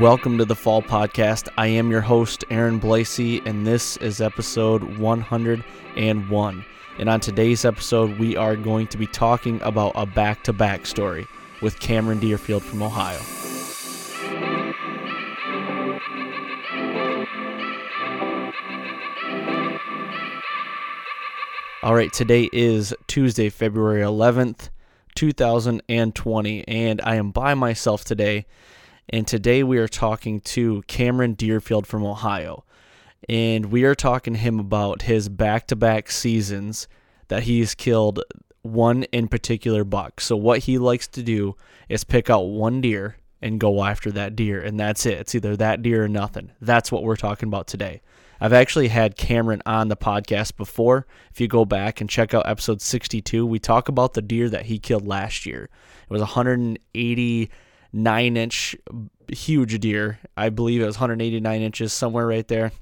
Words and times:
Welcome 0.00 0.38
to 0.38 0.44
the 0.44 0.54
Fall 0.54 0.80
Podcast. 0.80 1.48
I 1.58 1.66
am 1.66 1.90
your 1.90 2.02
host, 2.02 2.44
Aaron 2.50 2.78
Blasey, 2.78 3.44
and 3.44 3.66
this 3.66 3.96
is 3.96 4.20
episode 4.20 4.96
101. 4.96 6.64
And 7.00 7.08
on 7.08 7.18
today's 7.18 7.64
episode, 7.64 8.16
we 8.16 8.36
are 8.36 8.54
going 8.54 8.86
to 8.88 8.96
be 8.96 9.08
talking 9.08 9.60
about 9.62 9.90
a 9.96 10.06
back 10.06 10.44
to 10.44 10.52
back 10.52 10.86
story 10.86 11.26
with 11.62 11.80
Cameran 11.80 12.20
Derefield 12.20 12.62
from 12.62 12.80
Ohio. 12.80 13.18
All 21.82 21.96
right, 21.96 22.12
today 22.12 22.48
is 22.52 22.94
Tuesday, 23.08 23.48
February 23.48 24.02
11th, 24.02 24.68
2020, 25.16 26.68
and 26.68 27.00
I 27.02 27.16
am 27.16 27.32
by 27.32 27.54
myself 27.54 28.04
today. 28.04 28.46
And 29.10 29.26
today 29.26 29.62
we 29.62 29.78
are 29.78 29.88
talking 29.88 30.40
to 30.40 30.82
Cameran 30.86 31.34
Derefield 31.34 31.86
from 31.86 32.04
Ohio. 32.04 32.64
And 33.28 33.66
we 33.66 33.84
are 33.84 33.94
talking 33.94 34.34
to 34.34 34.38
him 34.38 34.60
about 34.60 35.02
his 35.02 35.28
back 35.28 35.66
to 35.68 35.76
back 35.76 36.10
seasons 36.10 36.88
that 37.28 37.44
he's 37.44 37.74
killed 37.74 38.22
one 38.62 39.04
in 39.04 39.28
particular 39.28 39.82
buck. 39.84 40.20
So 40.20 40.36
what 40.36 40.60
he 40.60 40.76
likes 40.76 41.08
to 41.08 41.22
do 41.22 41.56
is 41.88 42.04
pick 42.04 42.28
out 42.28 42.42
one 42.48 42.80
deer 42.82 43.16
and 43.40 43.60
go 43.60 43.84
after 43.84 44.10
that 44.12 44.36
deer, 44.36 44.60
and 44.60 44.78
that's 44.78 45.06
it. 45.06 45.18
It's 45.18 45.34
either 45.34 45.56
that 45.56 45.80
deer 45.80 46.04
or 46.04 46.08
nothing. 46.08 46.50
That's 46.60 46.90
what 46.92 47.02
we're 47.02 47.16
talking 47.16 47.48
about 47.48 47.66
today. 47.66 48.02
I've 48.40 48.52
actually 48.52 48.88
had 48.88 49.16
Cameran 49.16 49.62
on 49.64 49.88
the 49.88 49.96
podcast 49.96 50.56
before. 50.56 51.06
If 51.30 51.40
you 51.40 51.48
go 51.48 51.64
back 51.64 52.00
and 52.00 52.10
check 52.10 52.34
out 52.34 52.48
episode 52.48 52.82
62, 52.82 53.46
we 53.46 53.58
talk 53.58 53.88
about 53.88 54.14
the 54.14 54.22
deer 54.22 54.48
that 54.48 54.66
he 54.66 54.78
killed 54.78 55.06
last 55.06 55.46
year. 55.46 55.70
It 56.02 56.10
was 56.10 56.22
189 57.92 58.36
inch 58.36 58.76
huge 59.30 59.78
deer. 59.80 60.18
I 60.36 60.48
believe 60.48 60.80
it 60.80 60.86
was 60.86 60.96
189 60.96 61.62
inches, 61.62 61.92
somewhere 61.92 62.26
right 62.26 62.46
there. 62.46 62.72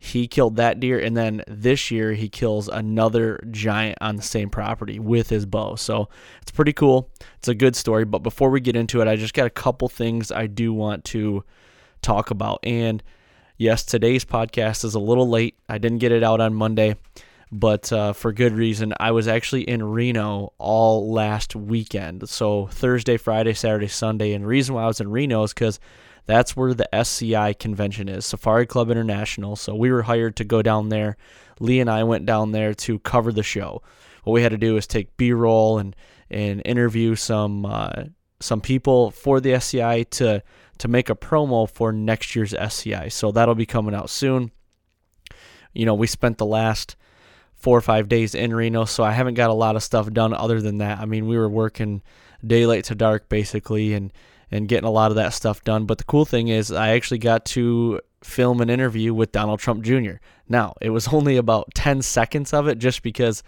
He 0.00 0.28
killed 0.28 0.56
that 0.56 0.78
deer 0.78 1.00
and 1.00 1.16
then 1.16 1.42
this 1.48 1.90
year 1.90 2.12
he 2.12 2.28
kills 2.28 2.68
another 2.68 3.44
giant 3.50 3.98
on 4.00 4.14
the 4.14 4.22
same 4.22 4.48
property 4.48 5.00
with 5.00 5.28
his 5.28 5.44
bow. 5.44 5.74
So 5.74 6.08
it's 6.40 6.52
pretty 6.52 6.72
cool. 6.72 7.10
It's 7.38 7.48
a 7.48 7.54
good 7.54 7.74
story 7.74 8.04
but 8.04 8.20
before 8.20 8.50
we 8.50 8.60
get 8.60 8.76
into 8.76 9.00
it 9.00 9.08
i 9.08 9.16
just 9.16 9.34
got 9.34 9.46
a 9.46 9.50
couple 9.50 9.88
things 9.88 10.30
i 10.30 10.46
do 10.46 10.72
want 10.72 11.04
to 11.06 11.42
talk 12.00 12.30
about. 12.30 12.60
And 12.62 13.02
yes 13.56 13.84
today's 13.84 14.24
podcast 14.24 14.84
is 14.84 14.94
a 14.94 15.00
little 15.00 15.28
late. 15.28 15.58
I 15.68 15.78
didn't 15.78 15.98
get 15.98 16.12
it 16.12 16.22
out 16.22 16.40
on 16.40 16.54
monday 16.54 16.94
but 17.50 17.92
uh, 17.92 18.12
for 18.12 18.32
good 18.32 18.52
reason 18.52 18.92
i 19.00 19.10
was 19.10 19.26
actually 19.26 19.62
in 19.62 19.82
reno 19.82 20.52
all 20.58 21.12
last 21.12 21.56
weekend 21.56 22.28
so 22.28 22.66
thursday 22.66 23.16
friday 23.16 23.54
saturday 23.54 23.88
sunday 23.88 24.32
and 24.32 24.44
the 24.44 24.48
reason 24.48 24.74
why 24.74 24.82
i 24.82 24.86
was 24.86 25.00
in 25.00 25.10
reno 25.10 25.42
is 25.42 25.52
because 25.52 25.80
that's 26.28 26.54
where 26.54 26.74
the 26.74 26.94
SCI 26.94 27.54
convention 27.54 28.06
is, 28.06 28.26
Safari 28.26 28.66
Club 28.66 28.90
International. 28.90 29.56
So 29.56 29.74
we 29.74 29.90
were 29.90 30.02
hired 30.02 30.36
to 30.36 30.44
go 30.44 30.60
down 30.60 30.90
there. 30.90 31.16
Lee 31.58 31.80
and 31.80 31.88
I 31.88 32.04
went 32.04 32.26
down 32.26 32.52
there 32.52 32.74
to 32.74 32.98
cover 32.98 33.32
the 33.32 33.42
show. 33.42 33.82
What 34.24 34.34
we 34.34 34.42
had 34.42 34.52
to 34.52 34.58
do 34.58 34.76
is 34.76 34.86
take 34.86 35.16
B-roll 35.16 35.78
and 35.78 35.96
and 36.30 36.60
interview 36.66 37.14
some 37.14 37.64
uh, 37.64 38.04
some 38.40 38.60
people 38.60 39.10
for 39.10 39.40
the 39.40 39.54
SCI 39.54 40.02
to 40.02 40.42
to 40.76 40.88
make 40.88 41.08
a 41.08 41.14
promo 41.14 41.68
for 41.68 41.92
next 41.94 42.36
year's 42.36 42.52
SCI. 42.52 43.08
So 43.08 43.32
that'll 43.32 43.54
be 43.54 43.64
coming 43.64 43.94
out 43.94 44.10
soon. 44.10 44.52
You 45.72 45.86
know, 45.86 45.94
we 45.94 46.06
spent 46.06 46.36
the 46.36 46.44
last 46.44 46.94
four 47.58 47.76
or 47.76 47.82
five 47.82 48.08
days 48.08 48.34
in 48.34 48.54
Reno, 48.54 48.84
so 48.84 49.04
I 49.04 49.12
haven't 49.12 49.34
got 49.34 49.50
a 49.50 49.54
lot 49.54 49.76
of 49.76 49.82
stuff 49.82 50.10
done 50.12 50.32
other 50.32 50.60
than 50.60 50.78
that. 50.78 50.98
I 50.98 51.06
mean, 51.06 51.26
we 51.26 51.36
were 51.36 51.48
working 51.48 52.02
daylight 52.46 52.84
to 52.84 52.94
dark 52.94 53.28
basically, 53.28 53.94
and 53.94 54.12
and 54.50 54.68
getting 54.68 54.86
a 54.86 54.90
lot 54.90 55.10
of 55.10 55.16
that 55.16 55.34
stuff 55.34 55.62
done. 55.64 55.84
But 55.84 55.98
the 55.98 56.04
cool 56.04 56.24
thing 56.24 56.48
is, 56.48 56.72
I 56.72 56.90
actually 56.90 57.18
got 57.18 57.44
to 57.46 58.00
film 58.22 58.60
an 58.60 58.70
interview 58.70 59.14
with 59.14 59.32
Donald 59.32 59.60
Trump 59.60 59.82
Jr. 59.82 60.16
Now, 60.48 60.74
it 60.80 60.90
was 60.90 61.08
only 61.12 61.36
about 61.36 61.74
10 61.74 62.02
seconds 62.02 62.52
of 62.52 62.66
it 62.68 62.78
just 62.78 63.02
because, 63.02 63.42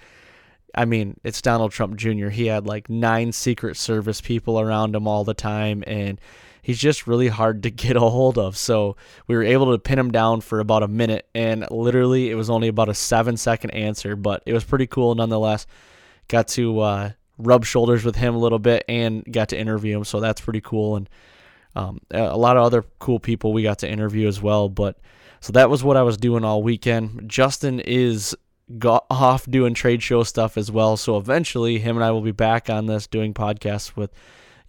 I 0.74 0.84
mean, 0.84 1.18
it's 1.24 1.42
Donald 1.42 1.72
Trump 1.72 1.96
Jr. 1.96 2.28
He 2.28 2.46
had 2.46 2.66
like 2.66 2.90
nine 2.90 3.32
Secret 3.32 3.76
Service 3.76 4.20
people 4.20 4.60
around 4.60 4.94
him 4.94 5.08
all 5.08 5.24
the 5.24 5.34
time, 5.34 5.82
and 5.86 6.20
he's 6.62 6.78
just 6.78 7.06
really 7.06 7.28
hard 7.28 7.62
to 7.62 7.70
get 7.70 7.96
a 7.96 8.00
hold 8.00 8.38
of. 8.38 8.56
So 8.56 8.96
we 9.26 9.36
were 9.36 9.42
able 9.42 9.72
to 9.72 9.78
pin 9.78 9.98
him 9.98 10.10
down 10.10 10.40
for 10.40 10.60
about 10.60 10.82
a 10.82 10.88
minute, 10.88 11.28
and 11.34 11.66
literally 11.70 12.30
it 12.30 12.34
was 12.34 12.50
only 12.50 12.68
about 12.68 12.88
a 12.88 12.94
seven 12.94 13.36
second 13.36 13.70
answer, 13.70 14.16
but 14.16 14.42
it 14.46 14.52
was 14.52 14.64
pretty 14.64 14.86
cool 14.86 15.14
nonetheless. 15.14 15.66
Got 16.28 16.48
to 16.48 16.80
uh, 16.80 17.10
rub 17.38 17.64
shoulders 17.64 18.04
with 18.04 18.16
him 18.16 18.34
a 18.34 18.38
little 18.38 18.58
bit 18.58 18.84
and 18.88 19.24
got 19.30 19.48
to 19.50 19.58
interview 19.58 19.98
him. 19.98 20.04
So 20.04 20.20
that's 20.20 20.40
pretty 20.40 20.60
cool. 20.60 20.96
And 20.96 21.08
um, 21.74 22.00
a 22.10 22.36
lot 22.36 22.56
of 22.56 22.64
other 22.64 22.84
cool 22.98 23.20
people 23.20 23.52
we 23.52 23.62
got 23.62 23.78
to 23.80 23.90
interview 23.90 24.28
as 24.28 24.40
well. 24.40 24.68
But 24.68 24.98
so 25.40 25.52
that 25.52 25.70
was 25.70 25.82
what 25.82 25.96
I 25.96 26.02
was 26.02 26.16
doing 26.16 26.44
all 26.44 26.62
weekend. 26.62 27.28
Justin 27.28 27.80
is 27.80 28.36
got 28.78 29.06
off 29.10 29.46
doing 29.46 29.74
trade 29.74 30.02
show 30.02 30.22
stuff 30.22 30.56
as 30.56 30.70
well. 30.70 30.96
So 30.96 31.16
eventually, 31.16 31.78
him 31.78 31.96
and 31.96 32.04
I 32.04 32.10
will 32.10 32.20
be 32.20 32.32
back 32.32 32.70
on 32.70 32.86
this 32.86 33.06
doing 33.06 33.34
podcasts 33.34 33.96
with, 33.96 34.12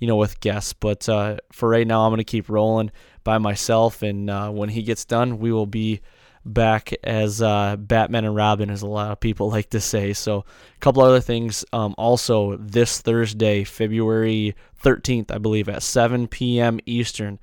you 0.02 0.08
know, 0.08 0.18
with 0.18 0.40
guests. 0.42 0.74
But 0.74 1.08
uh, 1.08 1.38
for 1.54 1.70
right 1.70 1.88
now, 1.88 2.02
I'm 2.02 2.10
going 2.10 2.18
to 2.18 2.24
keep 2.26 2.50
rolling 2.50 2.92
by 3.24 3.38
myself. 3.38 4.02
And 4.02 4.30
uh, 4.30 4.50
when 4.50 4.68
he 4.68 4.82
gets 4.82 5.06
done, 5.06 5.38
we 5.38 5.54
will 5.54 5.68
be 5.68 6.02
back 6.44 6.92
as 7.04 7.40
uh, 7.40 7.76
Batman 7.78 8.26
and 8.26 8.36
Robin, 8.36 8.72
as 8.72 8.82
a 8.82 8.88
lot 8.88 9.12
of 9.12 9.20
people 9.20 9.50
like 9.52 9.70
to 9.70 9.80
say. 9.80 10.12
So, 10.14 10.40
a 10.40 10.80
couple 10.80 11.04
other 11.04 11.22
things. 11.22 11.64
Um, 11.72 11.94
also, 12.00 12.58
this 12.58 13.00
Thursday, 13.00 13.64
February 13.64 14.56
13th, 14.84 15.32
I 15.32 15.38
believe, 15.38 15.70
at 15.70 15.84
7 15.84 16.28
p.m. 16.28 16.80
Eastern, 16.88 17.40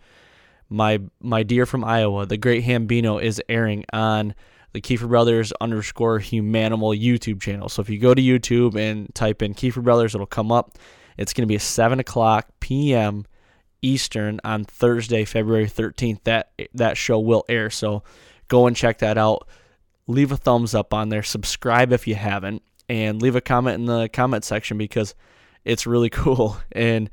my 0.68 1.00
my 1.22 1.44
deer 1.44 1.64
from 1.64 1.84
Iowa, 1.84 2.26
the 2.26 2.36
Great 2.36 2.64
Hambino, 2.64 3.22
is 3.22 3.40
airing 3.48 3.84
on 3.92 4.34
the 4.72 4.80
Keefer 4.80 5.08
Brothers 5.08 5.52
underscore 5.60 6.18
Humanimal 6.18 7.00
YouTube 7.00 7.40
channel. 7.40 7.68
So 7.68 7.80
if 7.82 7.88
you 7.88 7.98
go 7.98 8.14
to 8.14 8.20
YouTube 8.20 8.76
and 8.76 9.14
type 9.14 9.42
in 9.42 9.54
Keefer 9.54 9.80
Brothers, 9.80 10.14
it'll 10.14 10.26
come 10.26 10.50
up. 10.50 10.76
It's 11.18 11.32
going 11.32 11.42
to 11.42 11.48
be 11.48 11.56
a 11.56 11.60
7 11.60 12.00
o'clock 12.00 12.48
p.m. 12.60 13.26
Eastern 13.82 14.40
on 14.44 14.64
Thursday, 14.64 15.24
February 15.24 15.66
13th. 15.66 16.24
That 16.24 16.52
that 16.74 16.96
show 16.96 17.18
will 17.18 17.44
air. 17.48 17.70
So 17.70 18.02
go 18.48 18.66
and 18.66 18.76
check 18.76 18.98
that 18.98 19.18
out. 19.18 19.46
Leave 20.06 20.32
a 20.32 20.36
thumbs 20.36 20.74
up 20.74 20.94
on 20.94 21.10
there. 21.10 21.22
Subscribe 21.22 21.92
if 21.92 22.06
you 22.06 22.14
haven't, 22.14 22.62
and 22.88 23.20
leave 23.20 23.36
a 23.36 23.40
comment 23.40 23.76
in 23.76 23.84
the 23.86 24.08
comment 24.08 24.44
section 24.44 24.78
because 24.78 25.14
it's 25.64 25.86
really 25.86 26.10
cool 26.10 26.56
and 26.72 27.10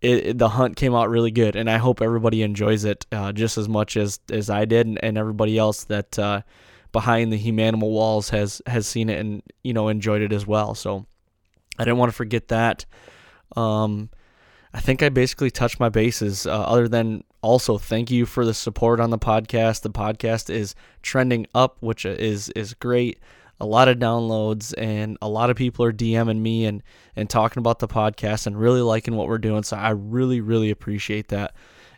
it, 0.00 0.26
it, 0.26 0.38
the 0.38 0.48
hunt 0.48 0.76
came 0.76 0.94
out 0.94 1.10
really 1.10 1.30
good. 1.30 1.56
And 1.56 1.70
I 1.70 1.78
hope 1.78 2.00
everybody 2.00 2.42
enjoys 2.42 2.84
it 2.84 3.06
uh, 3.12 3.32
just 3.32 3.58
as 3.58 3.68
much 3.68 3.96
as 3.96 4.20
as 4.30 4.50
I 4.50 4.64
did, 4.64 4.86
and, 4.86 5.02
and 5.02 5.18
everybody 5.18 5.58
else 5.58 5.84
that 5.84 6.18
uh, 6.18 6.42
behind 6.92 7.32
the 7.32 7.38
Humanimal 7.38 7.90
walls 7.90 8.30
has 8.30 8.62
has 8.66 8.86
seen 8.86 9.08
it 9.08 9.18
and 9.18 9.42
you 9.62 9.72
know 9.72 9.88
enjoyed 9.88 10.22
it 10.22 10.32
as 10.32 10.46
well. 10.46 10.74
So 10.74 11.06
I 11.78 11.84
didn't 11.84 11.98
want 11.98 12.10
to 12.10 12.16
forget 12.16 12.48
that. 12.48 12.84
Um, 13.56 14.10
I 14.72 14.80
think 14.80 15.02
I 15.02 15.08
basically 15.08 15.50
touched 15.50 15.80
my 15.80 15.88
bases. 15.88 16.46
Uh, 16.46 16.60
other 16.60 16.88
than 16.88 17.24
also 17.42 17.78
thank 17.78 18.10
you 18.10 18.26
for 18.26 18.44
the 18.44 18.54
support 18.54 19.00
on 19.00 19.10
the 19.10 19.18
podcast. 19.18 19.82
The 19.82 19.90
podcast 19.90 20.50
is 20.50 20.74
trending 21.02 21.46
up, 21.54 21.78
which 21.80 22.04
is 22.04 22.48
is 22.50 22.74
great. 22.74 23.18
A 23.60 23.66
lot 23.66 23.88
of 23.88 23.98
downloads 23.98 24.72
and 24.78 25.18
a 25.20 25.28
lot 25.28 25.50
of 25.50 25.56
people 25.56 25.84
are 25.84 25.92
DMing 25.92 26.40
me 26.40 26.64
and 26.64 26.82
and 27.16 27.28
talking 27.28 27.60
about 27.60 27.80
the 27.80 27.88
podcast 27.88 28.46
and 28.46 28.58
really 28.58 28.82
liking 28.82 29.16
what 29.16 29.28
we're 29.28 29.38
doing. 29.38 29.62
So 29.62 29.76
I 29.76 29.90
really 29.90 30.40
really 30.40 30.70
appreciate 30.70 31.28
that. 31.28 31.54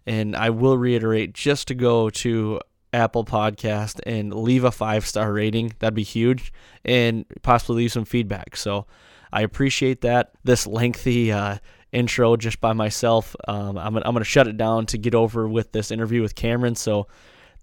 And 0.07 0.35
I 0.35 0.51
will 0.51 0.79
reiterate 0.79 1.35
just 1.35 1.69
to 1.69 1.75
go 1.75 2.09
to 2.11 2.61
Apple 2.93 3.25
Podcast 3.25 4.01
and 4.07 4.35
leave 4.35 4.65
a 4.65 4.73
five 4.73 5.07
star 5.07 5.33
rating. 5.33 5.75
That'd 5.79 5.95
be 5.95 6.03
huge, 6.03 6.53
and 6.85 7.25
possibly 7.43 7.83
leave 7.83 7.93
some 7.93 8.05
feedback. 8.05 8.57
So 8.57 8.87
I 9.33 9.43
appreciate 9.43 10.03
that. 10.03 10.33
This 10.45 10.67
lengthy 10.67 11.33
uh, 11.33 11.59
intro 11.93 12.37
just 12.37 12.61
by 12.61 12.73
myself. 12.73 13.35
Um, 13.47 13.79
I'm, 13.79 13.97
I'm 13.97 14.03
going 14.03 14.19
to 14.19 14.25
shut 14.25 14.49
it 14.49 14.57
down 14.57 14.87
to 14.87 14.99
get 14.99 15.15
over 15.15 15.49
with 15.49 15.73
this 15.73 15.91
interview 15.91 16.23
with 16.23 16.35
Cameran. 16.35 16.77
So 16.77 17.07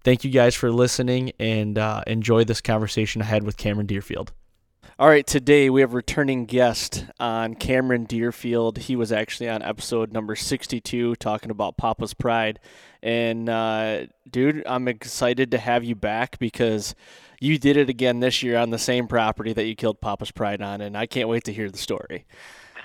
thank 0.04 0.24
you 0.24 0.30
guys 0.30 0.54
for 0.54 0.70
listening 0.70 1.32
and 1.38 1.78
uh, 1.78 2.02
enjoy 2.06 2.44
this 2.44 2.60
conversation 2.60 3.22
I 3.22 3.26
had 3.26 3.42
with 3.42 3.56
Cameran 3.56 3.86
Derefield. 3.86 4.30
All 5.00 5.08
right, 5.08 5.24
today 5.24 5.70
we 5.70 5.80
have 5.82 5.94
returning 5.94 6.44
guest 6.44 7.04
on 7.20 7.54
Cameran 7.54 8.08
Derefield. 8.08 8.78
He 8.78 8.96
was 8.96 9.12
actually 9.12 9.48
on 9.48 9.62
episode 9.62 10.12
number 10.12 10.34
62 10.34 11.14
talking 11.16 11.52
about 11.52 11.76
Papa's 11.76 12.14
Pride. 12.14 12.58
And, 13.00 13.48
uh, 13.48 14.06
dude, 14.28 14.64
I'm 14.66 14.88
excited 14.88 15.52
to 15.52 15.58
have 15.58 15.84
you 15.84 15.94
back 15.94 16.40
because 16.40 16.96
you 17.40 17.58
did 17.58 17.76
it 17.76 17.88
again 17.88 18.20
this 18.20 18.42
year 18.42 18.56
on 18.58 18.70
the 18.70 18.78
same 18.78 19.06
property 19.06 19.52
that 19.52 19.64
you 19.64 19.74
killed 19.74 20.00
Papa's 20.00 20.30
Pride 20.30 20.62
on. 20.62 20.80
And 20.80 20.96
I 20.96 21.06
can't 21.06 21.28
wait 21.28 21.44
to 21.44 21.52
hear 21.52 21.70
the 21.70 21.78
story. 21.78 22.26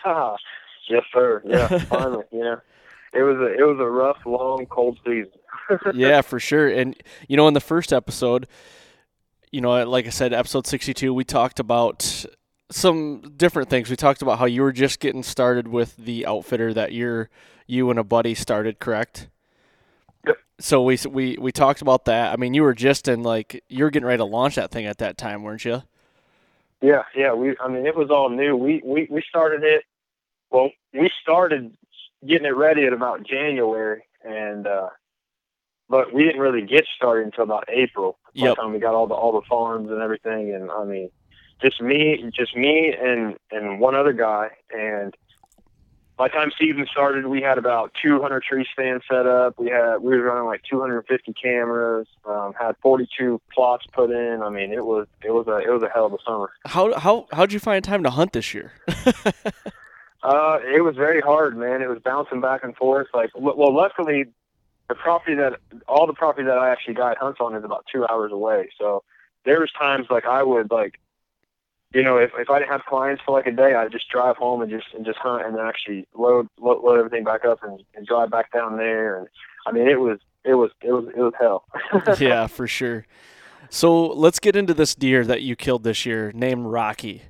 Ah, 0.05 0.35
yes, 0.89 1.03
sir. 1.13 1.41
Yeah, 1.45 1.67
finally, 1.79 2.25
you 2.31 2.39
know. 2.39 2.61
It 3.15 3.21
was 3.21 3.37
a 3.37 3.53
it 3.53 3.63
was 3.63 3.77
a 3.79 3.87
rough, 3.87 4.17
long, 4.25 4.65
cold 4.65 4.97
season. 5.05 5.31
yeah, 5.93 6.21
for 6.21 6.39
sure. 6.39 6.67
And 6.67 6.95
you 7.27 7.37
know, 7.37 7.47
in 7.47 7.53
the 7.53 7.59
first 7.59 7.93
episode, 7.93 8.47
you 9.51 9.61
know, 9.61 9.87
like 9.87 10.07
I 10.07 10.09
said, 10.09 10.33
episode 10.33 10.65
62, 10.65 11.13
we 11.13 11.23
talked 11.23 11.59
about 11.59 12.25
some 12.71 13.21
different 13.37 13.69
things. 13.69 13.91
We 13.91 13.95
talked 13.95 14.23
about 14.23 14.39
how 14.39 14.45
you 14.45 14.63
were 14.63 14.71
just 14.71 14.99
getting 14.99 15.21
started 15.21 15.67
with 15.67 15.95
the 15.95 16.25
outfitter 16.25 16.73
that 16.73 16.91
you're 16.91 17.29
you 17.67 17.91
and 17.91 17.99
a 17.99 18.03
buddy 18.03 18.33
started, 18.33 18.79
correct? 18.79 19.29
Yep. 20.27 20.37
So 20.59 20.81
we 20.83 20.97
we 21.09 21.37
we 21.39 21.51
talked 21.51 21.81
about 21.81 22.05
that. 22.05 22.31
I 22.33 22.37
mean, 22.37 22.53
you 22.53 22.63
were 22.63 22.73
just 22.73 23.07
in 23.07 23.23
like 23.23 23.63
you 23.69 23.83
were 23.83 23.89
getting 23.89 24.07
ready 24.07 24.19
to 24.19 24.25
launch 24.25 24.55
that 24.55 24.71
thing 24.71 24.85
at 24.85 24.99
that 24.99 25.17
time, 25.17 25.43
weren't 25.43 25.65
you? 25.65 25.83
Yeah, 26.81 27.03
yeah. 27.15 27.33
We 27.33 27.55
I 27.59 27.67
mean, 27.67 27.85
it 27.85 27.95
was 27.95 28.09
all 28.09 28.29
new. 28.29 28.55
We 28.55 28.81
we 28.83 29.07
we 29.09 29.23
started 29.27 29.63
it. 29.63 29.83
Well, 30.51 30.69
we 30.93 31.09
started 31.21 31.75
getting 32.27 32.45
it 32.45 32.55
ready 32.55 32.85
at 32.85 32.93
about 32.93 33.23
January, 33.23 34.03
and 34.23 34.67
uh, 34.67 34.89
but 35.89 36.13
we 36.13 36.23
didn't 36.23 36.41
really 36.41 36.65
get 36.65 36.85
started 36.95 37.25
until 37.25 37.43
about 37.43 37.67
April. 37.69 38.17
By 38.37 38.47
Yep. 38.47 38.55
time 38.57 38.73
we 38.73 38.79
got 38.79 38.95
all 38.95 39.07
the 39.07 39.13
all 39.13 39.31
the 39.31 39.47
farms 39.47 39.89
and 39.91 40.01
everything, 40.01 40.53
and 40.53 40.71
I 40.71 40.83
mean, 40.83 41.09
just 41.61 41.81
me, 41.81 42.23
just 42.35 42.55
me 42.55 42.93
and 42.99 43.37
and 43.51 43.79
one 43.79 43.95
other 43.95 44.13
guy. 44.13 44.49
And 44.75 45.15
by 46.17 46.27
the 46.27 46.33
time 46.33 46.51
season 46.59 46.85
started, 46.91 47.25
we 47.27 47.41
had 47.41 47.57
about 47.57 47.91
200 48.01 48.43
tree 48.43 48.67
stands 48.71 49.03
set 49.09 49.25
up. 49.25 49.59
We 49.59 49.69
had 49.69 49.97
we 49.97 50.15
were 50.17 50.23
running 50.23 50.45
like 50.45 50.61
250 50.69 51.33
cameras. 51.33 52.07
Um, 52.25 52.53
had 52.59 52.75
42 52.81 53.41
plots 53.53 53.85
put 53.91 54.11
in. 54.11 54.41
I 54.43 54.49
mean, 54.49 54.71
it 54.71 54.85
was 54.85 55.07
it 55.23 55.31
was 55.31 55.47
a 55.47 55.57
it 55.57 55.71
was 55.71 55.83
a 55.83 55.89
hell 55.89 56.05
of 56.05 56.13
a 56.13 56.17
summer. 56.25 56.51
How 56.65 56.97
how 56.97 57.27
how'd 57.31 57.51
you 57.51 57.59
find 57.59 57.83
time 57.83 58.03
to 58.03 58.09
hunt 58.09 58.33
this 58.33 58.53
year? 58.53 58.73
Uh, 60.23 60.57
it 60.63 60.81
was 60.81 60.95
very 60.95 61.19
hard, 61.19 61.57
man. 61.57 61.81
It 61.81 61.89
was 61.89 61.99
bouncing 61.99 62.39
back 62.39 62.63
and 62.63 62.73
forth. 62.77 63.07
Like, 63.13 63.31
well, 63.35 63.75
luckily, 63.75 64.25
the 64.87 64.95
property 64.95 65.35
that 65.35 65.59
all 65.87 66.07
the 66.07 66.13
property 66.13 66.45
that 66.47 66.57
I 66.57 66.71
actually 66.71 66.93
guide 66.93 67.17
hunts 67.19 67.39
on 67.41 67.53
is 67.55 67.63
about 67.63 67.85
two 67.91 68.05
hours 68.07 68.31
away. 68.31 68.69
So 68.79 69.03
there 69.43 69.59
was 69.59 69.69
times 69.77 70.07
like 70.09 70.25
I 70.25 70.41
would 70.41 70.71
like, 70.71 70.99
you 71.93 72.03
know, 72.03 72.17
if 72.17 72.31
if 72.37 72.49
I 72.49 72.59
didn't 72.59 72.71
have 72.71 72.85
clients 72.85 73.21
for 73.25 73.31
like 73.31 73.45
a 73.45 73.51
day, 73.51 73.75
I'd 73.75 73.91
just 73.91 74.09
drive 74.09 74.37
home 74.37 74.61
and 74.61 74.71
just 74.71 74.87
and 74.95 75.05
just 75.05 75.19
hunt 75.19 75.45
and 75.45 75.55
then 75.55 75.65
actually 75.65 76.07
load 76.15 76.47
load, 76.59 76.83
load 76.83 76.97
everything 76.97 77.23
back 77.23 77.45
up 77.45 77.63
and, 77.63 77.83
and 77.95 78.05
drive 78.05 78.31
back 78.31 78.51
down 78.51 78.77
there. 78.77 79.19
And 79.19 79.27
I 79.67 79.71
mean, 79.71 79.87
it 79.87 79.99
was 79.99 80.19
it 80.43 80.55
was 80.55 80.71
it 80.81 80.91
was 80.91 81.05
it 81.15 81.21
was 81.21 81.33
hell. 81.39 81.65
yeah, 82.19 82.47
for 82.47 82.67
sure. 82.67 83.05
So 83.69 84.07
let's 84.07 84.39
get 84.39 84.55
into 84.55 84.73
this 84.73 84.95
deer 84.95 85.23
that 85.25 85.41
you 85.41 85.55
killed 85.55 85.83
this 85.83 86.05
year, 86.05 86.31
named 86.33 86.65
Rocky. 86.67 87.23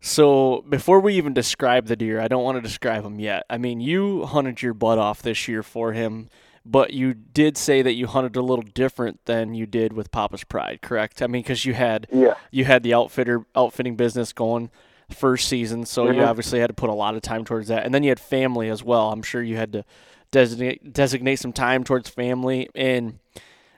So 0.00 0.64
before 0.68 1.00
we 1.00 1.14
even 1.14 1.32
describe 1.32 1.86
the 1.86 1.96
deer, 1.96 2.20
I 2.20 2.28
don't 2.28 2.42
want 2.42 2.56
to 2.56 2.62
describe 2.62 3.04
him 3.04 3.20
yet. 3.20 3.44
I 3.48 3.56
mean, 3.58 3.80
you 3.80 4.26
hunted 4.26 4.60
your 4.60 4.74
butt 4.74 4.98
off 4.98 5.22
this 5.22 5.46
year 5.46 5.62
for 5.62 5.92
him, 5.92 6.28
but 6.64 6.92
you 6.92 7.12
did 7.14 7.56
say 7.56 7.82
that 7.82 7.94
you 7.94 8.06
hunted 8.06 8.36
a 8.36 8.42
little 8.42 8.64
different 8.74 9.24
than 9.24 9.54
you 9.54 9.66
did 9.66 9.92
with 9.92 10.10
Papa's 10.10 10.44
Pride, 10.44 10.80
correct? 10.82 11.20
I 11.22 11.26
mean, 11.26 11.42
because 11.42 11.64
you 11.64 11.74
had 11.74 12.06
yeah. 12.12 12.34
you 12.50 12.64
had 12.64 12.82
the 12.82 12.94
outfitter 12.94 13.44
outfitting 13.56 13.96
business 13.96 14.32
going 14.32 14.70
first 15.10 15.48
season, 15.48 15.84
so 15.84 16.06
you 16.06 16.20
Mhm. 16.20 16.26
obviously 16.28 16.60
had 16.60 16.68
to 16.68 16.74
put 16.74 16.88
a 16.88 16.94
lot 16.94 17.14
of 17.14 17.22
time 17.22 17.44
towards 17.44 17.68
that, 17.68 17.84
and 17.84 17.92
then 17.94 18.02
you 18.02 18.08
had 18.10 18.20
family 18.20 18.68
as 18.70 18.82
well. 18.82 19.12
I'm 19.12 19.22
sure 19.22 19.42
you 19.42 19.56
had 19.56 19.72
to 19.72 19.84
designate 20.30 20.92
designate 20.92 21.36
some 21.36 21.52
time 21.52 21.84
towards 21.84 22.08
family, 22.08 22.70
and 22.74 23.18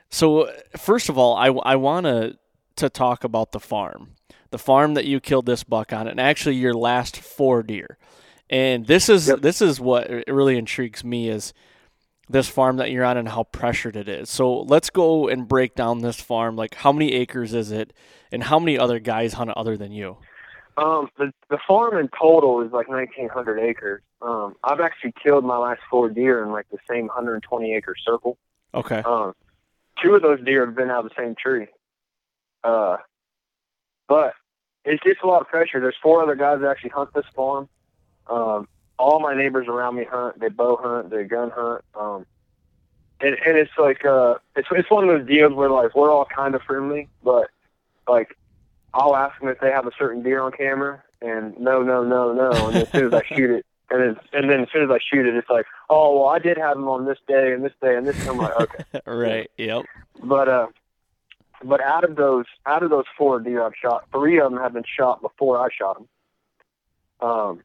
so 0.09 0.49
first 0.77 1.09
of 1.09 1.17
all, 1.17 1.35
I 1.35 1.47
I 1.47 1.75
want 1.75 2.05
to 2.05 2.37
to 2.77 2.89
talk 2.89 3.23
about 3.23 3.51
the 3.51 3.59
farm, 3.59 4.11
the 4.51 4.57
farm 4.57 4.93
that 4.95 5.05
you 5.05 5.19
killed 5.19 5.45
this 5.45 5.63
buck 5.63 5.91
on, 5.93 6.07
and 6.07 6.19
actually 6.19 6.55
your 6.55 6.73
last 6.73 7.17
four 7.17 7.63
deer, 7.63 7.97
and 8.49 8.85
this 8.87 9.09
is 9.09 9.27
Yep. 9.27 9.41
this 9.41 9.61
is 9.61 9.79
what 9.81 10.09
really 10.27 10.57
intrigues 10.57 11.03
me 11.03 11.29
is 11.29 11.53
this 12.29 12.47
farm 12.47 12.77
that 12.77 12.91
you're 12.91 13.03
on 13.03 13.17
and 13.17 13.29
how 13.29 13.43
pressured 13.43 13.95
it 13.95 14.07
is. 14.07 14.29
So 14.29 14.61
let's 14.61 14.89
go 14.89 15.27
and 15.27 15.47
break 15.47 15.75
down 15.75 15.99
this 15.99 16.19
farm. 16.19 16.55
Like, 16.55 16.75
how 16.75 16.91
many 16.91 17.13
acres 17.13 17.53
is 17.53 17.71
it, 17.71 17.93
and 18.31 18.43
how 18.43 18.59
many 18.59 18.77
other 18.77 18.99
guys 18.99 19.33
hunt 19.33 19.51
other 19.51 19.77
than 19.77 19.91
you? 19.91 20.17
Um, 20.77 21.09
the 21.17 21.31
the 21.49 21.57
farm 21.67 21.97
in 21.97 22.09
total 22.19 22.61
is 22.61 22.71
like 22.71 22.89
1,900 22.89 23.59
acres. 23.59 24.01
Um, 24.21 24.55
I've 24.63 24.81
actually 24.81 25.13
killed 25.21 25.45
my 25.45 25.57
last 25.57 25.81
four 25.89 26.09
deer 26.09 26.43
in 26.43 26.51
like 26.51 26.67
the 26.71 26.79
same 26.89 27.07
120 27.07 27.73
acre 27.73 27.95
circle. 28.03 28.37
Okay. 28.73 29.01
Um, 29.05 29.33
two 30.03 30.15
of 30.15 30.21
those 30.21 30.43
deer 30.43 30.65
have 30.65 30.75
been 30.75 30.89
out 30.89 31.05
of 31.05 31.11
the 31.11 31.21
same 31.21 31.35
tree. 31.35 31.67
Uh, 32.63 32.97
but 34.07 34.33
it's 34.83 35.03
just 35.03 35.21
a 35.23 35.27
lot 35.27 35.41
of 35.41 35.47
pressure. 35.47 35.79
There's 35.79 35.95
four 36.01 36.21
other 36.21 36.35
guys 36.35 36.59
that 36.61 36.69
actually 36.69 36.89
hunt 36.91 37.13
this 37.13 37.25
farm. 37.35 37.69
Um, 38.27 38.67
all 38.97 39.19
my 39.19 39.35
neighbors 39.35 39.67
around 39.67 39.95
me 39.95 40.05
hunt. 40.05 40.39
They 40.39 40.49
bow 40.49 40.77
hunt. 40.81 41.09
They 41.09 41.23
gun 41.23 41.51
hunt. 41.51 41.83
Um, 41.99 42.25
and 43.21 43.35
and 43.45 43.57
it's 43.57 43.71
like 43.77 44.05
uh, 44.05 44.35
it's 44.55 44.67
it's 44.71 44.89
one 44.89 45.07
of 45.07 45.19
those 45.19 45.27
deals 45.27 45.53
where 45.53 45.69
like 45.69 45.95
we're 45.95 46.11
all 46.11 46.25
kind 46.25 46.55
of 46.55 46.61
friendly, 46.63 47.07
but 47.23 47.49
like 48.07 48.37
I'll 48.93 49.15
ask 49.15 49.39
them 49.39 49.49
if 49.49 49.59
they 49.59 49.71
have 49.71 49.87
a 49.87 49.91
certain 49.97 50.23
deer 50.23 50.41
on 50.41 50.51
camera, 50.51 51.03
and 51.21 51.57
no, 51.59 51.81
no, 51.81 52.03
no, 52.03 52.33
no. 52.33 52.51
And 52.67 52.77
as 52.77 52.91
soon 52.91 53.07
as 53.07 53.13
I 53.13 53.23
shoot 53.35 53.49
it, 53.49 53.65
and 53.89 54.01
then 54.01 54.19
and 54.33 54.49
then 54.49 54.61
as 54.61 54.67
soon 54.71 54.83
as 54.83 54.89
I 54.89 54.99
shoot 54.99 55.25
it, 55.25 55.35
it's 55.35 55.49
like, 55.49 55.65
oh 55.89 56.19
well, 56.19 56.29
I 56.29 56.39
did 56.39 56.57
have 56.57 56.75
them 56.75 56.87
on 56.87 57.05
this 57.05 57.19
day 57.27 57.53
and 57.53 57.63
this 57.63 57.73
day 57.81 57.95
and 57.95 58.05
this. 58.05 58.27
I'm 58.27 58.37
like, 58.37 58.59
okay. 58.59 59.01
right. 59.05 59.51
Yep. 59.57 59.85
But 60.23 60.49
uh, 60.49 60.67
but 61.63 61.81
out 61.81 62.03
of 62.03 62.15
those 62.15 62.45
out 62.65 62.83
of 62.83 62.89
those 62.89 63.05
four 63.17 63.39
deer 63.39 63.63
I've 63.63 63.75
shot, 63.81 64.05
three 64.11 64.39
of 64.39 64.51
them 64.51 64.59
have 64.59 64.73
been 64.73 64.83
shot 64.85 65.21
before 65.21 65.57
I 65.59 65.69
shot 65.75 65.97
them. 65.97 66.07
Um, 67.21 67.63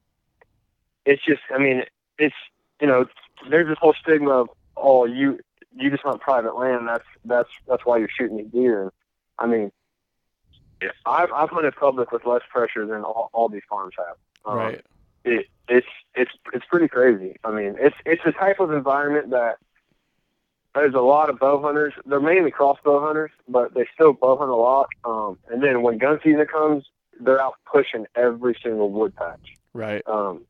it's 1.04 1.24
just, 1.24 1.40
I 1.54 1.58
mean, 1.58 1.84
it's 2.18 2.34
you 2.80 2.86
know, 2.86 3.06
there's 3.48 3.68
this 3.68 3.78
whole 3.80 3.94
stigma 4.00 4.30
of 4.30 4.48
oh, 4.76 5.04
you 5.04 5.38
you 5.74 5.90
just 5.90 6.02
hunt 6.02 6.20
private 6.20 6.56
land. 6.56 6.88
That's 6.88 7.04
that's 7.24 7.48
that's 7.68 7.84
why 7.84 7.98
you're 7.98 8.08
shooting 8.08 8.38
these 8.38 8.46
deer. 8.46 8.82
And 8.82 8.90
I 9.38 9.46
mean, 9.46 9.72
I've 11.06 11.32
I've 11.32 11.50
hunted 11.50 11.74
public 11.76 12.12
with 12.12 12.24
less 12.26 12.42
pressure 12.50 12.86
than 12.86 13.02
all, 13.02 13.30
all 13.32 13.48
these 13.48 13.62
farms 13.68 13.94
have. 13.98 14.16
Um, 14.44 14.56
right. 14.56 14.84
it, 15.24 15.46
it's 15.68 15.86
it's 16.14 16.32
it's 16.52 16.64
pretty 16.66 16.88
crazy. 16.88 17.36
I 17.44 17.50
mean, 17.50 17.76
it's 17.78 17.96
it's 18.04 18.22
the 18.24 18.32
type 18.32 18.60
of 18.60 18.72
environment 18.72 19.30
that 19.30 19.56
there's 20.74 20.94
a 20.94 21.00
lot 21.00 21.30
of 21.30 21.38
bow 21.38 21.60
hunters. 21.60 21.94
They're 22.06 22.20
mainly 22.20 22.50
crossbow 22.50 23.04
hunters, 23.04 23.30
but 23.48 23.74
they 23.74 23.86
still 23.92 24.12
bow 24.12 24.36
hunt 24.36 24.50
a 24.50 24.56
lot. 24.56 24.88
Um, 25.04 25.38
and 25.50 25.62
then 25.62 25.82
when 25.82 25.98
gun 25.98 26.20
season 26.22 26.46
comes, 26.46 26.84
they're 27.20 27.40
out 27.40 27.54
pushing 27.70 28.06
every 28.14 28.56
single 28.62 28.90
wood 28.90 29.14
patch. 29.16 29.56
Right. 29.74 30.02
Um, 30.06 30.46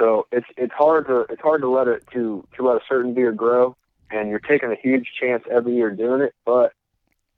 So 0.00 0.26
it's 0.32 0.46
it's 0.56 0.72
hard 0.72 1.06
to 1.08 1.26
it's 1.28 1.42
hard 1.42 1.60
to 1.60 1.68
let 1.68 1.86
it 1.86 2.04
to 2.14 2.46
to 2.56 2.66
let 2.66 2.76
a 2.76 2.80
certain 2.88 3.12
deer 3.12 3.32
grow, 3.32 3.76
and 4.10 4.30
you're 4.30 4.38
taking 4.38 4.72
a 4.72 4.76
huge 4.76 5.06
chance 5.20 5.44
every 5.50 5.74
year 5.74 5.90
doing 5.90 6.22
it, 6.22 6.34
but 6.46 6.72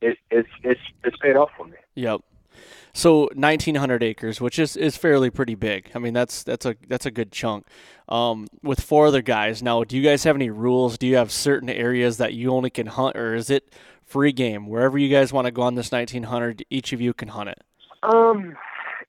it 0.00 0.16
it's 0.30 0.48
it's 0.62 0.80
it's 1.02 1.16
paid 1.16 1.36
off 1.36 1.50
for 1.56 1.66
me. 1.66 1.76
Yep. 1.96 2.20
So 2.94 3.30
1900 3.34 4.02
acres, 4.02 4.40
which 4.40 4.58
is, 4.58 4.76
is 4.76 4.98
fairly 4.98 5.30
pretty 5.30 5.54
big. 5.54 5.90
I 5.94 5.98
mean, 5.98 6.12
that's 6.12 6.42
that's 6.44 6.66
a 6.66 6.76
that's 6.88 7.06
a 7.06 7.10
good 7.10 7.32
chunk. 7.32 7.66
Um, 8.08 8.46
with 8.62 8.80
four 8.80 9.06
other 9.06 9.22
guys 9.22 9.62
now, 9.62 9.82
do 9.82 9.96
you 9.96 10.02
guys 10.02 10.22
have 10.24 10.36
any 10.36 10.50
rules? 10.50 10.98
Do 10.98 11.06
you 11.06 11.16
have 11.16 11.32
certain 11.32 11.70
areas 11.70 12.18
that 12.18 12.34
you 12.34 12.52
only 12.52 12.70
can 12.70 12.86
hunt, 12.86 13.16
or 13.16 13.34
is 13.34 13.50
it 13.50 13.74
free 14.04 14.32
game 14.32 14.68
wherever 14.68 14.98
you 14.98 15.08
guys 15.08 15.32
want 15.32 15.46
to 15.46 15.50
go 15.50 15.62
on 15.62 15.74
this 15.74 15.90
1900? 15.90 16.64
Each 16.68 16.92
of 16.92 17.00
you 17.00 17.14
can 17.14 17.28
hunt 17.28 17.48
it. 17.48 17.62
Um, 18.02 18.56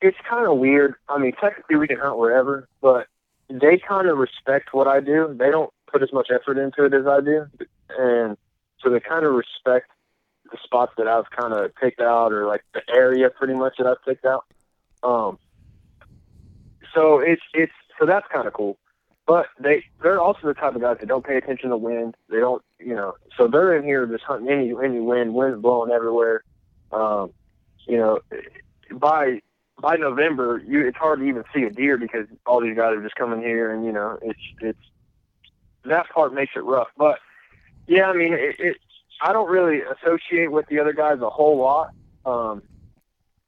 it's 0.02 0.18
kind 0.28 0.48
of 0.50 0.58
weird. 0.58 0.96
I 1.10 1.20
mean, 1.20 1.34
technically 1.40 1.76
we 1.76 1.88
can 1.88 2.00
hunt 2.00 2.18
wherever, 2.18 2.70
but 2.82 3.08
they 3.50 3.78
kind 3.78 4.08
of 4.08 4.18
respect 4.18 4.74
what 4.74 4.88
I 4.88 5.00
do. 5.00 5.36
They 5.38 5.50
don't 5.50 5.72
put 5.92 6.02
as 6.02 6.12
much 6.14 6.30
effort 6.34 6.58
into 6.58 6.86
it 6.86 6.94
as 6.94 7.06
I 7.06 7.22
do, 7.22 7.46
and 7.98 8.38
so 8.82 8.90
they 8.90 9.00
kind 9.00 9.26
of 9.26 9.34
respect 9.34 9.90
the 10.52 10.58
spots 10.64 10.94
that 10.98 11.08
I've 11.08 11.30
kind 11.30 11.54
of 11.54 11.74
picked 11.76 12.02
out, 12.02 12.32
or 12.32 12.48
like 12.48 12.64
the 12.74 12.82
area 12.94 13.30
pretty 13.30 13.54
much 13.54 13.76
that 13.78 13.88
I've 13.88 14.04
picked 14.06 14.26
out. 14.26 14.46
Um, 15.04 15.38
so 16.94 17.20
it's 17.20 17.42
it's 17.54 17.74
so 18.00 18.06
that's 18.06 18.28
kind 18.34 18.48
of 18.48 18.54
cool. 18.54 18.78
But 19.26 19.48
they 19.60 19.86
they're 20.02 20.20
also 20.20 20.48
the 20.48 20.54
type 20.54 20.76
of 20.76 20.82
guys 20.82 20.98
that 21.00 21.08
don't 21.08 21.26
pay 21.26 21.38
attention 21.38 21.70
to 21.70 21.78
wind. 21.78 22.16
They 22.30 22.40
don't 22.40 22.64
you 22.80 22.96
know 22.96 23.14
so 23.38 23.48
they're 23.48 23.76
in 23.76 23.84
here 23.84 24.06
just 24.06 24.24
hunting 24.24 24.50
any 24.50 24.74
any 24.84 25.00
wind, 25.00 25.34
wind 25.34 25.62
blowing 25.62 25.92
everywhere. 25.92 26.44
Um, 26.92 27.32
you 27.88 27.98
know, 27.98 28.20
by 28.92 29.42
by 29.84 29.98
November, 29.98 30.64
you 30.66 30.88
it's 30.88 30.98
hard 30.98 31.20
to 31.20 31.26
even 31.26 31.44
see 31.54 31.64
a 31.64 31.70
deer 31.70 31.98
because 31.98 32.26
all 32.46 32.62
these 32.62 32.76
guys 32.76 32.96
are 32.96 33.04
just 33.04 33.16
coming 33.16 33.42
here, 33.42 33.70
and 33.70 33.86
you 33.86 33.92
know, 33.92 34.18
it's 34.22 34.40
it's 34.62 34.80
that 35.84 36.10
part 36.10 36.34
makes 36.34 36.54
it 36.56 36.64
rough. 36.64 36.88
But 36.98 37.20
yeah, 37.86 38.06
I 38.06 38.14
mean, 38.14 38.32
it, 38.32 38.56
it 38.60 38.78
I 39.22 39.34
don't 39.34 39.52
really 39.52 39.82
associate 39.82 40.54
with 40.54 40.68
the 40.68 40.80
other 40.80 40.94
guys 40.94 41.20
a 41.20 41.30
whole 41.30 41.58
lot. 41.58 41.90
Um, 42.26 42.64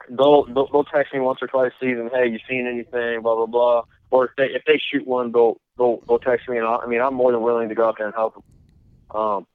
they'll, 0.09 0.43
they'll 0.43 0.67
they'll 0.67 0.83
text 0.83 1.13
me 1.13 1.21
once 1.21 1.39
or 1.41 1.47
twice 1.47 1.71
a 1.81 1.85
season, 1.85 2.09
hey, 2.13 2.27
you 2.27 2.39
seen 2.49 2.67
anything, 2.67 3.21
blah 3.21 3.35
blah 3.35 3.45
blah. 3.45 3.83
Or 4.11 4.25
if 4.25 4.31
they 4.37 4.47
if 4.47 4.65
they 4.65 4.77
shoot 4.77 5.07
one, 5.07 5.31
they'll 5.31 5.55
they'll 5.77 6.03
they'll 6.05 6.19
text 6.19 6.49
me, 6.49 6.57
and 6.57 6.67
I'll, 6.67 6.81
I 6.81 6.85
mean, 6.85 6.99
I'm 6.99 7.13
more 7.13 7.31
than 7.31 7.43
willing 7.43 7.69
to 7.69 7.75
go 7.75 7.87
out 7.87 7.95
there 7.97 8.07
and 8.07 8.15
help 8.15 8.33
them. 8.33 9.17
Um, 9.17 9.47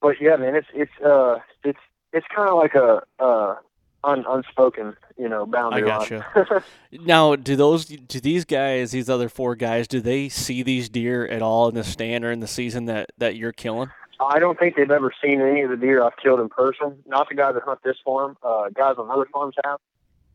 but 0.00 0.20
yeah, 0.20 0.36
man, 0.36 0.54
it's 0.54 0.68
it's 0.72 1.04
uh 1.04 1.40
it's 1.64 1.80
it's 2.12 2.26
kind 2.32 2.48
of 2.48 2.56
like 2.56 2.76
a 2.76 3.02
uh 3.18 3.56
un, 4.04 4.24
unspoken, 4.28 4.96
you 5.16 5.28
know, 5.28 5.46
boundary 5.46 5.82
I 5.82 5.86
gotcha. 5.86 6.64
now, 6.92 7.36
do 7.36 7.56
those 7.56 7.84
do 7.86 8.20
these 8.20 8.44
guys, 8.44 8.90
these 8.90 9.08
other 9.08 9.28
four 9.28 9.54
guys, 9.54 9.88
do 9.88 10.00
they 10.00 10.28
see 10.28 10.62
these 10.62 10.88
deer 10.88 11.26
at 11.26 11.42
all 11.42 11.68
in 11.68 11.74
the 11.74 11.84
stand 11.84 12.24
or 12.24 12.32
in 12.32 12.40
the 12.40 12.46
season 12.46 12.86
that 12.86 13.10
that 13.18 13.36
you're 13.36 13.52
killing? 13.52 13.90
I 14.20 14.38
don't 14.38 14.58
think 14.58 14.76
they've 14.76 14.90
ever 14.90 15.12
seen 15.22 15.40
any 15.40 15.62
of 15.62 15.70
the 15.70 15.76
deer 15.76 16.02
I've 16.02 16.16
killed 16.16 16.40
in 16.40 16.48
person. 16.48 17.02
Not 17.06 17.28
the 17.28 17.34
guys 17.34 17.54
that 17.54 17.64
hunt 17.64 17.80
this 17.82 17.96
farm. 18.04 18.36
Uh, 18.42 18.68
guys 18.70 18.94
on 18.98 19.10
other 19.10 19.26
farms 19.32 19.56
have. 19.64 19.80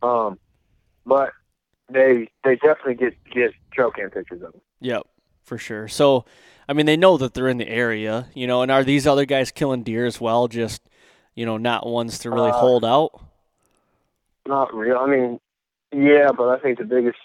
Um, 0.04 0.40
but 1.06 1.32
they 1.90 2.30
they 2.44 2.56
definitely 2.56 2.96
get 2.96 3.16
get 3.32 3.54
trail 3.72 3.92
cam 3.92 4.10
pictures 4.10 4.42
of 4.42 4.52
them. 4.52 4.62
Yep, 4.82 5.04
for 5.44 5.58
sure. 5.58 5.88
So, 5.88 6.26
I 6.68 6.74
mean, 6.74 6.86
they 6.86 6.98
know 6.98 7.18
that 7.18 7.34
they're 7.34 7.48
in 7.48 7.58
the 7.58 7.68
area, 7.68 8.28
you 8.34 8.46
know. 8.46 8.62
And 8.62 8.72
are 8.72 8.84
these 8.84 9.08
other 9.08 9.26
guys 9.26 9.52
killing 9.52 9.84
deer 9.84 10.06
as 10.06 10.20
well? 10.20 10.48
Just 10.48 10.82
you 11.36 11.46
know, 11.46 11.58
not 11.58 11.88
ones 11.88 12.20
to 12.20 12.30
really 12.30 12.50
uh, 12.52 12.60
hold 12.60 12.84
out. 12.84 13.22
Not 14.48 14.74
real. 14.74 14.98
I 14.98 15.08
mean, 15.08 15.40
yeah, 15.92 16.32
but 16.36 16.50
I 16.50 16.60
think 16.60 16.78
the 16.78 16.86
biggest, 16.86 17.18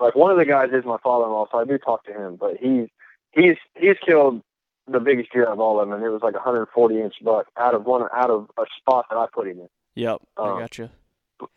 like 0.00 0.14
one 0.14 0.30
of 0.30 0.38
the 0.38 0.44
guys 0.44 0.70
is 0.72 0.84
my 0.84 0.98
father-in-law, 1.02 1.46
so 1.50 1.58
I 1.58 1.64
do 1.64 1.78
talk 1.78 2.04
to 2.04 2.12
him. 2.12 2.36
But 2.36 2.56
he's 2.60 2.88
he's 3.32 3.56
he's 3.76 3.96
killed 4.04 4.42
the 4.90 5.00
biggest 5.00 5.32
deer 5.32 5.46
of 5.46 5.60
all 5.60 5.80
of 5.80 5.88
them, 5.88 5.96
and 5.96 6.04
it 6.04 6.10
was 6.10 6.22
like 6.22 6.34
a 6.34 6.38
140 6.38 7.00
inch 7.00 7.14
buck 7.22 7.46
out 7.56 7.74
of 7.74 7.84
one 7.84 8.02
out 8.14 8.30
of 8.30 8.50
a 8.58 8.64
spot 8.78 9.06
that 9.10 9.16
I 9.16 9.26
put 9.32 9.48
him 9.48 9.60
in. 9.60 9.68
Yep, 9.94 10.20
um, 10.36 10.56
I 10.56 10.60
got 10.60 10.78
you. 10.78 10.90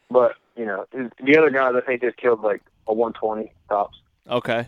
But 0.10 0.36
you 0.56 0.66
know, 0.66 0.86
the 0.92 1.38
other 1.38 1.50
guys 1.50 1.74
I 1.76 1.82
think 1.82 2.02
just 2.02 2.18
killed 2.18 2.42
like 2.42 2.62
a 2.88 2.94
120 2.94 3.52
tops. 3.70 3.98
Okay, 4.30 4.68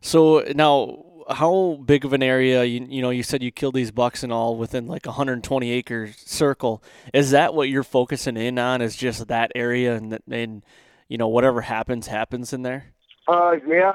so 0.00 0.44
now 0.54 1.04
how 1.30 1.80
big 1.84 2.04
of 2.04 2.12
an 2.12 2.22
area 2.22 2.64
you, 2.64 2.86
you 2.88 3.02
know 3.02 3.10
you 3.10 3.22
said 3.22 3.42
you 3.42 3.50
killed 3.50 3.74
these 3.74 3.90
bucks 3.90 4.22
and 4.22 4.32
all 4.32 4.56
within 4.56 4.86
like 4.86 5.06
a 5.06 5.10
120 5.10 5.70
acre 5.70 6.12
circle 6.16 6.82
is 7.12 7.30
that 7.30 7.54
what 7.54 7.68
you're 7.68 7.82
focusing 7.82 8.36
in 8.36 8.58
on 8.58 8.82
is 8.82 8.96
just 8.96 9.26
that 9.28 9.50
area 9.54 9.94
and 9.94 10.18
and 10.30 10.62
you 11.08 11.16
know 11.16 11.28
whatever 11.28 11.60
happens 11.62 12.06
happens 12.06 12.52
in 12.52 12.62
there 12.62 12.92
uh 13.28 13.52
yeah 13.66 13.92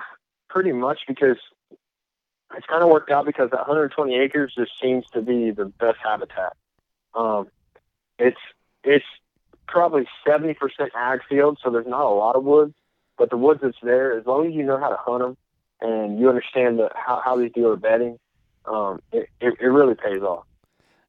pretty 0.50 0.72
much 0.72 1.00
because 1.08 1.38
it's 2.56 2.66
kind 2.66 2.84
of 2.84 2.90
worked 2.90 3.12
out 3.12 3.26
because 3.26 3.52
that 3.52 3.60
120 3.60 4.16
acres 4.16 4.54
just 4.58 4.72
seems 4.82 5.06
to 5.14 5.22
be 5.22 5.52
the 5.52 5.66
best 5.66 5.98
habitat. 6.04 6.56
Um, 7.14 7.48
it's 8.18 8.40
it's 8.84 9.06
probably 9.68 10.08
70% 10.28 10.56
ag 10.96 11.20
field, 11.30 11.60
so 11.64 11.70
there's 11.70 11.88
not 11.88 12.06
a 12.06 12.10
lot 12.10 12.36
of 12.36 12.44
woods, 12.44 12.74
but 13.18 13.30
the 13.30 13.38
woods 13.38 13.60
that's 13.62 13.78
there, 13.84 14.18
as 14.18 14.26
long 14.26 14.48
as 14.48 14.54
you 14.54 14.64
know 14.64 14.80
how 14.80 14.90
to 14.90 14.98
hunt 14.98 15.22
them 15.22 15.38
and 15.82 16.20
you 16.20 16.30
understand 16.30 16.80
the, 16.80 16.90
how 16.96 17.22
how 17.24 17.38
these 17.38 17.52
deer 17.54 17.72
are 17.72 17.78
bedding, 17.78 18.20
um, 18.66 19.00
it, 19.12 19.30
it 19.40 19.54
it 19.60 19.68
really 19.68 19.96
pays 19.96 20.22
off. 20.22 20.46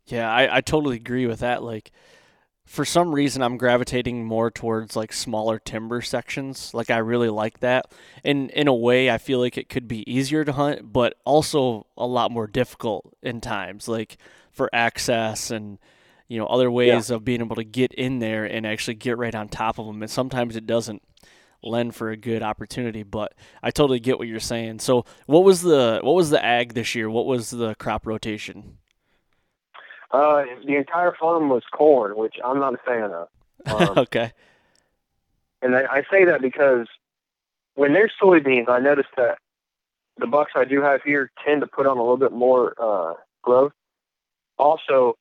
Yeah, 0.06 0.30
I, 0.30 0.56
I 0.56 0.60
totally 0.60 0.96
agree 0.96 1.26
with 1.26 1.40
that. 1.40 1.62
Like 1.62 1.92
for 2.70 2.84
some 2.84 3.12
reason 3.12 3.42
I'm 3.42 3.56
gravitating 3.56 4.24
more 4.24 4.48
towards 4.48 4.94
like 4.94 5.12
smaller 5.12 5.58
timber 5.58 6.00
sections. 6.00 6.72
Like 6.72 6.88
I 6.88 6.98
really 6.98 7.28
like 7.28 7.58
that. 7.60 7.92
And 8.24 8.50
in 8.50 8.68
a 8.68 8.74
way 8.74 9.10
I 9.10 9.18
feel 9.18 9.40
like 9.40 9.58
it 9.58 9.68
could 9.68 9.88
be 9.88 10.08
easier 10.08 10.44
to 10.44 10.52
hunt, 10.52 10.92
but 10.92 11.14
also 11.24 11.86
a 11.96 12.06
lot 12.06 12.30
more 12.30 12.46
difficult 12.46 13.12
in 13.22 13.40
times 13.40 13.88
like 13.88 14.18
for 14.52 14.70
access 14.72 15.50
and 15.50 15.78
you 16.28 16.38
know 16.38 16.46
other 16.46 16.70
ways 16.70 17.10
yeah. 17.10 17.16
of 17.16 17.24
being 17.24 17.40
able 17.40 17.56
to 17.56 17.64
get 17.64 17.92
in 17.94 18.20
there 18.20 18.44
and 18.44 18.64
actually 18.64 18.94
get 18.94 19.18
right 19.18 19.34
on 19.34 19.48
top 19.48 19.78
of 19.78 19.86
them. 19.86 20.00
And 20.00 20.10
sometimes 20.10 20.54
it 20.54 20.64
doesn't 20.64 21.02
lend 21.62 21.94
for 21.94 22.10
a 22.10 22.16
good 22.16 22.42
opportunity, 22.42 23.02
but 23.02 23.34
I 23.62 23.70
totally 23.70 24.00
get 24.00 24.18
what 24.18 24.28
you're 24.28 24.40
saying. 24.40 24.80
So, 24.80 25.04
what 25.26 25.44
was 25.44 25.62
the 25.62 26.00
what 26.02 26.14
was 26.14 26.30
the 26.30 26.44
ag 26.44 26.74
this 26.74 26.94
year? 26.94 27.10
What 27.10 27.26
was 27.26 27.50
the 27.50 27.74
crop 27.76 28.06
rotation? 28.06 28.78
Uh, 30.10 30.44
the 30.66 30.76
entire 30.76 31.14
farm 31.18 31.48
was 31.48 31.62
corn, 31.72 32.16
which 32.16 32.36
I'm 32.44 32.58
not 32.58 32.74
a 32.74 32.78
fan 32.78 33.10
of. 33.12 33.28
Um, 33.66 33.98
okay. 33.98 34.32
And 35.60 35.76
I, 35.76 35.82
I 35.82 36.02
say 36.10 36.24
that 36.24 36.40
because 36.40 36.86
when 37.74 37.92
there's 37.92 38.12
soybeans, 38.20 38.70
I 38.70 38.78
noticed 38.78 39.10
that 39.18 39.36
the 40.16 40.26
bucks 40.26 40.52
I 40.54 40.64
do 40.64 40.80
have 40.80 41.02
here 41.02 41.30
tend 41.44 41.60
to 41.60 41.66
put 41.66 41.86
on 41.86 41.98
a 41.98 42.00
little 42.00 42.16
bit 42.16 42.32
more 42.32 42.74
uh, 42.78 43.14
growth. 43.42 43.72
Also, 44.58 45.16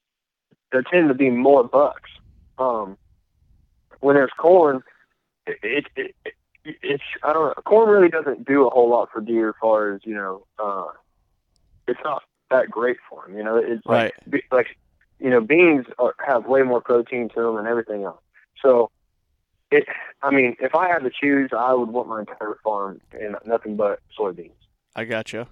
there 0.72 0.84
tend 0.84 1.10
to 1.10 1.14
be 1.14 1.30
more 1.30 1.64
bucks. 1.64 2.10
Um, 2.58 2.98
when 4.00 4.16
there's 4.16 4.32
corn, 4.38 4.84
it, 5.64 5.86
it, 5.96 6.16
it, 6.26 6.36
it's 6.82 7.04
I 7.24 7.34
don't 7.34 7.48
know. 7.48 7.62
Corn 7.64 7.90
really 7.90 8.10
doesn't 8.10 8.46
do 8.46 8.68
a 8.68 8.70
whole 8.70 8.90
lot 8.90 9.10
for 9.12 9.22
deer, 9.22 9.50
as 9.50 9.56
far 9.62 9.94
as 9.94 10.02
you 10.04 10.14
know. 10.14 10.46
Uh, 10.58 10.88
it's 11.88 12.00
not 12.04 12.24
that 12.52 12.70
great 12.70 12.98
for 13.10 13.26
them. 13.26 13.38
You 13.38 13.44
know, 13.44 13.58
it's 13.58 13.86
right. 13.86 14.14
like 14.32 14.46
like 14.52 14.68
you 15.20 15.30
know 15.30 15.42
beans 15.42 15.86
are, 15.98 16.16
have 16.26 16.46
way 16.46 16.62
more 16.64 16.82
protein 16.82 17.30
to 17.30 17.42
them 17.42 17.56
than 17.56 17.68
everything 17.68 18.04
else. 18.04 18.22
So 18.62 18.92
it, 19.72 19.86
I 20.22 20.32
mean, 20.32 20.56
if 20.60 20.76
I 20.76 20.88
had 20.88 21.00
to 21.00 21.12
choose, 21.12 21.52
I 21.58 21.74
would 21.74 21.90
want 21.90 22.08
my 22.08 22.22
entire 22.22 22.58
farm 22.64 23.02
and 23.12 23.36
nothing 23.46 23.76
but 23.76 24.00
soybeans. 24.18 24.52
I 24.96 25.06
gotcha. 25.06 25.48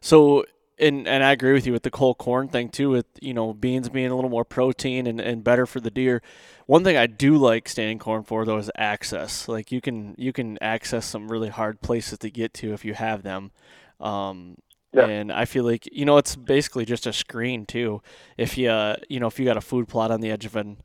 So 0.00 0.44
and 0.78 1.06
and 1.06 1.22
I 1.22 1.32
agree 1.32 1.52
with 1.52 1.66
you 1.66 1.72
with 1.72 1.82
the 1.82 1.90
whole 1.94 2.14
corn 2.14 2.48
thing 2.48 2.68
too. 2.68 2.90
With 2.90 3.06
you 3.20 3.34
know 3.34 3.52
beans 3.52 3.88
being 3.88 4.10
a 4.10 4.14
little 4.14 4.30
more 4.30 4.44
protein 4.44 5.06
and, 5.06 5.20
and 5.20 5.44
better 5.44 5.66
for 5.66 5.80
the 5.80 5.90
deer. 5.90 6.22
One 6.66 6.84
thing 6.84 6.96
I 6.96 7.06
do 7.06 7.36
like 7.36 7.68
standing 7.68 7.98
corn 7.98 8.24
for 8.24 8.44
though 8.44 8.58
is 8.58 8.70
access. 8.76 9.48
Like 9.48 9.70
you 9.70 9.80
can 9.80 10.14
you 10.18 10.32
can 10.32 10.58
access 10.62 11.06
some 11.06 11.30
really 11.30 11.48
hard 11.48 11.80
places 11.80 12.18
to 12.18 12.30
get 12.30 12.54
to 12.54 12.72
if 12.72 12.84
you 12.84 12.94
have 12.94 13.22
them. 13.22 13.52
Um, 14.00 14.56
yeah. 14.92 15.06
And 15.06 15.32
I 15.32 15.44
feel 15.44 15.64
like 15.64 15.88
you 15.92 16.04
know 16.04 16.16
it's 16.18 16.36
basically 16.36 16.84
just 16.84 17.06
a 17.06 17.12
screen 17.12 17.66
too. 17.66 18.02
If 18.36 18.56
you 18.58 18.70
uh, 18.70 18.96
you 19.08 19.20
know 19.20 19.26
if 19.26 19.38
you 19.38 19.44
got 19.44 19.56
a 19.56 19.62
food 19.62 19.88
plot 19.88 20.10
on 20.10 20.20
the 20.20 20.30
edge 20.30 20.44
of 20.44 20.56
an 20.56 20.78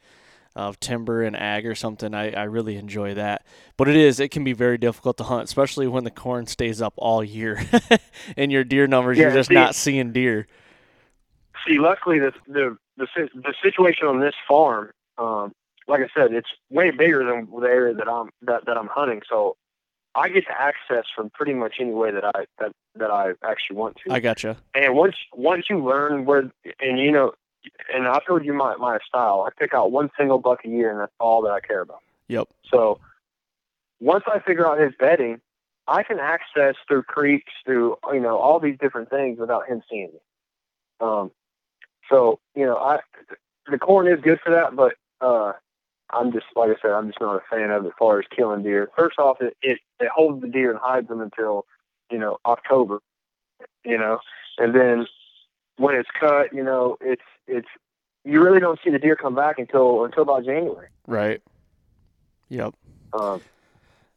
of 0.60 0.80
timber 0.80 1.24
and 1.24 1.36
ag 1.36 1.66
or 1.66 1.76
something, 1.76 2.14
I, 2.14 2.32
I 2.32 2.44
really 2.44 2.76
enjoy 2.76 3.14
that. 3.16 3.46
But 3.78 3.88
it 3.88 3.96
is 3.96 4.20
it 4.20 4.30
can 4.30 4.44
be 4.44 4.54
very 4.54 4.78
difficult 4.78 5.18
to 5.18 5.24
hunt, 5.24 5.44
especially 5.46 5.88
when 5.88 6.04
the 6.04 6.12
corn 6.12 6.48
stays 6.48 6.82
up 6.82 6.94
all 6.98 7.24
year 7.24 7.64
and 8.38 8.52
your 8.52 8.64
deer 8.64 8.88
numbers 8.88 9.18
yeah, 9.18 9.26
you're 9.26 9.34
just 9.34 9.50
see, 9.50 9.56
not 9.56 9.76
seeing 9.76 10.12
deer. 10.12 10.48
See, 11.68 11.80
luckily 11.80 12.20
the 12.20 12.34
the 12.48 12.78
the, 12.98 13.08
the 13.34 13.54
situation 13.64 14.08
on 14.08 14.20
this 14.20 14.36
farm, 14.48 14.92
um, 15.18 15.54
like 15.88 16.02
I 16.02 16.10
said, 16.14 16.34
it's 16.34 16.50
way 16.70 16.92
bigger 16.92 17.24
than 17.24 17.48
the 17.50 17.68
area 17.68 17.94
that 17.94 18.10
I'm 18.10 18.30
that, 18.42 18.66
that 18.66 18.78
I'm 18.78 18.88
hunting. 18.88 19.22
So 19.30 19.56
I 20.16 20.30
get 20.30 20.46
to 20.48 20.60
access 20.60 21.06
from 21.16 21.30
pretty 21.30 21.54
much 21.54 21.76
any 21.80 21.92
way 21.92 22.12
that 22.12 22.26
I 22.26 22.46
that 22.60 22.72
that 22.96 23.12
I 23.12 23.32
actually 23.44 23.78
want 23.78 23.98
to. 24.06 24.14
I 24.14 24.20
gotcha. 24.20 24.58
And 24.76 24.96
once 24.96 25.16
once 25.34 25.66
you 25.70 25.84
learn 25.84 26.26
where, 26.26 26.52
and 26.80 27.00
you 27.00 27.12
know, 27.12 27.34
and 27.94 28.08
I 28.08 28.20
told 28.28 28.46
you 28.46 28.54
my 28.54 28.76
my 28.78 29.00
style. 29.08 29.46
I 29.48 29.52
pick 29.58 29.74
out 29.74 29.92
one 29.92 30.10
single 30.18 30.40
buck 30.40 30.60
a 30.66 30.70
year, 30.70 30.92
and 30.92 31.00
that's 31.00 31.12
all 31.20 31.42
that 31.44 31.52
I 31.52 31.60
care 31.60 31.82
about. 31.82 32.02
Yep. 32.28 32.48
So 32.70 33.00
once 34.00 34.24
I 34.28 34.40
figure 34.40 34.68
out 34.68 34.80
his 34.80 34.94
bedding, 34.98 35.42
I 35.88 36.04
can 36.04 36.20
access 36.20 36.76
through 36.88 37.04
creeks, 37.04 37.52
through 37.66 37.98
you 38.14 38.20
know 38.20 38.38
all 38.38 38.60
these 38.60 38.78
different 38.80 39.10
things 39.10 39.40
without 39.40 39.68
him 39.68 39.82
seeing 39.90 40.12
me. 40.14 40.20
Um, 41.02 41.32
so 42.10 42.40
you 42.56 42.66
know, 42.66 42.78
I 42.78 43.00
the 43.70 43.78
corn 43.78 44.08
is 44.08 44.22
good 44.22 44.40
for 44.44 44.52
that, 44.52 44.76
but 44.76 44.96
uh, 45.22 45.54
I'm 46.12 46.32
just 46.32 46.46
like 46.56 46.70
I 46.70 46.76
said, 46.82 46.92
I'm 46.92 47.08
just 47.08 47.22
not 47.22 47.36
a 47.36 47.56
fan 47.56 47.72
of 47.72 47.86
it 47.86 47.90
as 47.90 47.94
far 47.98 48.20
as 48.20 48.26
killing 48.36 48.64
deer. 48.64 48.90
First 48.98 49.20
off, 49.20 49.42
it 49.42 49.56
it, 49.62 49.80
it 50.00 50.10
holds 50.10 50.42
the 50.42 50.48
deer 50.48 50.72
and 50.72 50.80
hides 50.82 51.08
them 51.08 51.22
until 51.22 51.66
you 52.12 52.18
know 52.18 52.38
October, 52.46 53.00
you 53.84 53.98
know, 53.98 54.20
and 54.58 54.74
then 54.74 55.08
when 55.80 55.96
it's 55.96 56.10
cut, 56.20 56.54
you 56.54 56.64
know, 56.64 56.98
it's 57.02 57.22
it's 57.48 57.68
you 58.24 58.44
really 58.44 58.60
don't 58.60 58.80
see 58.84 58.92
the 58.92 59.00
deer 59.00 59.16
come 59.16 59.36
back 59.36 59.58
until 59.58 60.04
until 60.06 60.24
about 60.24 60.46
January. 60.46 60.90
Right. 61.08 61.42
Yep. 62.50 62.74
Um, 63.14 63.42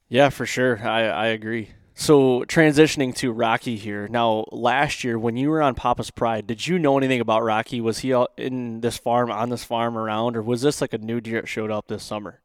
Yeah, 0.09 0.29
for 0.29 0.47
sure. 0.47 0.81
I, 0.87 1.05
I 1.05 1.27
agree. 1.27 1.71
So 1.95 2.45
transitioning 2.45 3.15
to 3.17 3.33
Rocky 3.33 3.77
here. 3.77 4.09
Now, 4.09 4.47
last 4.51 5.05
year 5.05 5.19
when 5.19 5.37
you 5.37 5.51
were 5.51 5.63
on 5.63 5.75
Papa's 5.75 6.11
Pride, 6.11 6.47
did 6.47 6.67
you 6.67 6.79
know 6.79 6.97
anything 6.97 7.21
about 7.21 7.43
Rocky? 7.43 7.81
Was 7.81 7.99
he 7.99 8.15
in 8.37 8.81
this 8.81 8.97
farm, 8.97 9.31
on 9.31 9.51
this 9.51 9.65
farm 9.65 9.97
around, 9.97 10.37
or 10.37 10.43
was 10.43 10.63
this 10.63 10.81
like 10.81 10.95
a 10.95 10.99
new 10.99 11.21
deer 11.21 11.43
that 11.43 11.49
showed 11.49 11.71
up 11.71 11.89
this 11.89 12.03
summer? 12.03 12.41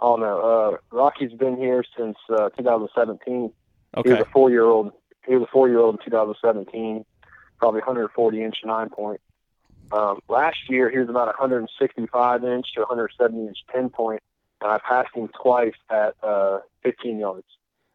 oh 0.00 0.16
no, 0.16 0.40
uh, 0.40 0.76
Rocky's 0.96 1.32
been 1.32 1.56
here 1.56 1.84
since 1.96 2.16
uh, 2.30 2.50
2017. 2.50 3.52
He 4.04 4.10
was 4.10 4.20
a 4.20 4.24
four 4.26 4.50
year 4.50 4.64
old. 4.64 4.92
He 5.26 5.34
was 5.34 5.42
a 5.42 5.50
four 5.52 5.68
year 5.68 5.80
old 5.80 5.96
in 5.96 6.04
2017, 6.04 7.04
probably 7.58 7.80
140 7.80 8.42
inch 8.42 8.56
nine 8.64 8.90
point. 8.90 9.20
Um, 9.90 10.20
last 10.28 10.58
year 10.68 10.90
he 10.90 10.98
was 10.98 11.08
about 11.08 11.26
165 11.26 12.44
inch 12.44 12.66
to 12.74 12.80
170 12.80 13.46
inch 13.46 13.58
10 13.72 13.88
point, 13.90 14.22
and 14.60 14.70
I 14.70 14.78
passed 14.78 15.14
him 15.14 15.28
twice 15.40 15.74
at 15.90 16.14
uh, 16.22 16.60
15 16.82 17.18
yards. 17.18 17.46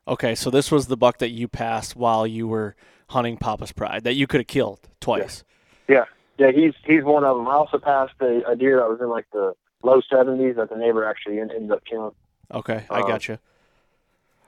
Okay, 0.08 0.36
so 0.36 0.50
this 0.50 0.72
was 0.72 0.88
the 0.88 0.98
buck 0.98 1.20
that 1.20 1.29
you 1.29 1.48
passed 1.48 1.96
while 1.96 2.27
you 2.27 2.48
were 2.48 2.75
hunting 3.10 3.38
Papa's 3.38 3.72
Pride 3.72 4.03
that 4.03 4.15
you 4.15 4.27
could 4.27 4.41
have 4.41 4.48
killed 4.48 4.79
twice. 5.00 5.43
Yeah, 5.88 6.05
Yeah 6.38 6.51
he's 6.51 6.74
he's 6.86 7.03
one 7.03 7.24
of 7.24 7.38
them. 7.38 7.48
I 7.48 7.53
also 7.53 7.77
passed 7.77 8.13
a, 8.20 8.41
a 8.50 8.55
deer 8.55 8.77
that 8.77 8.89
was 8.89 9.00
in 9.00 9.10
like 9.10 9.27
the 9.32 9.53
low 9.84 10.01
70s 10.01 10.55
that 10.55 10.70
the 10.70 10.77
neighbor 10.77 11.05
actually 11.05 11.39
en- 11.39 11.51
ended 11.51 11.72
up 11.72 11.86
killing. 11.86 12.12
Okay, 12.51 12.86
I 12.89 13.01
Um, 13.01 13.08
gotcha. 13.08 13.39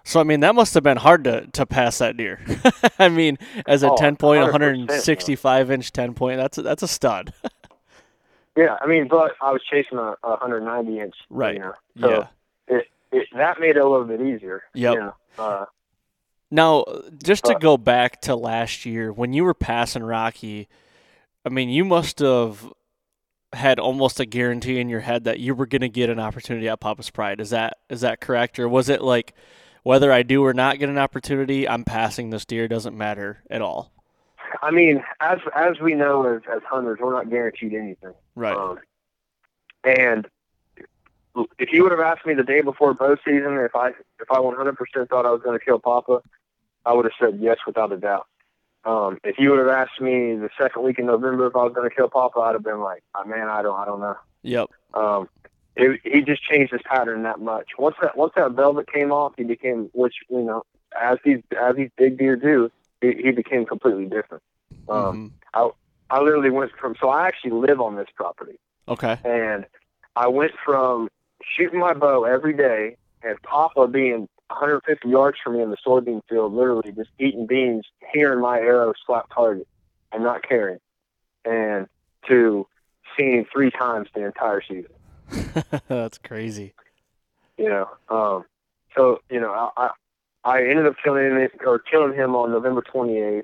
So 0.05 0.19
I 0.19 0.23
mean, 0.23 0.39
that 0.41 0.53
must 0.55 0.75
have 0.75 0.83
been 0.83 0.97
hard 0.97 1.23
to, 1.23 1.47
to 1.47 1.65
pass 1.65 1.97
that 1.97 2.15
deer. 2.15 2.39
I 2.99 3.09
mean, 3.09 3.37
as 3.65 3.81
a 3.83 3.89
Oh, 3.91 3.97
ten 3.97 4.15
point, 4.15 4.39
100%, 4.39 4.43
one 4.43 4.51
hundred 4.51 4.75
and 4.77 4.91
sixty 4.91 5.35
five 5.35 5.71
inch 5.71 5.91
ten 5.91 6.13
point, 6.13 6.37
that's 6.37 6.57
a, 6.59 6.61
that's 6.61 6.83
a 6.83 6.87
stud. 6.87 7.33
Yeah, 8.57 8.77
I 8.79 8.87
mean, 8.87 9.09
but 9.09 9.33
I 9.41 9.51
was 9.51 9.61
chasing 9.69 9.97
a, 9.97 10.15
a 10.23 10.29
190 10.39 10.97
inch. 11.01 11.13
Right. 11.29 11.55
You 11.55 11.59
know, 11.59 11.73
so 11.99 12.09
yeah. 12.09 12.27
it, 12.77 12.87
it 13.11 13.27
that 13.35 13.59
made 13.59 13.75
it 13.75 13.79
a 13.79 13.85
little 13.89 14.05
bit 14.05 14.21
easier. 14.21 14.63
Yep. 14.73 14.93
You 14.93 14.99
know, 15.01 15.13
uh, 15.37 15.65
Now, 16.49 16.85
just 17.21 17.43
to 17.45 17.55
Uh, 17.55 17.59
go 17.59 17.75
back 17.75 18.21
to 18.21 18.33
last 18.33 18.85
year 18.85 19.11
when 19.11 19.33
you 19.33 19.43
were 19.43 19.53
passing 19.53 20.03
Rocky, 20.03 20.69
I 21.45 21.49
mean, 21.49 21.67
you 21.67 21.83
must 21.83 22.19
have 22.19 22.71
had 23.51 23.77
almost 23.77 24.21
a 24.21 24.25
guarantee 24.25 24.79
in 24.79 24.87
your 24.87 25.01
head 25.01 25.25
that 25.25 25.41
you 25.41 25.53
were 25.53 25.65
going 25.65 25.81
to 25.81 25.89
get 25.89 26.09
an 26.09 26.19
opportunity 26.21 26.69
at 26.69 26.79
Papa's 26.79 27.09
Pride. 27.09 27.41
Is 27.41 27.49
that 27.49 27.79
is 27.89 27.99
that 28.01 28.21
correct, 28.21 28.57
or 28.57 28.69
was 28.69 28.87
it 28.87 29.01
like 29.01 29.33
whether 29.85 30.11
I 30.11 30.23
do 30.23 30.43
or 30.43 30.51
not 30.51 30.79
get 30.79 30.89
an 30.89 30.97
opportunity, 30.97 31.69
I'm 31.69 31.83
passing 31.83 32.31
this 32.31 32.43
deer 32.43 32.67
doesn't 32.67 32.97
matter 32.97 33.43
at 33.51 33.61
all? 33.61 33.91
I 34.63 34.71
mean, 34.71 35.03
as 35.19 35.37
as 35.55 35.79
we 35.79 35.93
know 35.93 36.25
as 36.25 36.41
as 36.51 36.63
hunters, 36.67 36.97
we're 36.99 37.13
not 37.13 37.29
guaranteed 37.29 37.75
anything. 37.75 38.13
Right. 38.33 38.57
Um, 38.57 38.79
and 39.83 40.27
if 41.59 41.71
you 41.71 41.83
would 41.83 41.91
have 41.91 42.01
asked 42.01 42.25
me 42.25 42.33
the 42.33 42.43
day 42.43 42.61
before 42.61 42.95
bow 42.95 43.15
season 43.23 43.59
if 43.59 43.75
I 43.75 43.89
if 44.19 44.31
I 44.31 44.37
100% 44.37 44.75
thought 45.07 45.25
I 45.27 45.29
was 45.29 45.41
going 45.43 45.57
to 45.59 45.63
kill 45.63 45.77
Papa, 45.77 46.21
I 46.83 46.93
would 46.93 47.05
have 47.05 47.13
said 47.19 47.39
yes 47.39 47.57
without 47.67 47.91
a 47.91 47.97
doubt. 47.97 48.25
Um, 48.85 49.19
if 49.23 49.37
you 49.37 49.51
would 49.51 49.59
have 49.59 49.67
asked 49.67 50.01
me 50.01 50.35
the 50.35 50.49
second 50.59 50.81
week 50.81 50.97
in 50.97 51.05
November 51.05 51.45
if 51.45 51.55
I 51.55 51.63
was 51.63 51.73
going 51.73 51.87
to 51.87 51.95
kill 51.95 52.09
Papa, 52.09 52.39
I'd 52.39 52.53
have 52.53 52.63
been 52.63 52.81
like, 52.81 53.03
oh, 53.15 53.25
man, 53.25 53.49
I 53.49 53.61
don't, 53.61 53.79
I 53.79 53.85
don't 53.85 53.99
know. 53.99 54.15
Yep. 54.43 54.69
Um, 54.93 55.29
it, 55.75 56.01
he 56.03 56.21
just 56.21 56.43
changed 56.43 56.71
his 56.71 56.81
pattern 56.85 57.23
that 57.23 57.39
much. 57.39 57.69
Once 57.77 57.95
that 58.01 58.17
once 58.17 58.33
that 58.35 58.51
velvet 58.51 58.91
came 58.91 59.11
off, 59.11 59.33
he 59.37 59.43
became, 59.43 59.89
which 59.93 60.15
you 60.29 60.41
know, 60.41 60.63
as 60.99 61.17
these 61.23 61.41
as 61.59 61.75
these 61.75 61.89
big 61.97 62.17
deer 62.17 62.35
do, 62.35 62.69
he, 63.01 63.13
he 63.23 63.31
became 63.31 63.65
completely 63.65 64.05
different. 64.05 64.43
Um, 64.87 65.31
Mhm. 65.53 65.71
I 66.11 66.19
literally 66.19 66.51
went 66.51 66.71
from 66.79 66.95
so 66.99 67.09
I 67.09 67.27
actually 67.27 67.51
live 67.51 67.81
on 67.81 67.95
this 67.95 68.07
property, 68.15 68.59
Okay. 68.87 69.17
and 69.23 69.65
I 70.15 70.27
went 70.27 70.51
from 70.63 71.09
shooting 71.43 71.79
my 71.79 71.93
bow 71.93 72.23
every 72.23 72.53
day 72.53 72.95
and 73.23 73.41
Papa 73.41 73.87
being 73.87 74.27
150 74.49 75.09
yards 75.09 75.37
from 75.43 75.53
me 75.57 75.63
in 75.63 75.71
the 75.71 75.77
soybean 75.85 76.21
field, 76.29 76.53
literally 76.53 76.91
just 76.91 77.09
eating 77.17 77.47
beans, 77.47 77.85
hearing 78.13 78.39
my 78.39 78.59
arrow 78.59 78.93
slap 79.05 79.25
target, 79.33 79.67
and 80.11 80.23
not 80.23 80.47
caring, 80.47 80.77
and 81.43 81.87
to 82.27 82.67
seeing 83.17 83.45
three 83.51 83.71
times 83.71 84.07
the 84.13 84.23
entire 84.23 84.61
season. 84.61 84.91
That's 85.87 86.17
crazy. 86.17 86.73
you 87.57 87.69
know. 87.69 87.89
Um, 88.09 88.45
so 88.95 89.19
you 89.29 89.39
know, 89.39 89.71
I, 89.75 89.89
I 90.43 90.61
ended 90.61 90.85
up 90.85 90.95
killing 91.03 91.25
him 91.25 91.49
or 91.65 91.79
killing 91.79 92.13
him 92.13 92.35
on 92.35 92.51
November 92.51 92.81
28th, 92.81 93.43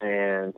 and 0.00 0.54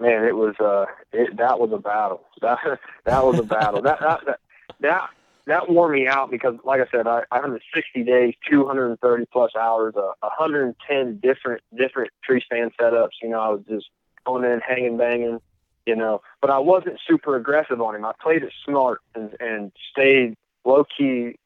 man, 0.00 0.24
it 0.24 0.36
was 0.36 0.54
uh, 0.60 0.86
it, 1.12 1.36
that 1.36 1.58
was 1.58 1.70
a 1.72 1.78
battle. 1.78 2.24
That 2.42 2.58
that 3.04 3.24
was 3.24 3.38
a 3.38 3.44
battle. 3.44 3.82
that, 3.82 4.00
that 4.00 4.20
that 4.26 4.40
that 4.80 5.10
that 5.46 5.70
wore 5.70 5.88
me 5.88 6.06
out 6.06 6.30
because, 6.30 6.54
like 6.64 6.80
I 6.80 6.86
said, 6.90 7.06
I 7.06 7.22
I 7.30 7.40
hunted 7.40 7.62
60 7.74 8.02
days, 8.04 8.34
230 8.48 9.26
plus 9.32 9.52
hours, 9.54 9.94
uh, 9.96 10.12
110 10.20 11.18
different 11.18 11.62
different 11.76 12.10
tree 12.24 12.42
stand 12.44 12.72
setups. 12.80 13.10
You 13.22 13.30
know, 13.30 13.40
I 13.40 13.48
was 13.50 13.62
just 13.68 13.86
going 14.26 14.44
in, 14.44 14.60
hanging, 14.60 14.96
banging. 14.96 15.40
You 15.86 15.96
know, 15.96 16.22
but 16.40 16.50
I 16.50 16.58
wasn't 16.58 17.00
super 17.08 17.36
aggressive 17.36 17.80
on 17.80 17.96
him. 17.96 18.04
I 18.04 18.12
played 18.22 18.42
it 18.42 18.52
smart 18.64 19.00
and 19.14 19.34
and 19.40 19.72
stayed 19.90 20.36
low 20.64 20.84
key 20.84 21.36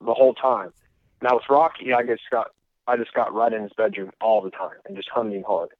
the 0.00 0.14
whole 0.14 0.34
time. 0.34 0.72
Now 1.20 1.34
with 1.34 1.44
Rocky, 1.48 1.92
I 1.92 2.02
just 2.02 2.22
got 2.30 2.52
I 2.86 2.96
just 2.96 3.12
got 3.14 3.32
right 3.32 3.52
in 3.52 3.62
his 3.62 3.72
bedroom 3.76 4.10
all 4.20 4.40
the 4.40 4.50
time 4.50 4.76
and 4.86 4.96
just 4.96 5.08
hunting 5.08 5.44
hard. 5.46 5.70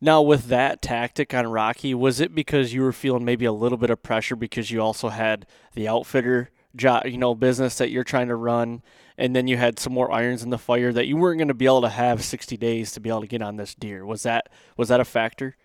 Now, 0.00 0.20
with 0.20 0.48
that 0.48 0.82
tactic 0.82 1.32
on 1.32 1.46
Rocky, 1.46 1.94
was 1.94 2.20
it 2.20 2.34
because 2.34 2.74
you 2.74 2.82
were 2.82 2.92
feeling 2.92 3.24
maybe 3.24 3.44
a 3.44 3.52
little 3.52 3.78
bit 3.78 3.90
of 3.90 4.02
pressure 4.02 4.36
because 4.36 4.70
you 4.70 4.80
also 4.80 5.08
had 5.08 5.46
the 5.74 5.88
outfitter 5.88 6.50
job, 6.76 7.06
you 7.06 7.18
know, 7.18 7.34
business 7.34 7.78
that 7.78 7.90
you're 7.90 8.04
trying 8.04 8.28
to 8.28 8.36
run, 8.36 8.82
and 9.16 9.34
then 9.34 9.46
you 9.46 9.56
had 9.56 9.78
some 9.78 9.92
more 9.92 10.12
irons 10.12 10.42
in 10.42 10.50
the 10.50 10.58
fire 10.58 10.92
that 10.92 11.06
you 11.06 11.16
weren't 11.16 11.38
going 11.38 11.48
to 11.48 11.54
be 11.54 11.66
able 11.66 11.82
to 11.82 11.88
have 11.88 12.22
60 12.22 12.56
days 12.56 12.92
to 12.92 13.00
be 13.00 13.08
able 13.08 13.22
to 13.22 13.26
get 13.26 13.42
on 13.42 13.56
this 13.56 13.74
deer? 13.74 14.04
Was 14.04 14.22
that 14.24 14.48
was 14.76 14.88
that 14.88 15.00
a 15.00 15.04
factor? 15.04 15.56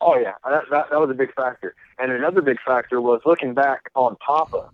Oh 0.00 0.16
yeah, 0.16 0.34
that, 0.44 0.64
that 0.70 0.90
that 0.90 1.00
was 1.00 1.10
a 1.10 1.14
big 1.14 1.34
factor. 1.34 1.74
And 1.98 2.12
another 2.12 2.40
big 2.40 2.58
factor 2.64 3.00
was 3.00 3.20
looking 3.26 3.54
back 3.54 3.90
on 3.94 4.16
Papa 4.16 4.70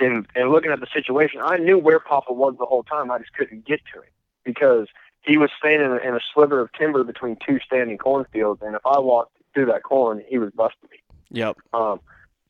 and 0.00 0.26
and 0.34 0.50
looking 0.50 0.70
at 0.70 0.80
the 0.80 0.86
situation. 0.92 1.40
I 1.42 1.58
knew 1.58 1.78
where 1.78 2.00
Papa 2.00 2.32
was 2.32 2.54
the 2.58 2.66
whole 2.66 2.82
time. 2.82 3.10
I 3.10 3.18
just 3.18 3.32
couldn't 3.34 3.66
get 3.66 3.80
to 3.92 4.00
him 4.00 4.10
because 4.44 4.88
he 5.22 5.36
was 5.36 5.50
standing 5.58 5.90
in 5.90 5.92
a, 5.92 5.96
in 5.96 6.14
a 6.14 6.20
sliver 6.32 6.60
of 6.60 6.72
timber 6.72 7.04
between 7.04 7.36
two 7.46 7.58
standing 7.64 7.98
cornfields. 7.98 8.62
And 8.62 8.74
if 8.74 8.82
I 8.86 8.98
walked 8.98 9.36
through 9.52 9.66
that 9.66 9.82
corn, 9.82 10.22
he 10.26 10.38
was 10.38 10.50
busting 10.52 10.88
me. 10.90 10.98
Yep. 11.30 11.58
Um, 11.74 12.00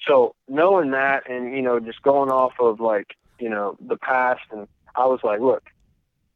so 0.07 0.35
knowing 0.46 0.92
that, 0.92 1.28
and 1.28 1.54
you 1.54 1.62
know, 1.62 1.81
just 1.81 2.02
going 2.02 2.31
off 2.31 2.52
of 2.61 2.81
like 2.81 3.16
you 3.38 3.48
know 3.48 3.76
the 3.81 3.96
past, 3.96 4.42
and 4.52 4.68
I 4.94 5.07
was 5.07 5.20
like, 5.24 5.40
look, 5.40 5.64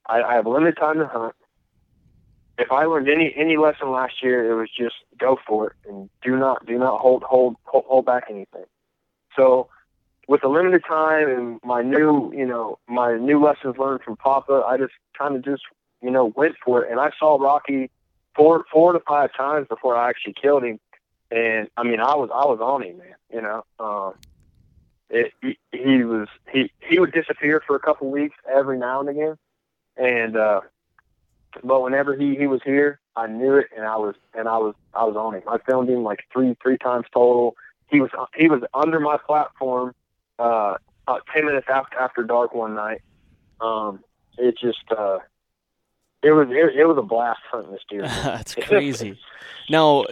I, 0.07 0.23
I 0.23 0.35
have 0.35 0.47
limited 0.47 0.77
time 0.77 0.99
to 0.99 1.07
hunt. 1.07 1.35
If 2.59 2.71
I 2.71 2.85
learned 2.85 3.09
any 3.09 3.33
any 3.37 3.57
lesson 3.57 3.91
last 3.91 4.23
year, 4.23 4.51
it 4.51 4.55
was 4.55 4.69
just 4.71 4.95
go 5.19 5.38
for 5.47 5.69
it 5.69 5.88
and 5.88 6.11
do 6.23 6.37
not 6.37 6.67
do 6.67 6.79
not 6.79 7.01
hold 7.01 7.23
hold 7.23 7.57
hold, 7.65 7.85
hold 7.87 8.07
back 8.07 8.25
anything. 8.29 8.65
So 9.37 9.69
with 10.29 10.43
the 10.43 10.49
limited 10.49 10.83
time 10.87 11.29
and 11.29 11.61
my 11.65 11.83
new 11.83 12.33
you 12.35 12.47
know 12.47 12.79
my 12.88 13.17
new 13.17 13.43
lessons 13.43 13.77
learned 13.79 14.03
from 14.03 14.17
Papa, 14.17 14.65
I 14.67 14.77
just 14.77 14.93
kind 15.17 15.37
of 15.37 15.45
just 15.45 15.62
you 16.03 16.11
know 16.11 16.33
went 16.37 16.57
for 16.65 16.85
it, 16.85 16.91
and 16.91 17.01
I 17.01 17.11
saw 17.19 17.43
Rocky 17.43 17.91
four 18.37 18.65
four 18.71 18.93
to 18.93 19.01
five 19.01 19.31
times 19.35 19.67
before 19.69 19.97
I 19.97 20.11
actually 20.11 20.35
killed 20.35 20.65
him 20.65 20.79
and 21.33 21.69
I 21.77 21.83
mean, 21.83 22.01
I 22.01 22.15
was 22.15 22.29
I 22.33 22.45
was 22.45 22.61
on 22.61 22.83
him, 22.83 22.99
man. 22.99 23.15
You 23.33 23.41
know, 23.41 23.65
um, 23.81 24.15
it, 25.09 25.33
he, 25.41 25.59
he 25.73 26.05
was 26.05 26.29
he 26.53 26.71
he 26.81 26.99
would 27.01 27.12
disappear 27.12 27.62
for 27.67 27.75
a 27.75 27.81
couple 27.81 28.11
weeks 28.11 28.37
every 28.51 28.79
now 28.79 29.01
and 29.01 29.09
again, 29.09 29.37
and 29.97 30.37
uh, 30.37 30.61
but 31.62 31.83
whenever 31.83 32.17
he 32.17 32.37
he 32.37 32.47
was 32.47 32.61
here, 32.65 33.01
I 33.17 33.27
knew 33.27 33.57
it, 33.57 33.67
and 33.77 33.87
I 33.87 33.97
was 33.97 34.15
and 34.35 34.49
I 34.49 34.59
was 34.59 34.75
I 34.95 35.05
was 35.05 35.17
on 35.17 35.35
him. 35.35 35.43
I 35.47 35.59
filmed 35.59 35.88
him 35.88 36.03
like 36.03 36.21
three 36.33 36.57
three 36.62 36.79
times 36.79 37.07
total. 37.12 37.57
He 37.88 38.01
was 38.01 38.11
he 38.37 38.49
was 38.49 38.62
under 38.75 39.01
my 39.01 39.19
platform 39.19 39.95
uh, 40.38 40.77
about 41.07 41.27
ten 41.35 41.47
minutes 41.47 41.67
after 41.69 41.99
after 41.99 42.23
dark 42.23 42.55
one 42.55 42.75
night. 42.75 43.03
Um, 43.61 44.03
it 44.38 44.57
just 44.59 44.91
uh, 44.97 45.19
it 46.23 46.33
was 46.33 46.49
it, 46.51 46.81
it 46.81 46.85
was 46.85 46.97
a 46.99 47.03
blast 47.03 47.41
hunting 47.51 47.73
this 47.73 47.83
deer. 47.88 48.03
That's 48.03 48.55
crazy. 48.62 49.19
now, 49.69 50.05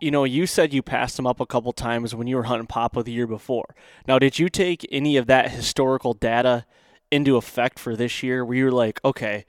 you 0.00 0.10
know, 0.10 0.24
you 0.24 0.46
said 0.46 0.72
you 0.72 0.82
passed 0.82 1.18
him 1.18 1.26
up 1.26 1.40
a 1.40 1.46
couple 1.46 1.72
times 1.72 2.14
when 2.14 2.26
you 2.26 2.36
were 2.36 2.44
hunting 2.44 2.66
Papa 2.66 3.02
the 3.02 3.12
year 3.12 3.26
before. 3.26 3.74
Now, 4.06 4.18
did 4.18 4.38
you 4.38 4.48
take 4.48 4.86
any 4.90 5.16
of 5.16 5.26
that 5.26 5.50
historical 5.50 6.14
data 6.14 6.66
into 7.10 7.36
effect 7.36 7.78
for 7.78 7.96
this 7.96 8.22
year 8.22 8.44
where 8.44 8.56
you're 8.56 8.70
like, 8.70 9.00
okay, 9.04 9.46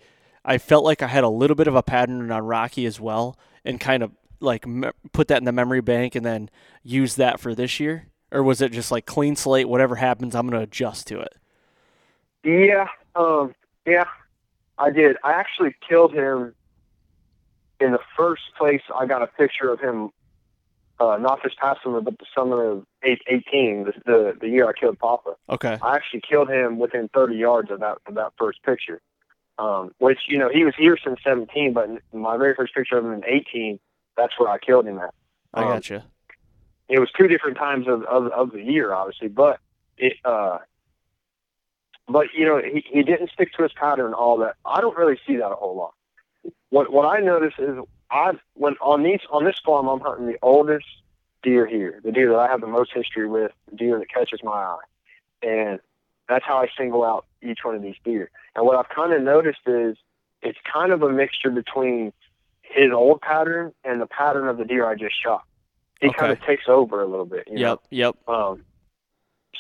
I 0.47 0.57
felt 0.57 0.85
like 0.85 1.03
I 1.03 1.07
had 1.07 1.25
a 1.25 1.29
little 1.29 1.55
bit 1.55 1.67
of 1.67 1.75
a 1.75 1.83
pattern 1.83 2.31
on 2.31 2.45
Rocky 2.45 2.85
as 2.85 3.01
well, 3.01 3.37
and 3.65 3.81
kind 3.81 4.01
of 4.01 4.11
like 4.39 4.65
me- 4.65 4.91
put 5.11 5.27
that 5.27 5.39
in 5.39 5.43
the 5.43 5.51
memory 5.51 5.81
bank 5.81 6.15
and 6.15 6.25
then 6.25 6.49
use 6.83 7.15
that 7.15 7.41
for 7.41 7.53
this 7.53 7.81
year? 7.81 8.07
Or 8.31 8.41
was 8.41 8.61
it 8.61 8.71
just 8.71 8.89
like 8.89 9.05
clean 9.05 9.35
slate, 9.35 9.67
whatever 9.67 9.95
happens, 9.95 10.35
I'm 10.35 10.47
going 10.47 10.59
to 10.59 10.63
adjust 10.63 11.07
to 11.07 11.19
it? 11.19 11.35
Yeah, 12.43 12.87
um, 13.15 13.53
yeah, 13.85 14.05
I 14.77 14.89
did. 14.89 15.17
I 15.21 15.33
actually 15.33 15.75
killed 15.87 16.13
him 16.13 16.55
in 17.81 17.91
the 17.91 17.99
first 18.15 18.43
place. 18.57 18.81
I 18.95 19.05
got 19.05 19.21
a 19.21 19.27
picture 19.27 19.69
of 19.71 19.81
him, 19.81 20.11
uh, 20.99 21.17
not 21.17 21.43
this 21.43 21.53
past 21.59 21.83
summer, 21.83 21.99
but 21.99 22.17
the 22.19 22.25
summer 22.33 22.71
of 22.71 22.85
eight, 23.03 23.21
18, 23.27 23.83
the, 23.85 23.93
the 24.05 24.37
the 24.39 24.47
year 24.47 24.69
I 24.69 24.73
killed 24.79 24.97
Papa. 24.97 25.35
Okay. 25.49 25.77
I 25.81 25.95
actually 25.95 26.21
killed 26.21 26.49
him 26.49 26.79
within 26.79 27.09
30 27.13 27.35
yards 27.35 27.69
of 27.69 27.81
that 27.81 27.97
of 28.05 28.15
that 28.15 28.31
first 28.37 28.63
picture. 28.63 29.01
Um, 29.59 29.91
which 29.97 30.19
you 30.27 30.37
know 30.37 30.49
he 30.49 30.63
was 30.65 30.75
here 30.77 30.97
since 31.03 31.19
17, 31.23 31.73
but 31.73 31.89
my 32.13 32.37
very 32.37 32.53
first 32.53 32.75
picture 32.75 32.97
of 32.97 33.05
him 33.05 33.13
in 33.13 33.23
18, 33.25 33.79
that's 34.15 34.37
where 34.39 34.49
I 34.49 34.59
killed 34.59 34.85
him 34.85 34.99
at. 34.99 35.13
I 35.53 35.63
Um, 35.63 35.67
got 35.69 35.89
you. 35.89 36.01
it 36.89 36.99
was 36.99 37.09
two 37.17 37.27
different 37.27 37.57
times 37.57 37.87
of, 37.87 38.03
of, 38.03 38.27
of 38.27 38.51
the 38.51 38.61
year, 38.61 38.93
obviously, 38.93 39.29
but 39.29 39.59
it, 39.97 40.13
uh, 40.23 40.59
but 42.07 42.27
you 42.35 42.45
know, 42.45 42.61
he, 42.61 42.85
he 42.87 43.01
didn't 43.03 43.31
stick 43.31 43.51
to 43.53 43.63
his 43.63 43.73
pattern 43.73 44.13
all 44.13 44.37
that. 44.37 44.55
I 44.63 44.79
don't 44.79 44.95
really 44.95 45.19
see 45.25 45.37
that 45.37 45.49
a 45.51 45.55
whole 45.55 45.75
lot. 45.75 45.93
What, 46.69 46.91
what 46.91 47.05
I 47.05 47.19
notice 47.21 47.53
is 47.57 47.77
I, 48.11 48.33
when 48.53 48.75
on 48.79 49.03
these, 49.03 49.21
on 49.31 49.43
this 49.43 49.59
farm, 49.65 49.87
I'm 49.87 49.99
hunting 49.99 50.27
the 50.27 50.37
oldest 50.41 50.85
deer 51.43 51.65
here, 51.65 51.99
the 52.03 52.11
deer 52.11 52.29
that 52.29 52.37
I 52.39 52.47
have 52.47 52.61
the 52.61 52.67
most 52.67 52.91
history 52.93 53.27
with, 53.27 53.51
the 53.69 53.75
deer 53.75 53.97
that 53.99 54.09
catches 54.09 54.41
my 54.43 54.51
eye. 54.51 54.77
And 55.41 55.79
that's 56.27 56.45
how 56.45 56.57
I 56.57 56.67
single 56.77 57.03
out 57.03 57.25
each 57.41 57.59
one 57.63 57.75
of 57.75 57.81
these 57.81 57.95
deer. 58.03 58.29
And 58.55 58.65
what 58.65 58.75
I've 58.75 58.89
kind 58.89 59.13
of 59.13 59.21
noticed 59.21 59.61
is 59.65 59.97
it's 60.41 60.59
kind 60.71 60.91
of 60.91 61.01
a 61.01 61.09
mixture 61.09 61.49
between 61.49 62.13
his 62.61 62.91
old 62.91 63.21
pattern 63.21 63.73
and 63.83 64.01
the 64.01 64.07
pattern 64.07 64.47
of 64.47 64.57
the 64.57 64.65
deer 64.65 64.85
I 64.85 64.95
just 64.95 65.15
shot. 65.21 65.43
He 66.01 66.11
kind 66.13 66.31
of 66.31 66.39
takes 66.43 66.65
over 66.67 67.01
a 67.01 67.07
little 67.07 67.25
bit. 67.25 67.47
You 67.47 67.57
Yep. 67.59 67.79
Yep. 67.89 68.15
Um, 68.27 68.63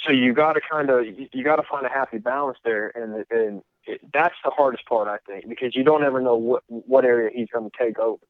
so 0.05 0.11
you 0.11 0.33
got 0.33 0.53
to 0.53 0.61
kind 0.61 0.89
of 0.89 1.05
you, 1.05 1.27
you 1.33 1.43
got 1.43 1.55
to 1.55 1.63
find 1.63 1.85
a 1.85 1.89
happy 1.89 2.19
balance 2.19 2.59
there, 2.63 2.91
and 2.95 3.25
and 3.31 3.63
it, 3.85 4.01
that's 4.13 4.35
the 4.43 4.51
hardest 4.51 4.85
part 4.85 5.07
I 5.07 5.17
think 5.25 5.49
because 5.49 5.75
you 5.75 5.83
don't 5.83 6.03
ever 6.03 6.21
know 6.21 6.35
what 6.35 6.63
what 6.67 7.05
area 7.05 7.31
he's 7.33 7.47
going 7.51 7.69
to 7.69 7.77
take 7.77 7.97
over. 7.97 8.21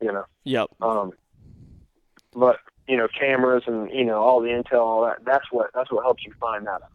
You 0.00 0.12
know. 0.12 0.24
Yep. 0.44 0.68
Um, 0.80 1.12
but 2.34 2.58
you 2.88 2.96
know, 2.96 3.08
cameras 3.08 3.62
and 3.66 3.90
you 3.90 4.04
know 4.04 4.20
all 4.20 4.40
the 4.40 4.48
intel, 4.48 4.80
all 4.80 5.04
that. 5.04 5.24
That's 5.24 5.46
what 5.50 5.70
that's 5.74 5.92
what 5.92 6.04
helps 6.04 6.24
you 6.24 6.32
find 6.40 6.66
that 6.66 6.82
out. 6.82 6.92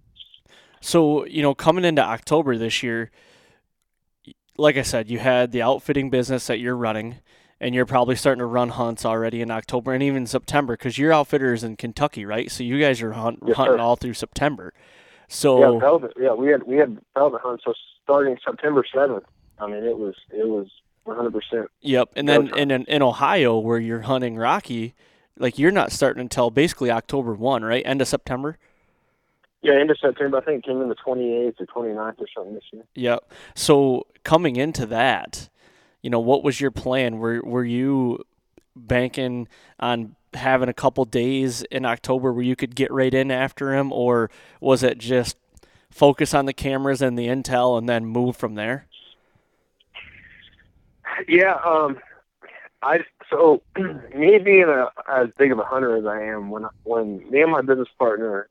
So, 0.81 1.25
you 1.25 1.41
know, 1.41 1.53
coming 1.53 1.85
into 1.85 2.01
October 2.01 2.57
this 2.57 2.81
year, 2.83 3.11
like 4.57 4.77
I 4.77 4.81
said, 4.81 5.09
you 5.09 5.19
had 5.19 5.51
the 5.51 5.61
outfitting 5.61 6.09
business 6.09 6.47
that 6.47 6.59
you're 6.59 6.75
running, 6.75 7.19
and 7.59 7.73
you're 7.75 7.85
probably 7.85 8.15
starting 8.15 8.39
to 8.39 8.45
run 8.45 8.69
hunts 8.69 9.05
already 9.05 9.41
in 9.41 9.51
October 9.51 9.93
and 9.93 10.03
even 10.03 10.25
September 10.25 10.73
because 10.73 10.97
your 10.97 11.11
outfitter 11.11 11.53
is 11.53 11.63
in 11.63 11.75
Kentucky, 11.75 12.25
right? 12.25 12.49
So 12.51 12.63
you 12.63 12.79
guys 12.79 13.01
are 13.01 13.13
hunt, 13.13 13.39
Yes, 13.45 13.57
hunting 13.57 13.77
sir. 13.77 13.81
all 13.81 13.95
through 13.95 14.13
September. 14.13 14.73
So 15.27 15.73
Yeah, 15.75 15.79
velvet. 15.79 16.13
Yeah, 16.19 16.33
we 16.33 16.47
had 16.49 16.63
we 16.63 16.77
had 16.77 16.97
velvet 17.13 17.41
hunt. 17.41 17.61
So 17.63 17.73
starting 18.03 18.37
September 18.45 18.83
seventh, 18.93 19.23
I 19.59 19.67
mean, 19.67 19.83
it 19.83 19.97
was 19.97 20.15
it 20.31 20.47
was 20.47 20.67
one 21.03 21.15
hundred 21.17 21.33
percent. 21.33 21.67
yep. 21.81 22.09
And 22.15 22.27
then 22.27 22.47
time. 22.49 22.71
in, 22.71 22.85
in 22.85 23.01
Ohio, 23.01 23.57
where 23.59 23.79
you're 23.79 24.01
hunting 24.01 24.37
Rocky, 24.37 24.93
like 25.37 25.57
you're 25.59 25.71
not 25.71 25.91
starting 25.91 26.21
until 26.21 26.49
basically 26.49 26.91
October 26.91 27.33
1, 27.33 27.63
right? 27.63 27.83
End 27.85 28.01
of 28.01 28.07
September? 28.07 28.57
Yeah, 29.61 29.73
end 29.73 29.91
of 29.91 29.97
September. 29.99 30.37
I 30.37 30.41
think 30.41 30.63
it 30.63 30.67
came 30.67 30.81
in 30.81 30.89
the 30.89 30.95
twenty 30.95 31.33
eighth 31.33 31.59
or 31.59 31.65
29th 31.65 32.21
or 32.21 32.27
something 32.33 32.53
this 32.53 32.63
year. 32.71 32.83
Yep. 32.95 33.31
So 33.55 34.07
coming 34.23 34.55
into 34.55 34.85
that, 34.85 35.49
you 36.01 36.09
know, 36.09 36.19
what 36.19 36.43
was 36.43 36.61
your 36.61 36.71
plan? 36.71 37.17
Were 37.17 37.41
were 37.43 37.65
you 37.65 38.23
banking 38.75 39.47
on 39.79 40.15
having 40.33 40.69
a 40.69 40.73
couple 40.73 41.03
days 41.05 41.63
in 41.63 41.85
October 41.85 42.31
where 42.31 42.43
you 42.43 42.55
could 42.55 42.75
get 42.75 42.91
right 42.91 43.13
in 43.13 43.31
after 43.31 43.73
him, 43.73 43.91
or 43.91 44.29
was 44.61 44.81
it 44.83 44.97
just 44.97 45.35
focus 45.89 46.33
on 46.33 46.45
the 46.45 46.53
cameras 46.53 47.01
and 47.01 47.17
the 47.17 47.27
intel 47.27 47.77
and 47.77 47.89
then 47.89 48.05
move 48.05 48.37
from 48.37 48.55
there? 48.55 48.85
Yeah, 51.27 51.55
um, 51.65 51.99
I 52.81 52.99
so 53.29 53.61
me 53.77 54.37
being 54.39 54.65
a, 54.69 54.89
as 55.11 55.29
big 55.37 55.51
of 55.51 55.59
a 55.59 55.63
hunter 55.63 55.97
as 55.97 56.05
I 56.05 56.21
am, 56.23 56.49
when 56.49 56.65
when 56.83 57.29
me 57.29 57.41
and 57.41 57.51
my 57.51 57.61
business 57.61 57.89
partner 57.97 58.47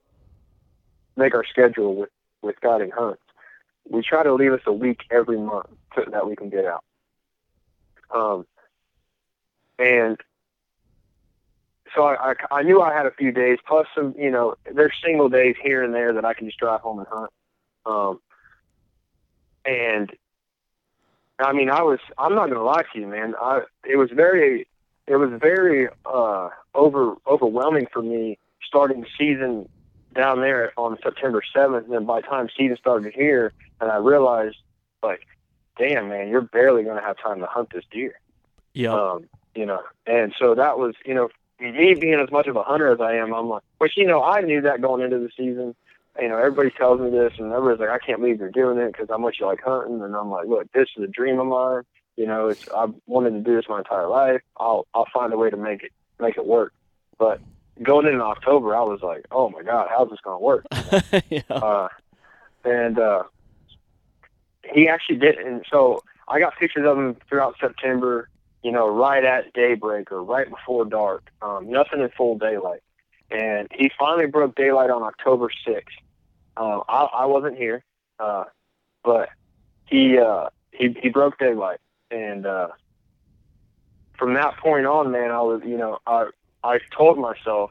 make 1.18 1.34
our 1.34 1.44
schedule 1.44 1.94
with 1.96 2.10
with 2.40 2.60
guiding 2.60 2.90
hunts, 2.90 3.22
we 3.90 4.02
try 4.02 4.22
to 4.22 4.32
leave 4.32 4.52
us 4.52 4.60
a 4.66 4.72
week 4.72 5.00
every 5.10 5.38
month 5.38 5.66
so 5.94 6.04
that 6.10 6.26
we 6.26 6.36
can 6.36 6.48
get 6.48 6.64
out. 6.64 6.84
Um, 8.14 8.46
and 9.78 10.16
so 11.94 12.04
I, 12.04 12.30
I 12.30 12.34
I 12.50 12.62
knew 12.62 12.80
I 12.80 12.94
had 12.94 13.06
a 13.06 13.10
few 13.10 13.32
days 13.32 13.58
plus 13.66 13.86
some 13.94 14.14
you 14.16 14.30
know 14.30 14.54
there's 14.72 14.92
single 15.04 15.28
days 15.28 15.56
here 15.62 15.82
and 15.82 15.92
there 15.92 16.12
that 16.14 16.24
I 16.24 16.32
can 16.32 16.46
just 16.46 16.58
drive 16.58 16.80
home 16.80 17.00
and 17.00 17.08
hunt. 17.08 17.30
Um, 17.84 18.20
and 19.64 20.10
I 21.38 21.52
mean, 21.52 21.70
I 21.70 21.82
was. 21.82 21.98
I'm 22.16 22.34
not 22.34 22.48
gonna 22.48 22.64
lie 22.64 22.84
to 22.92 22.98
you, 22.98 23.06
man. 23.06 23.34
I. 23.40 23.62
It 23.84 23.96
was 23.96 24.10
very. 24.12 24.66
It 25.06 25.16
was 25.16 25.30
very 25.40 25.88
uh, 26.04 26.50
over 26.74 27.14
overwhelming 27.26 27.86
for 27.92 28.02
me 28.02 28.38
starting 28.66 29.00
the 29.00 29.06
season 29.18 29.68
down 30.18 30.40
there 30.40 30.72
on 30.76 30.98
September 31.02 31.42
7th, 31.54 31.84
and 31.84 31.92
then 31.92 32.04
by 32.04 32.20
the 32.20 32.26
time 32.26 32.48
season 32.56 32.76
started 32.76 33.14
here, 33.14 33.52
and 33.80 33.90
I 33.90 33.96
realized, 33.96 34.56
like, 35.02 35.26
damn, 35.78 36.08
man, 36.08 36.28
you're 36.28 36.42
barely 36.42 36.82
gonna 36.82 37.00
have 37.00 37.16
time 37.18 37.38
to 37.38 37.46
hunt 37.46 37.70
this 37.72 37.84
deer. 37.90 38.18
Yeah. 38.72 38.92
Um, 38.92 39.28
you 39.54 39.64
know, 39.64 39.82
and 40.06 40.34
so 40.38 40.56
that 40.56 40.78
was, 40.78 40.94
you 41.06 41.14
know, 41.14 41.28
me 41.60 41.94
being 41.94 42.20
as 42.20 42.30
much 42.30 42.48
of 42.48 42.56
a 42.56 42.62
hunter 42.62 42.92
as 42.92 43.00
I 43.00 43.14
am, 43.14 43.32
I'm 43.32 43.48
like, 43.48 43.62
which 43.78 43.96
you 43.96 44.06
know, 44.06 44.22
I 44.22 44.40
knew 44.40 44.60
that 44.62 44.82
going 44.82 45.02
into 45.02 45.18
the 45.18 45.30
season. 45.36 45.74
You 46.20 46.28
know, 46.28 46.36
everybody 46.36 46.70
tells 46.70 47.00
me 47.00 47.10
this, 47.10 47.34
and 47.38 47.52
everybody's 47.52 47.80
like, 47.80 47.90
I 47.90 48.04
can't 48.04 48.20
believe 48.20 48.40
you're 48.40 48.50
doing 48.50 48.78
it 48.78 48.92
because 48.92 49.08
how 49.08 49.18
much 49.18 49.36
you 49.38 49.46
like 49.46 49.62
hunting, 49.62 50.02
and 50.02 50.16
I'm 50.16 50.30
like, 50.30 50.48
look, 50.48 50.70
this 50.72 50.88
is 50.96 51.04
a 51.04 51.06
dream 51.06 51.38
of 51.38 51.46
mine. 51.46 51.82
You 52.16 52.26
know, 52.26 52.48
it's 52.48 52.68
I've 52.76 52.92
wanted 53.06 53.30
to 53.30 53.40
do 53.40 53.54
this 53.54 53.68
my 53.68 53.78
entire 53.78 54.08
life. 54.08 54.42
I'll 54.56 54.88
I'll 54.94 55.06
find 55.14 55.32
a 55.32 55.36
way 55.36 55.50
to 55.50 55.56
make 55.56 55.84
it 55.84 55.92
make 56.18 56.36
it 56.36 56.44
work. 56.44 56.72
But 57.18 57.40
going 57.82 58.06
in 58.06 58.20
October, 58.20 58.74
I 58.74 58.82
was 58.82 59.00
like, 59.02 59.26
oh 59.30 59.50
my 59.50 59.62
god, 59.62 59.88
how's 59.90 60.10
this 60.10 60.20
gonna 60.22 60.38
work? 60.38 60.66
yeah. 61.30 61.40
uh, 61.50 61.88
and 62.64 62.98
uh, 62.98 63.24
he 64.72 64.88
actually 64.88 65.16
did. 65.16 65.38
And 65.38 65.64
so 65.70 66.02
I 66.26 66.40
got 66.40 66.58
pictures 66.58 66.86
of 66.86 66.98
him 66.98 67.16
throughout 67.28 67.56
September. 67.60 68.28
You 68.62 68.72
know, 68.72 68.88
right 68.88 69.24
at 69.24 69.52
daybreak 69.52 70.10
or 70.10 70.22
right 70.22 70.50
before 70.50 70.84
dark. 70.84 71.30
Um, 71.40 71.70
nothing 71.70 72.00
in 72.00 72.08
full 72.10 72.36
daylight. 72.38 72.82
And 73.30 73.68
he 73.72 73.90
finally 73.96 74.26
broke 74.26 74.56
daylight 74.56 74.90
on 74.90 75.02
October 75.02 75.48
sixth. 75.64 75.96
Uh, 76.56 76.80
I, 76.88 77.04
I 77.04 77.26
wasn't 77.26 77.56
here, 77.56 77.84
uh, 78.18 78.44
but 79.04 79.28
he 79.86 80.18
uh, 80.18 80.48
he 80.72 80.96
he 81.00 81.08
broke 81.08 81.38
daylight, 81.38 81.78
and 82.10 82.46
uh, 82.46 82.68
from 84.18 84.34
that 84.34 84.56
point 84.56 84.86
on, 84.86 85.12
man, 85.12 85.30
I 85.30 85.40
was 85.40 85.62
you 85.64 85.76
know 85.76 85.98
I 86.06 86.28
I 86.62 86.78
told 86.96 87.18
myself 87.18 87.70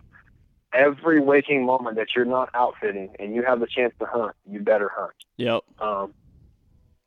every 0.73 1.19
waking 1.19 1.65
moment 1.65 1.95
that 1.97 2.09
you're 2.15 2.25
not 2.25 2.49
outfitting 2.53 3.15
and 3.19 3.33
you 3.33 3.43
have 3.43 3.59
the 3.59 3.67
chance 3.67 3.93
to 3.99 4.05
hunt, 4.05 4.35
you 4.49 4.59
better 4.59 4.91
hunt. 4.93 5.13
Yep. 5.37 5.63
Um, 5.79 6.13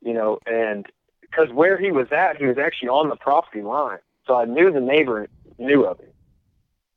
you 0.03 0.15
know, 0.15 0.39
and 0.47 0.87
because 1.21 1.51
where 1.51 1.79
he 1.79 1.93
was 1.93 2.09
at, 2.11 2.37
he 2.37 2.47
was 2.47 2.59
actually 2.59 2.89
on 2.89 3.09
the 3.09 3.17
property 3.17 3.63
line, 3.63 3.99
so 4.27 4.37
I 4.37 4.45
knew 4.45 4.73
the 4.73 4.81
neighbor 4.81 5.29
knew 5.59 5.85
of 5.85 5.99
him. 6.01 6.09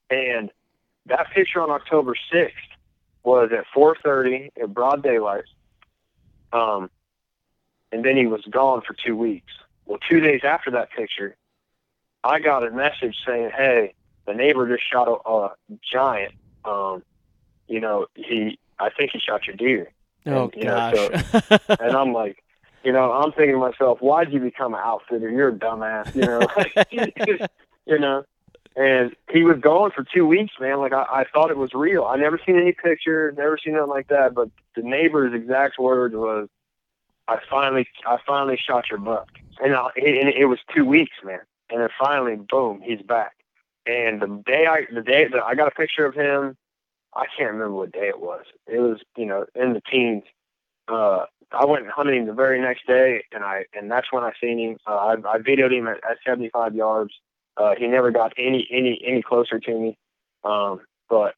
And 0.09 0.51
that 1.05 1.31
picture 1.31 1.61
on 1.61 1.69
October 1.69 2.15
sixth 2.31 2.55
was 3.23 3.51
at 3.51 3.65
4:30 3.75 4.51
at 4.61 4.73
broad 4.73 5.03
daylight. 5.03 5.45
Um, 6.51 6.89
and 7.91 8.03
then 8.03 8.17
he 8.17 8.27
was 8.27 8.41
gone 8.49 8.81
for 8.81 8.93
two 8.93 9.15
weeks. 9.15 9.53
Well, 9.85 9.99
two 10.09 10.19
days 10.19 10.41
after 10.43 10.71
that 10.71 10.91
picture, 10.91 11.35
I 12.23 12.39
got 12.39 12.65
a 12.65 12.71
message 12.71 13.17
saying, 13.25 13.51
"Hey, 13.51 13.93
the 14.25 14.33
neighbor 14.33 14.67
just 14.67 14.89
shot 14.89 15.07
a, 15.07 15.29
a 15.29 15.51
giant. 15.91 16.33
Um, 16.65 17.03
you 17.67 17.79
know, 17.79 18.07
he 18.15 18.57
I 18.79 18.89
think 18.89 19.11
he 19.13 19.19
shot 19.19 19.47
your 19.47 19.55
deer." 19.55 19.91
Oh 20.25 20.43
And, 20.45 20.53
you 20.55 20.63
know, 20.65 21.09
gosh. 21.09 21.59
and 21.79 21.91
I'm 21.97 22.13
like, 22.13 22.43
you 22.83 22.91
know, 22.91 23.11
I'm 23.11 23.31
thinking 23.31 23.53
to 23.53 23.59
myself, 23.59 23.99
why'd 23.99 24.31
you 24.31 24.39
become 24.39 24.73
an 24.73 24.79
outfitter? 24.83 25.29
You're 25.29 25.49
a 25.49 25.53
dumbass, 25.53 26.13
you 26.15 26.21
know, 26.21 27.47
you 27.85 27.99
know. 27.99 28.23
And 28.75 29.15
he 29.31 29.43
was 29.43 29.59
gone 29.59 29.91
for 29.91 30.03
two 30.03 30.25
weeks, 30.25 30.53
man. 30.59 30.79
Like 30.79 30.93
I, 30.93 31.03
I 31.03 31.25
thought 31.31 31.51
it 31.51 31.57
was 31.57 31.73
real. 31.73 32.05
I 32.05 32.15
never 32.15 32.39
seen 32.43 32.57
any 32.57 32.71
picture, 32.71 33.31
never 33.37 33.57
seen 33.63 33.73
nothing 33.75 33.89
like 33.89 34.07
that. 34.07 34.33
But 34.33 34.49
the 34.75 34.81
neighbor's 34.81 35.33
exact 35.33 35.77
words 35.77 36.15
was, 36.15 36.49
"I 37.27 37.37
finally, 37.49 37.87
I 38.05 38.17
finally 38.25 38.57
shot 38.57 38.89
your 38.89 38.99
buck," 38.99 39.27
and, 39.63 39.75
I, 39.75 39.89
and 39.95 40.29
it 40.29 40.45
was 40.45 40.57
two 40.75 40.85
weeks, 40.85 41.15
man. 41.23 41.41
And 41.69 41.81
then 41.81 41.89
finally, 41.99 42.35
boom, 42.35 42.81
he's 42.83 43.01
back. 43.01 43.35
And 43.85 44.21
the 44.21 44.43
day 44.45 44.65
I, 44.67 44.85
the 44.93 45.01
day 45.01 45.27
that 45.31 45.43
I 45.43 45.55
got 45.55 45.67
a 45.67 45.71
picture 45.71 46.05
of 46.05 46.15
him, 46.15 46.55
I 47.13 47.25
can't 47.37 47.51
remember 47.51 47.75
what 47.75 47.91
day 47.91 48.07
it 48.07 48.19
was. 48.19 48.45
It 48.67 48.79
was, 48.79 48.99
you 49.17 49.25
know, 49.25 49.45
in 49.55 49.73
the 49.73 49.81
teens. 49.81 50.23
uh, 50.87 51.25
I 51.51 51.65
went 51.65 51.87
hunting 51.87 52.25
the 52.25 52.33
very 52.33 52.59
next 52.59 52.87
day, 52.87 53.23
and 53.31 53.43
I 53.43 53.65
and 53.73 53.91
that's 53.91 54.11
when 54.11 54.23
I 54.23 54.31
seen 54.41 54.57
him. 54.57 54.77
Uh, 54.87 54.95
I, 54.95 55.13
I 55.13 55.37
videoed 55.37 55.71
him 55.71 55.87
at, 55.87 55.97
at 55.97 56.17
75 56.25 56.75
yards. 56.75 57.13
Uh, 57.55 57.75
he 57.77 57.87
never 57.87 58.11
got 58.11 58.33
any 58.37 58.67
any 58.71 58.99
any 59.05 59.21
closer 59.21 59.59
to 59.59 59.71
me. 59.79 59.97
Um, 60.43 60.81
but 61.09 61.35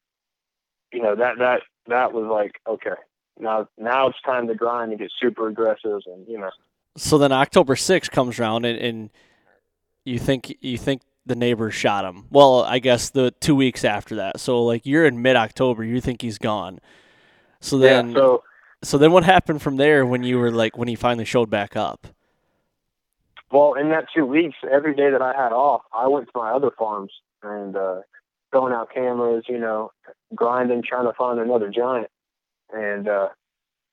you 0.93 1.01
know 1.01 1.15
that 1.15 1.37
that 1.39 1.61
that 1.87 2.13
was 2.13 2.25
like 2.25 2.53
okay, 2.67 3.01
now 3.39 3.67
now 3.77 4.07
it's 4.07 4.21
time 4.25 4.47
to 4.47 4.55
grind 4.55 4.91
and 4.91 4.99
get 4.99 5.11
super 5.19 5.47
aggressive, 5.47 6.01
and 6.05 6.27
you 6.27 6.39
know. 6.39 6.51
So 6.97 7.17
then 7.17 7.33
October 7.33 7.75
6th 7.75 8.09
comes 8.11 8.39
around, 8.39 8.63
and, 8.63 8.79
and 8.79 9.09
you 10.05 10.17
think 10.17 10.55
you 10.61 10.77
think 10.77 11.01
the 11.25 11.35
neighbor 11.35 11.71
shot 11.71 12.05
him. 12.05 12.25
Well, 12.29 12.63
I 12.63 12.79
guess 12.79 13.09
the 13.09 13.31
two 13.39 13.55
weeks 13.55 13.83
after 13.83 14.15
that. 14.15 14.39
So 14.39 14.63
like 14.63 14.85
you're 14.85 15.05
in 15.05 15.21
mid 15.21 15.35
October, 15.35 15.83
you 15.83 16.01
think 16.01 16.21
he's 16.21 16.37
gone. 16.37 16.79
So 17.59 17.77
then, 17.77 18.09
yeah, 18.09 18.15
so 18.15 18.43
so 18.83 18.97
then 18.97 19.11
what 19.11 19.23
happened 19.23 19.61
from 19.61 19.77
there 19.77 20.05
when 20.05 20.23
you 20.23 20.37
were 20.37 20.51
like 20.51 20.77
when 20.77 20.87
he 20.87 20.95
finally 20.95 21.25
showed 21.25 21.49
back 21.49 21.75
up? 21.75 22.07
Well, 23.51 23.73
in 23.73 23.89
that 23.89 24.05
two 24.13 24.25
weeks, 24.25 24.57
every 24.69 24.95
day 24.95 25.09
that 25.11 25.21
I 25.21 25.33
had 25.33 25.51
off, 25.51 25.81
I 25.93 26.07
went 26.07 26.27
to 26.27 26.31
my 26.35 26.51
other 26.51 26.71
farms 26.77 27.11
and 27.41 27.75
uh, 27.75 28.01
throwing 28.51 28.73
out 28.73 28.93
cameras, 28.93 29.45
you 29.47 29.59
know, 29.59 29.91
grinding, 30.33 30.83
trying 30.83 31.05
to 31.05 31.13
find 31.13 31.39
another 31.39 31.69
giant. 31.69 32.09
And 32.73 33.07
uh, 33.07 33.29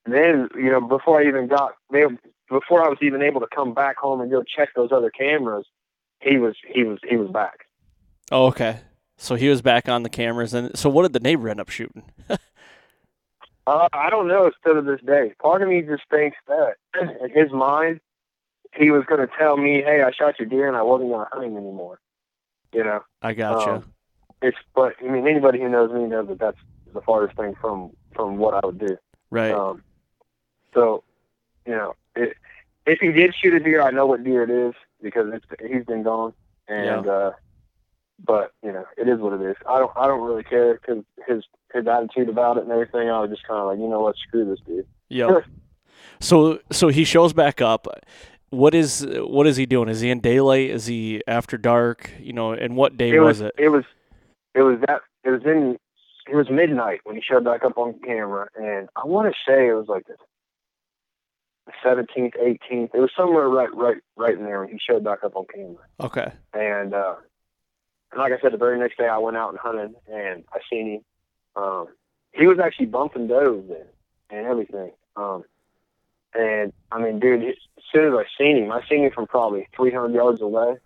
then, 0.06 0.48
you 0.56 0.70
know, 0.70 0.80
before 0.80 1.20
I 1.20 1.28
even 1.28 1.48
got, 1.48 1.72
before 1.90 2.84
I 2.84 2.88
was 2.88 2.98
even 3.02 3.22
able 3.22 3.40
to 3.40 3.46
come 3.54 3.74
back 3.74 3.98
home 3.98 4.20
and 4.20 4.30
go 4.30 4.42
check 4.42 4.70
those 4.74 4.90
other 4.90 5.10
cameras, 5.10 5.66
he 6.22 6.38
was 6.38 6.54
he 6.66 6.84
was 6.84 6.98
he 7.08 7.16
was 7.16 7.30
back. 7.30 7.66
Oh, 8.30 8.46
okay. 8.46 8.80
So 9.16 9.34
he 9.34 9.48
was 9.48 9.62
back 9.62 9.88
on 9.88 10.02
the 10.02 10.08
cameras, 10.08 10.54
and 10.54 10.76
so 10.76 10.88
what 10.88 11.02
did 11.02 11.12
the 11.12 11.20
neighbor 11.20 11.48
end 11.48 11.60
up 11.60 11.68
shooting? 11.68 12.04
uh, 12.28 13.88
I 13.92 14.10
don't 14.10 14.28
know. 14.28 14.50
Still 14.60 14.74
to 14.74 14.82
this 14.82 15.00
day, 15.06 15.34
part 15.40 15.62
of 15.62 15.68
me 15.68 15.82
just 15.82 16.02
thinks 16.10 16.36
that 16.48 16.74
in 17.00 17.30
his 17.30 17.52
mind, 17.52 18.00
he 18.74 18.90
was 18.90 19.04
going 19.04 19.20
to 19.20 19.32
tell 19.38 19.56
me, 19.56 19.82
"Hey, 19.82 20.02
I 20.02 20.10
shot 20.10 20.38
your 20.38 20.48
deer, 20.48 20.66
and 20.66 20.76
I 20.76 20.82
wasn't 20.82 21.10
going 21.10 21.26
to 21.26 21.30
hunt 21.32 21.46
him 21.46 21.56
anymore." 21.56 22.00
You 22.72 22.84
know. 22.84 23.00
I 23.20 23.34
gotcha. 23.34 23.74
Um, 23.74 23.92
it's 24.40 24.56
but 24.74 24.94
I 25.00 25.08
mean 25.08 25.26
anybody 25.26 25.60
who 25.60 25.68
knows 25.68 25.92
me 25.92 26.06
knows 26.06 26.28
that 26.28 26.38
that's 26.38 26.58
the 26.92 27.00
farthest 27.00 27.36
thing 27.36 27.54
from 27.60 27.92
from 28.14 28.38
what 28.38 28.54
I 28.54 28.66
would 28.66 28.78
do. 28.78 28.96
Right. 29.30 29.52
Um, 29.52 29.82
so, 30.74 31.04
you 31.66 31.72
know, 31.72 31.94
it, 32.16 32.36
if 32.86 32.98
he 33.00 33.12
did 33.12 33.34
shoot 33.34 33.54
a 33.54 33.60
deer, 33.60 33.82
I 33.82 33.90
know 33.90 34.06
what 34.06 34.24
deer 34.24 34.42
it 34.42 34.50
is 34.50 34.74
because 35.02 35.26
it's 35.32 35.44
he's 35.60 35.84
been 35.84 36.02
gone, 36.02 36.32
and 36.68 37.04
Yeah. 37.06 37.12
uh, 37.12 37.32
but 38.24 38.52
you 38.62 38.72
know, 38.72 38.84
it 38.96 39.08
is 39.08 39.18
what 39.18 39.32
it 39.32 39.42
is. 39.42 39.56
I 39.68 39.78
don't 39.78 39.90
I 39.96 40.06
don't 40.06 40.22
really 40.22 40.44
care 40.44 40.74
because 40.74 41.04
his 41.26 41.44
his 41.72 41.86
attitude 41.86 42.28
about 42.28 42.56
it 42.58 42.64
and 42.64 42.72
everything. 42.72 43.08
I 43.10 43.20
was 43.20 43.30
just 43.30 43.46
kind 43.46 43.60
of 43.60 43.66
like, 43.66 43.78
you 43.78 43.88
know 43.88 44.00
what, 44.00 44.16
screw 44.16 44.44
this 44.44 44.60
dude. 44.66 44.86
Yep. 45.08 45.44
so 46.20 46.58
so 46.70 46.88
he 46.88 47.04
shows 47.04 47.32
back 47.32 47.60
up. 47.60 47.86
What 48.50 48.74
is 48.74 49.06
what 49.10 49.46
is 49.46 49.56
he 49.56 49.66
doing? 49.66 49.88
Is 49.88 50.00
he 50.00 50.10
in 50.10 50.20
daylight? 50.20 50.70
Is 50.70 50.86
he 50.86 51.22
after 51.26 51.56
dark? 51.56 52.10
You 52.20 52.32
know, 52.34 52.52
and 52.52 52.76
what 52.76 52.96
day 52.96 53.10
it 53.10 53.18
was, 53.18 53.40
was 53.40 53.48
it? 53.48 53.54
it 53.58 53.68
was 53.70 53.84
it 54.54 54.62
was 54.62 54.78
that 54.86 55.00
it 55.24 55.30
was 55.30 55.42
in 55.44 55.78
it 56.30 56.36
was 56.36 56.48
midnight 56.50 57.00
when 57.04 57.16
he 57.16 57.22
showed 57.22 57.44
back 57.44 57.64
up 57.64 57.76
on 57.78 57.98
camera, 58.04 58.48
and 58.54 58.88
I 58.94 59.06
want 59.06 59.32
to 59.32 59.50
say 59.50 59.68
it 59.68 59.72
was 59.72 59.88
like 59.88 60.06
the 60.06 60.14
seventeenth, 61.82 62.34
eighteenth. 62.40 62.90
It 62.94 63.00
was 63.00 63.10
somewhere 63.16 63.48
right 63.48 63.74
right 63.74 63.98
right 64.16 64.36
in 64.36 64.44
there 64.44 64.60
when 64.60 64.68
he 64.68 64.78
showed 64.78 65.04
back 65.04 65.24
up 65.24 65.36
on 65.36 65.46
camera. 65.52 65.84
Okay. 66.00 66.32
And 66.52 66.94
uh, 66.94 67.14
and 68.12 68.20
like 68.20 68.32
I 68.32 68.40
said, 68.40 68.52
the 68.52 68.58
very 68.58 68.78
next 68.78 68.98
day 68.98 69.08
I 69.08 69.18
went 69.18 69.36
out 69.36 69.50
and 69.50 69.58
hunted, 69.58 69.94
and 70.12 70.44
I 70.52 70.58
seen 70.70 70.92
him. 70.94 71.62
Um, 71.62 71.88
he 72.32 72.46
was 72.46 72.58
actually 72.58 72.86
bumping 72.86 73.26
does 73.26 73.64
and, 73.68 73.88
and 74.30 74.46
everything. 74.46 74.90
Um, 75.16 75.44
and 76.34 76.72
I 76.90 76.98
mean, 76.98 77.20
dude, 77.20 77.42
as 77.42 77.54
soon 77.92 78.06
as 78.06 78.14
I 78.14 78.24
seen 78.38 78.56
him, 78.56 78.72
I 78.72 78.80
seen 78.88 79.04
him 79.04 79.12
from 79.12 79.26
probably 79.26 79.68
300 79.76 80.14
yards 80.14 80.40
away, 80.40 80.76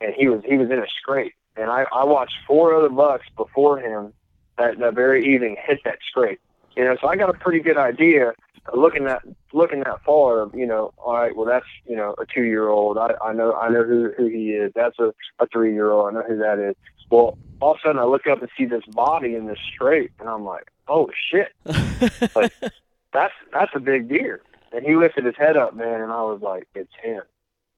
and 0.00 0.14
he 0.14 0.28
was 0.28 0.42
he 0.44 0.56
was 0.56 0.70
in 0.70 0.78
a 0.78 0.86
scrape. 1.00 1.34
And 1.56 1.70
I, 1.70 1.84
I 1.92 2.04
watched 2.04 2.34
four 2.46 2.74
other 2.74 2.88
bucks 2.88 3.26
before 3.36 3.78
him 3.78 4.12
that 4.58 4.78
that 4.78 4.94
very 4.94 5.34
evening 5.34 5.56
hit 5.64 5.80
that 5.84 5.98
scrape. 6.08 6.40
You 6.76 6.84
know, 6.84 6.96
so 7.00 7.08
I 7.08 7.16
got 7.16 7.30
a 7.30 7.34
pretty 7.34 7.60
good 7.60 7.78
idea 7.78 8.32
looking 8.72 9.06
at 9.06 9.22
looking 9.52 9.80
that 9.80 10.02
far. 10.04 10.50
You 10.54 10.66
know, 10.66 10.92
all 10.98 11.14
right, 11.14 11.34
well 11.34 11.46
that's 11.46 11.66
you 11.86 11.96
know 11.96 12.14
a 12.18 12.26
two 12.26 12.44
year 12.44 12.68
old. 12.68 12.98
I 12.98 13.14
I 13.22 13.32
know 13.32 13.52
I 13.54 13.68
know 13.68 13.84
who 13.84 14.12
who 14.16 14.26
he 14.26 14.50
is. 14.50 14.72
That's 14.74 14.98
a 14.98 15.12
a 15.38 15.46
three 15.46 15.72
year 15.72 15.90
old. 15.90 16.08
I 16.08 16.20
know 16.20 16.26
who 16.26 16.38
that 16.38 16.58
is. 16.58 16.76
Well, 17.10 17.36
all 17.60 17.72
of 17.72 17.78
a 17.78 17.80
sudden 17.86 17.98
I 17.98 18.04
look 18.04 18.26
up 18.26 18.40
and 18.40 18.50
see 18.56 18.64
this 18.64 18.84
body 18.86 19.34
in 19.34 19.46
this 19.46 19.58
scrape, 19.74 20.12
and 20.18 20.28
I'm 20.28 20.44
like, 20.44 20.70
oh 20.88 21.10
shit, 21.30 21.52
like 22.34 22.52
that's 23.12 23.34
that's 23.52 23.72
a 23.74 23.80
big 23.80 24.08
deer. 24.08 24.40
And 24.72 24.84
he 24.84 24.96
lifted 24.96 25.24
his 25.24 25.36
head 25.36 25.56
up, 25.56 25.74
man, 25.74 26.00
and 26.00 26.10
I 26.10 26.22
was 26.22 26.40
like, 26.42 26.66
it's 26.74 26.90
him. 27.00 27.22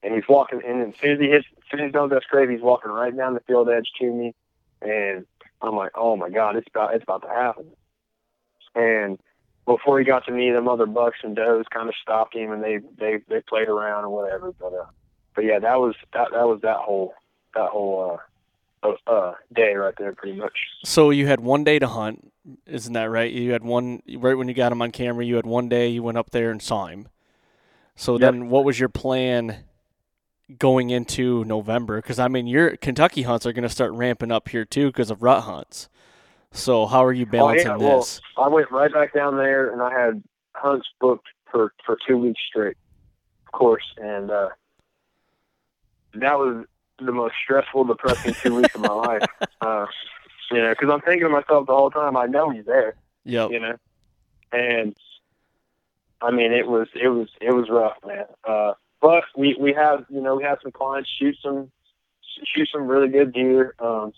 And 0.02 0.14
he's 0.14 0.24
walking, 0.28 0.62
and 0.66 0.94
as 0.94 1.00
soon 1.00 1.12
as 1.12 1.20
he 1.20 1.28
hits, 1.28 1.46
as 1.58 1.64
soon 1.70 1.80
as 1.80 1.86
he 1.88 1.92
does 1.92 2.10
that 2.10 2.22
scrape, 2.22 2.48
he's 2.48 2.60
walking 2.60 2.90
right 2.90 3.14
down 3.14 3.34
the 3.34 3.40
field 3.40 3.68
edge 3.68 3.90
to 4.00 4.06
me, 4.06 4.34
and 4.80 5.26
I'm 5.60 5.74
like, 5.74 5.92
oh 5.94 6.16
my 6.16 6.30
god, 6.30 6.56
it's 6.56 6.68
about 6.68 6.94
it's 6.94 7.02
about 7.02 7.22
to 7.22 7.28
happen. 7.28 7.66
And 8.74 9.18
before 9.66 9.98
he 9.98 10.04
got 10.04 10.24
to 10.26 10.32
me, 10.32 10.50
them 10.50 10.68
other 10.68 10.86
bucks 10.86 11.18
and 11.22 11.34
does 11.36 11.64
kind 11.70 11.88
of 11.88 11.94
stopped 12.00 12.34
him, 12.34 12.52
and 12.52 12.62
they 12.62 12.78
they 12.98 13.18
they 13.28 13.40
played 13.40 13.68
around 13.68 14.04
or 14.04 14.10
whatever. 14.10 14.52
But 14.58 14.72
uh, 14.72 14.86
but 15.34 15.44
yeah, 15.44 15.58
that 15.58 15.78
was 15.80 15.94
that 16.12 16.28
that 16.32 16.46
was 16.46 16.60
that 16.62 16.76
whole 16.76 17.14
that 17.54 17.68
whole 17.70 18.18
uh 18.82 18.88
uh, 18.88 19.10
uh 19.10 19.34
day 19.54 19.74
right 19.74 19.94
there, 19.98 20.12
pretty 20.12 20.38
much. 20.38 20.56
So 20.84 21.10
you 21.10 21.26
had 21.26 21.40
one 21.40 21.64
day 21.64 21.78
to 21.78 21.88
hunt, 21.88 22.32
isn't 22.66 22.92
that 22.92 23.10
right? 23.10 23.30
You 23.30 23.52
had 23.52 23.64
one 23.64 24.02
right 24.16 24.34
when 24.34 24.48
you 24.48 24.54
got 24.54 24.72
him 24.72 24.80
on 24.82 24.92
camera. 24.92 25.24
You 25.24 25.36
had 25.36 25.46
one 25.46 25.68
day. 25.68 25.88
You 25.88 26.02
went 26.02 26.18
up 26.18 26.30
there 26.30 26.50
and 26.50 26.62
saw 26.62 26.86
him. 26.86 27.08
So 27.96 28.12
Yep. 28.12 28.20
then, 28.20 28.48
what 28.50 28.64
was 28.64 28.78
your 28.78 28.90
plan 28.90 29.64
going 30.58 30.90
into 30.90 31.44
November? 31.44 31.96
Because 31.96 32.18
I 32.18 32.28
mean, 32.28 32.46
your 32.46 32.76
Kentucky 32.76 33.22
hunts 33.22 33.46
are 33.46 33.52
going 33.52 33.62
to 33.64 33.68
start 33.68 33.92
ramping 33.92 34.30
up 34.30 34.48
here 34.48 34.64
too 34.64 34.88
because 34.88 35.10
of 35.10 35.22
rut 35.22 35.42
hunts. 35.42 35.88
So 36.56 36.86
how 36.86 37.04
are 37.04 37.12
you 37.12 37.26
balancing 37.26 37.68
oh, 37.68 37.78
yeah, 37.78 37.86
well, 37.86 37.98
this? 37.98 38.20
I 38.36 38.48
went 38.48 38.70
right 38.70 38.92
back 38.92 39.12
down 39.12 39.36
there, 39.36 39.70
and 39.72 39.82
I 39.82 39.92
had 39.92 40.22
hunts 40.54 40.88
booked 41.00 41.28
for 41.50 41.72
for 41.84 41.98
two 42.06 42.16
weeks 42.16 42.40
straight, 42.48 42.76
of 43.46 43.52
course, 43.52 43.84
and 43.98 44.30
uh, 44.30 44.48
that 46.14 46.38
was 46.38 46.64
the 46.98 47.12
most 47.12 47.34
stressful, 47.42 47.84
depressing 47.84 48.34
two 48.34 48.56
weeks 48.56 48.74
of 48.74 48.80
my 48.80 48.88
life. 48.92 49.22
Uh, 49.60 49.86
you 50.50 50.58
know, 50.58 50.70
because 50.70 50.88
I'm 50.90 51.00
thinking 51.02 51.22
to 51.24 51.28
myself 51.28 51.66
the 51.66 51.74
whole 51.74 51.90
time, 51.90 52.16
I 52.16 52.26
know 52.26 52.50
he's 52.50 52.64
there, 52.64 52.94
Yep. 53.24 53.50
you 53.50 53.60
know, 53.60 53.76
and 54.52 54.96
I 56.22 56.30
mean, 56.30 56.52
it 56.52 56.66
was 56.66 56.88
it 56.94 57.08
was 57.08 57.28
it 57.40 57.52
was 57.52 57.68
rough, 57.68 57.96
man. 58.06 58.24
Uh, 58.44 58.72
but 59.00 59.24
we 59.36 59.56
we 59.60 59.72
have 59.74 60.06
you 60.08 60.20
know 60.20 60.36
we 60.36 60.44
have 60.44 60.58
some 60.62 60.72
clients 60.72 61.10
shoot 61.18 61.36
some 61.42 61.70
shoot 62.44 62.68
some 62.72 62.86
really 62.86 63.08
good 63.08 63.32
deer. 63.32 63.74
Um, 63.78 64.12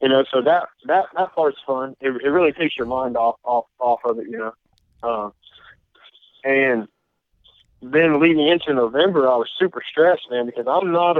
you 0.00 0.08
know, 0.08 0.24
so 0.32 0.42
that 0.42 0.68
that 0.86 1.06
that 1.16 1.34
part's 1.34 1.58
fun. 1.66 1.96
It 2.00 2.10
it 2.22 2.28
really 2.28 2.52
takes 2.52 2.76
your 2.76 2.86
mind 2.86 3.16
off 3.16 3.36
off 3.44 3.66
off 3.78 4.00
of 4.04 4.18
it, 4.18 4.26
you 4.28 4.38
know. 4.38 4.52
Um, 5.02 5.32
and 6.44 6.88
then 7.82 8.20
leading 8.20 8.46
into 8.46 8.74
November, 8.74 9.28
I 9.28 9.36
was 9.36 9.48
super 9.58 9.82
stressed, 9.88 10.30
man, 10.30 10.46
because 10.46 10.66
I'm 10.68 10.92
not. 10.92 11.18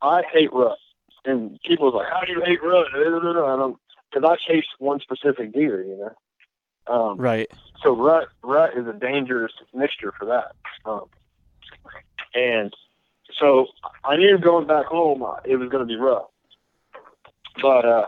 I 0.00 0.22
hate 0.32 0.52
rut, 0.52 0.78
and 1.24 1.58
people 1.64 1.86
was 1.86 1.94
like, 1.94 2.12
"How 2.12 2.24
do 2.24 2.32
you 2.32 2.42
hate 2.44 2.62
rut?" 2.62 2.86
I 2.94 2.98
don't 3.56 3.78
because 4.12 4.28
I 4.28 4.36
chase 4.52 4.66
one 4.78 5.00
specific 5.00 5.52
deer, 5.52 5.82
you 5.82 5.96
know. 5.96 6.12
Um, 6.86 7.18
Right. 7.18 7.50
so 7.82 7.96
rut 7.96 8.28
rut 8.42 8.76
is 8.76 8.86
a 8.86 8.92
dangerous 8.92 9.52
mixture 9.72 10.12
for 10.18 10.26
that. 10.26 10.52
Um, 10.84 11.06
and 12.34 12.74
so 13.38 13.66
I 14.04 14.16
knew 14.16 14.38
going 14.38 14.66
back 14.66 14.86
home 14.86 15.24
it 15.44 15.56
was 15.56 15.68
going 15.68 15.86
to 15.86 15.92
be 15.92 15.96
rough. 15.96 16.26
But 17.60 17.84
uh, 17.84 18.06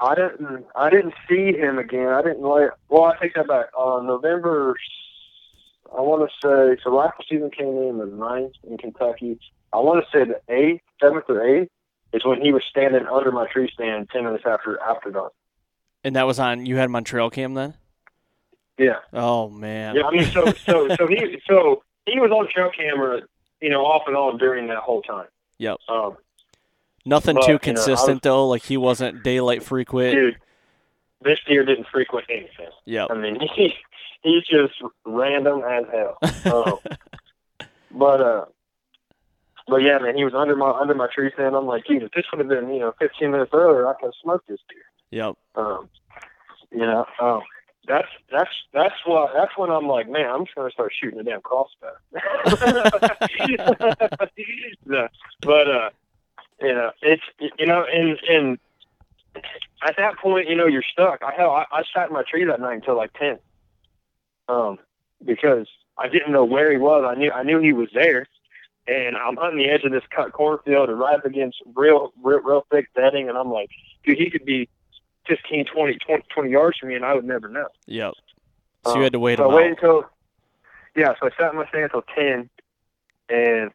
I 0.00 0.14
didn't 0.14 0.66
I 0.74 0.90
didn't 0.90 1.14
see 1.28 1.52
him 1.52 1.78
again. 1.78 2.08
I 2.08 2.22
didn't 2.22 2.42
like. 2.42 2.70
Well, 2.88 3.04
I 3.04 3.16
take 3.20 3.34
that 3.34 3.48
back. 3.48 3.66
On 3.76 4.06
November, 4.06 4.74
I 5.96 6.00
want 6.00 6.28
to 6.28 6.36
say 6.46 6.80
so. 6.82 6.96
Rifle 6.96 7.24
season 7.28 7.50
came 7.50 7.68
in 7.68 7.98
the 7.98 8.06
ninth 8.06 8.54
in 8.68 8.78
Kentucky. 8.78 9.38
I 9.72 9.78
want 9.78 10.04
to 10.04 10.10
say 10.10 10.24
the 10.24 10.40
eighth, 10.52 10.82
seventh 11.00 11.24
or 11.28 11.44
eighth 11.44 11.70
is 12.12 12.24
when 12.24 12.40
he 12.40 12.52
was 12.52 12.62
standing 12.68 13.06
under 13.06 13.30
my 13.30 13.46
tree 13.46 13.70
stand 13.72 14.08
ten 14.10 14.24
minutes 14.24 14.44
after 14.46 14.80
after 14.80 15.10
dark. 15.10 15.32
And 16.02 16.16
that 16.16 16.26
was 16.26 16.38
on. 16.38 16.66
You 16.66 16.76
had 16.76 16.86
him 16.86 16.96
on 16.96 17.04
trail 17.04 17.30
cam 17.30 17.54
then. 17.54 17.74
Yeah. 18.78 18.96
Oh 19.12 19.50
man. 19.50 19.94
Yeah, 19.94 20.04
I 20.04 20.10
mean, 20.10 20.24
so 20.24 20.52
so 20.52 20.88
so 20.96 21.06
he 21.06 21.40
so 21.46 21.82
he 22.06 22.18
was 22.18 22.30
on 22.30 22.48
trail 22.50 22.70
camera, 22.76 23.20
you 23.60 23.68
know, 23.68 23.82
off 23.82 24.04
and 24.06 24.16
on 24.16 24.38
during 24.38 24.68
that 24.68 24.78
whole 24.78 25.02
time. 25.02 25.26
Yep. 25.58 25.76
Um, 25.88 26.16
Nothing 27.04 27.36
But, 27.36 27.42
too 27.42 27.46
you 27.48 27.52
know, 27.54 27.58
consistent 27.60 28.16
was- 28.16 28.20
though. 28.22 28.48
Like 28.48 28.62
he 28.62 28.76
wasn't 28.76 29.22
daylight 29.22 29.62
frequent. 29.62 30.14
dude, 30.14 30.36
this 31.22 31.38
deer 31.46 31.64
didn't 31.64 31.86
frequent 31.92 32.26
anything. 32.28 32.68
Yeah. 32.84 33.06
I 33.10 33.14
mean, 33.14 33.38
he 33.56 33.74
he's 34.22 34.44
just 34.46 34.74
random 35.04 35.62
as 35.62 35.84
hell. 35.92 36.18
Um, 36.52 36.78
but 37.90 38.20
uh, 38.20 38.44
but 39.68 39.82
yeah, 39.82 39.98
man, 39.98 40.16
he 40.16 40.24
was 40.24 40.34
under 40.34 40.56
my 40.56 40.70
under 40.70 40.94
my 40.94 41.08
tree 41.14 41.30
stand. 41.34 41.54
I'm 41.54 41.66
like, 41.66 41.86
Jesus, 41.86 42.10
this 42.14 42.24
would 42.32 42.40
have 42.40 42.48
been 42.48 42.72
you 42.72 42.80
know 42.80 42.94
15 42.98 43.30
minutes 43.30 43.50
earlier. 43.54 43.86
I 43.88 43.94
could 43.94 44.06
have 44.06 44.14
smoked 44.22 44.48
this 44.48 44.60
deer. 44.68 44.82
Yep. 45.10 45.34
Um, 45.56 45.88
you 46.70 46.80
know, 46.80 47.04
um, 47.20 47.40
that's 47.88 48.08
that's 48.30 48.50
that's 48.72 48.94
what 49.06 49.32
that's 49.34 49.56
when 49.56 49.70
I'm 49.70 49.88
like, 49.88 50.08
man, 50.08 50.28
I'm 50.28 50.44
just 50.44 50.54
gonna 50.54 50.70
start 50.70 50.92
shooting 51.00 51.18
a 51.18 51.24
damn 51.24 51.40
crossbow. 51.40 51.94
no, 54.86 55.08
but 55.42 55.68
uh, 55.70 55.90
you 56.60 56.74
know, 56.74 56.90
it's 57.02 57.22
you 57.58 57.66
know, 57.66 57.84
and 57.84 58.18
and 58.28 58.58
at 59.82 59.96
that 59.96 60.18
point, 60.18 60.48
you 60.48 60.56
know, 60.56 60.66
you're 60.66 60.82
stuck. 60.82 61.22
I 61.22 61.32
hell, 61.34 61.50
I, 61.50 61.64
I 61.72 61.82
sat 61.94 62.08
in 62.08 62.14
my 62.14 62.22
tree 62.22 62.44
that 62.44 62.60
night 62.60 62.74
until 62.74 62.96
like 62.96 63.12
ten, 63.14 63.38
um, 64.48 64.78
because 65.24 65.66
I 65.96 66.08
didn't 66.08 66.32
know 66.32 66.44
where 66.44 66.70
he 66.70 66.78
was. 66.78 67.04
I 67.06 67.18
knew 67.18 67.30
I 67.30 67.42
knew 67.42 67.60
he 67.60 67.72
was 67.72 67.88
there, 67.94 68.26
and 68.86 69.16
I'm 69.16 69.38
on 69.38 69.56
the 69.56 69.68
edge 69.68 69.84
of 69.84 69.92
this 69.92 70.04
cut 70.14 70.32
cornfield 70.32 70.90
and 70.90 70.98
right 70.98 71.16
up 71.16 71.24
against 71.24 71.58
real 71.74 72.12
real, 72.22 72.40
real 72.40 72.66
thick 72.70 72.88
bedding, 72.94 73.28
and 73.28 73.38
I'm 73.38 73.50
like, 73.50 73.70
dude, 74.04 74.18
he 74.18 74.30
could 74.30 74.44
be 74.44 74.68
15, 75.26 75.66
20, 75.66 75.94
20, 75.94 76.24
20 76.28 76.50
yards 76.50 76.78
from 76.78 76.88
me, 76.88 76.94
and 76.96 77.04
I 77.04 77.14
would 77.14 77.24
never 77.24 77.48
know. 77.48 77.68
Yep. 77.86 78.14
So 78.84 78.96
you 78.96 79.02
had 79.02 79.12
to 79.12 79.18
wait 79.18 79.38
so 79.38 79.50
I 79.50 79.54
waited 79.54 79.72
until, 79.72 80.04
yeah, 80.96 81.14
so 81.20 81.26
I 81.26 81.30
sat 81.38 81.52
in 81.52 81.58
my 81.58 81.68
stand 81.68 81.84
until 81.84 82.02
10, 82.14 82.50
and 83.28 83.70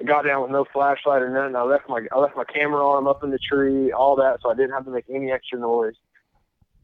I 0.00 0.04
got 0.04 0.22
down 0.22 0.42
with 0.42 0.50
no 0.50 0.66
flashlight 0.72 1.22
or 1.22 1.30
nothing. 1.30 1.56
I 1.56 1.62
left 1.62 1.88
my 1.88 2.06
I 2.12 2.18
left 2.18 2.36
my 2.36 2.44
camera 2.44 2.86
on 2.86 3.06
up 3.06 3.24
in 3.24 3.30
the 3.30 3.38
tree, 3.38 3.92
all 3.92 4.16
that, 4.16 4.40
so 4.42 4.50
I 4.50 4.54
didn't 4.54 4.72
have 4.72 4.84
to 4.84 4.90
make 4.90 5.06
any 5.08 5.30
extra 5.32 5.58
noise. 5.58 5.94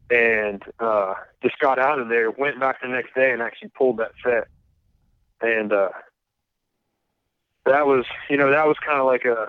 And 0.09 0.63
uh, 0.79 1.13
just 1.41 1.57
got 1.59 1.79
out 1.79 1.99
of 1.99 2.09
there, 2.09 2.31
went 2.31 2.59
back 2.59 2.81
the 2.81 2.87
next 2.87 3.13
day, 3.15 3.31
and 3.31 3.41
actually 3.41 3.69
pulled 3.69 3.97
that 3.97 4.11
set. 4.23 4.47
And 5.41 5.71
uh, 5.71 5.89
that 7.65 7.85
was, 7.87 8.05
you 8.29 8.37
know, 8.37 8.51
that 8.51 8.67
was 8.67 8.77
kind 8.85 8.99
of 8.99 9.05
like 9.05 9.25
a, 9.25 9.47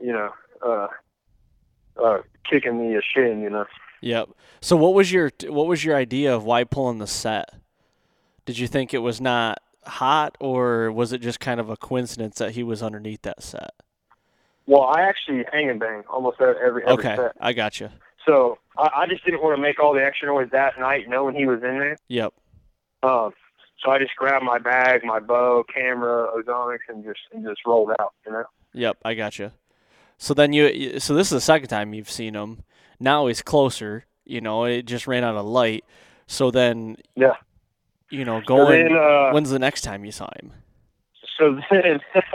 you 0.00 0.12
know, 0.12 0.30
uh, 0.64 0.88
uh, 2.02 2.18
kicking 2.48 2.78
me 2.78 2.96
a 2.96 3.00
shin, 3.02 3.40
you 3.40 3.50
know. 3.50 3.66
Yep. 4.00 4.30
So 4.60 4.76
what 4.76 4.94
was 4.94 5.12
your 5.12 5.30
what 5.46 5.66
was 5.66 5.84
your 5.84 5.96
idea 5.96 6.34
of 6.34 6.44
why 6.44 6.64
pulling 6.64 6.98
the 6.98 7.06
set? 7.06 7.54
Did 8.44 8.58
you 8.58 8.66
think 8.66 8.92
it 8.92 8.98
was 8.98 9.20
not 9.20 9.62
hot, 9.86 10.36
or 10.40 10.90
was 10.92 11.12
it 11.12 11.20
just 11.20 11.40
kind 11.40 11.60
of 11.60 11.68
a 11.70 11.76
coincidence 11.76 12.38
that 12.38 12.52
he 12.52 12.62
was 12.62 12.82
underneath 12.82 13.22
that 13.22 13.42
set? 13.42 13.70
Well, 14.66 14.82
I 14.82 15.02
actually 15.02 15.44
hang 15.52 15.68
and 15.70 15.78
bang 15.78 16.02
almost 16.08 16.40
every 16.40 16.56
every 16.62 16.84
Okay, 16.84 17.16
set. 17.16 17.32
I 17.40 17.52
got 17.52 17.80
you. 17.80 17.90
So 18.26 18.58
I, 18.78 18.88
I 19.02 19.06
just 19.06 19.24
didn't 19.24 19.42
want 19.42 19.56
to 19.56 19.60
make 19.62 19.78
all 19.78 19.92
the 19.92 20.02
extra 20.04 20.28
noise 20.28 20.48
that 20.52 20.78
night, 20.78 21.08
knowing 21.08 21.34
he 21.34 21.46
was 21.46 21.62
in 21.62 21.78
there. 21.78 21.96
Yep. 22.08 22.32
Um, 23.02 23.32
so 23.84 23.90
I 23.90 23.98
just 23.98 24.16
grabbed 24.16 24.44
my 24.44 24.58
bag, 24.58 25.02
my 25.04 25.20
bow, 25.20 25.64
camera, 25.72 26.28
ozonics, 26.34 26.88
and 26.88 27.04
just 27.04 27.20
and 27.32 27.44
just 27.44 27.60
rolled 27.66 27.90
out. 28.00 28.14
You 28.24 28.32
know. 28.32 28.44
Yep, 28.72 28.98
I 29.04 29.14
got 29.14 29.38
you. 29.38 29.52
So 30.16 30.32
then 30.32 30.52
you, 30.52 30.66
you- 30.68 31.00
so 31.00 31.14
this 31.14 31.26
is 31.26 31.32
the 31.32 31.40
second 31.40 31.68
time 31.68 31.92
you've 31.92 32.10
seen 32.10 32.34
him. 32.34 32.62
Now 32.98 33.26
he's 33.26 33.42
closer. 33.42 34.06
You 34.24 34.40
know, 34.40 34.64
it 34.64 34.86
just 34.86 35.06
ran 35.06 35.22
out 35.24 35.36
of 35.36 35.44
light. 35.44 35.84
So 36.26 36.50
then, 36.50 36.96
Yeah. 37.14 37.34
You 38.10 38.24
know, 38.24 38.40
going. 38.40 38.88
then, 38.88 38.96
uh, 38.96 39.30
when's 39.32 39.50
the 39.50 39.58
next 39.58 39.82
time 39.82 40.04
you 40.04 40.12
saw 40.12 40.28
him? 40.40 40.52
so 41.38 41.58
then, 41.70 42.00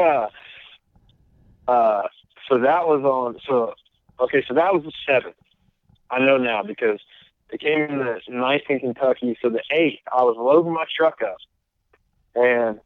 uh, 1.67 2.03
so 2.47 2.59
that 2.59 2.87
was 2.87 3.03
on. 3.03 3.39
So 3.47 3.73
okay, 4.19 4.43
so 4.47 4.53
that 4.53 4.73
was 4.73 4.83
the 4.83 4.91
seventh. 5.07 5.35
I 6.09 6.19
know 6.19 6.37
now 6.37 6.63
because 6.63 6.99
it 7.51 7.59
came 7.61 7.81
in 7.81 7.99
the 7.99 8.19
ninth 8.29 8.63
in 8.69 8.79
Kentucky. 8.79 9.37
So 9.41 9.49
the 9.49 9.63
eighth, 9.71 10.01
I 10.11 10.23
was 10.23 10.35
loading 10.37 10.73
my 10.73 10.85
truck 10.95 11.21
up, 11.21 11.37
and 12.35 12.79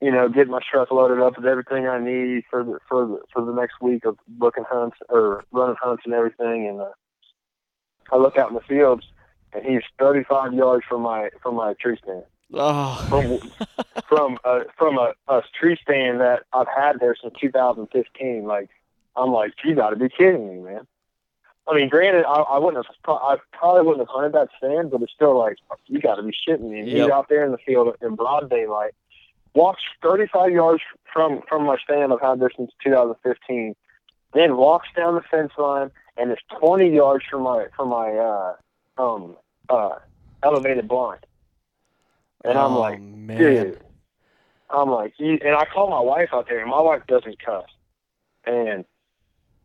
you 0.00 0.10
know, 0.10 0.28
getting 0.28 0.50
my 0.50 0.60
truck 0.68 0.90
loaded 0.90 1.20
up 1.20 1.36
with 1.36 1.46
everything 1.46 1.86
I 1.86 1.98
need 1.98 2.44
for 2.50 2.64
the 2.64 2.78
for 2.88 3.06
the 3.06 3.20
for 3.32 3.44
the 3.44 3.52
next 3.52 3.80
week 3.80 4.04
of 4.04 4.18
booking 4.28 4.64
hunts 4.68 4.96
or 5.08 5.44
running 5.52 5.76
hunts 5.80 6.02
and 6.04 6.14
everything. 6.14 6.68
And 6.68 6.80
uh, 6.80 6.90
I 8.10 8.16
look 8.16 8.36
out 8.36 8.48
in 8.48 8.54
the 8.54 8.60
fields, 8.60 9.06
and 9.52 9.64
he's 9.64 9.82
35 9.98 10.54
yards 10.54 10.84
from 10.88 11.02
my 11.02 11.30
from 11.42 11.54
my 11.56 11.74
tree 11.74 11.96
stand 12.02 12.24
Oh, 12.54 13.06
from 13.08 13.38
from 14.08 14.38
a 14.44 14.60
from 14.76 14.98
a, 14.98 15.12
a 15.28 15.42
tree 15.58 15.78
stand 15.82 16.20
that 16.20 16.42
I've 16.52 16.68
had 16.68 17.00
there 17.00 17.16
since 17.20 17.34
2015. 17.40 18.44
Like, 18.44 18.68
I'm 19.16 19.30
like, 19.30 19.52
you 19.64 19.74
got 19.74 19.90
to 19.90 19.96
be 19.96 20.08
kidding 20.10 20.48
me, 20.48 20.60
man. 20.70 20.86
I 21.66 21.74
mean, 21.74 21.88
granted, 21.88 22.24
I, 22.26 22.40
I 22.40 22.58
wouldn't 22.58 22.84
have, 22.84 22.96
I 23.06 23.36
probably 23.52 23.82
wouldn't 23.86 24.06
have 24.06 24.12
hunted 24.12 24.32
that 24.32 24.48
stand, 24.58 24.90
but 24.90 25.00
it's 25.00 25.12
still 25.12 25.38
like, 25.38 25.56
you 25.86 26.00
got 26.00 26.16
to 26.16 26.22
be 26.24 26.32
shitting 26.32 26.68
me. 26.70 26.80
And 26.80 26.88
He's 26.88 27.12
out 27.12 27.28
there 27.28 27.44
in 27.44 27.52
the 27.52 27.58
field 27.58 27.94
in 28.02 28.16
broad 28.16 28.50
daylight, 28.50 28.92
walks 29.54 29.82
35 30.02 30.50
yards 30.52 30.82
from 31.12 31.40
from 31.48 31.64
my 31.64 31.76
stand 31.84 32.12
I've 32.12 32.20
had 32.20 32.40
there 32.40 32.50
since 32.56 32.70
2015, 32.84 33.74
then 34.34 34.56
walks 34.56 34.88
down 34.96 35.14
the 35.14 35.22
fence 35.30 35.52
line 35.56 35.90
and 36.16 36.30
is 36.32 36.38
20 36.58 36.94
yards 36.94 37.24
from 37.30 37.42
my 37.42 37.66
from 37.76 37.88
my 37.88 38.10
uh 38.10 38.54
um 38.98 39.36
uh 39.68 39.96
elevated 40.42 40.88
blonde. 40.88 41.26
And 42.44 42.58
I'm 42.58 42.72
oh, 42.72 42.80
like, 42.80 43.00
man. 43.00 43.38
dude. 43.38 43.80
I'm 44.70 44.88
like, 44.88 45.12
and 45.18 45.54
I 45.54 45.66
called 45.66 45.90
my 45.90 46.00
wife 46.00 46.30
out 46.32 46.48
there, 46.48 46.60
and 46.60 46.70
my 46.70 46.80
wife 46.80 47.02
doesn't 47.06 47.44
cuss. 47.44 47.66
And 48.44 48.84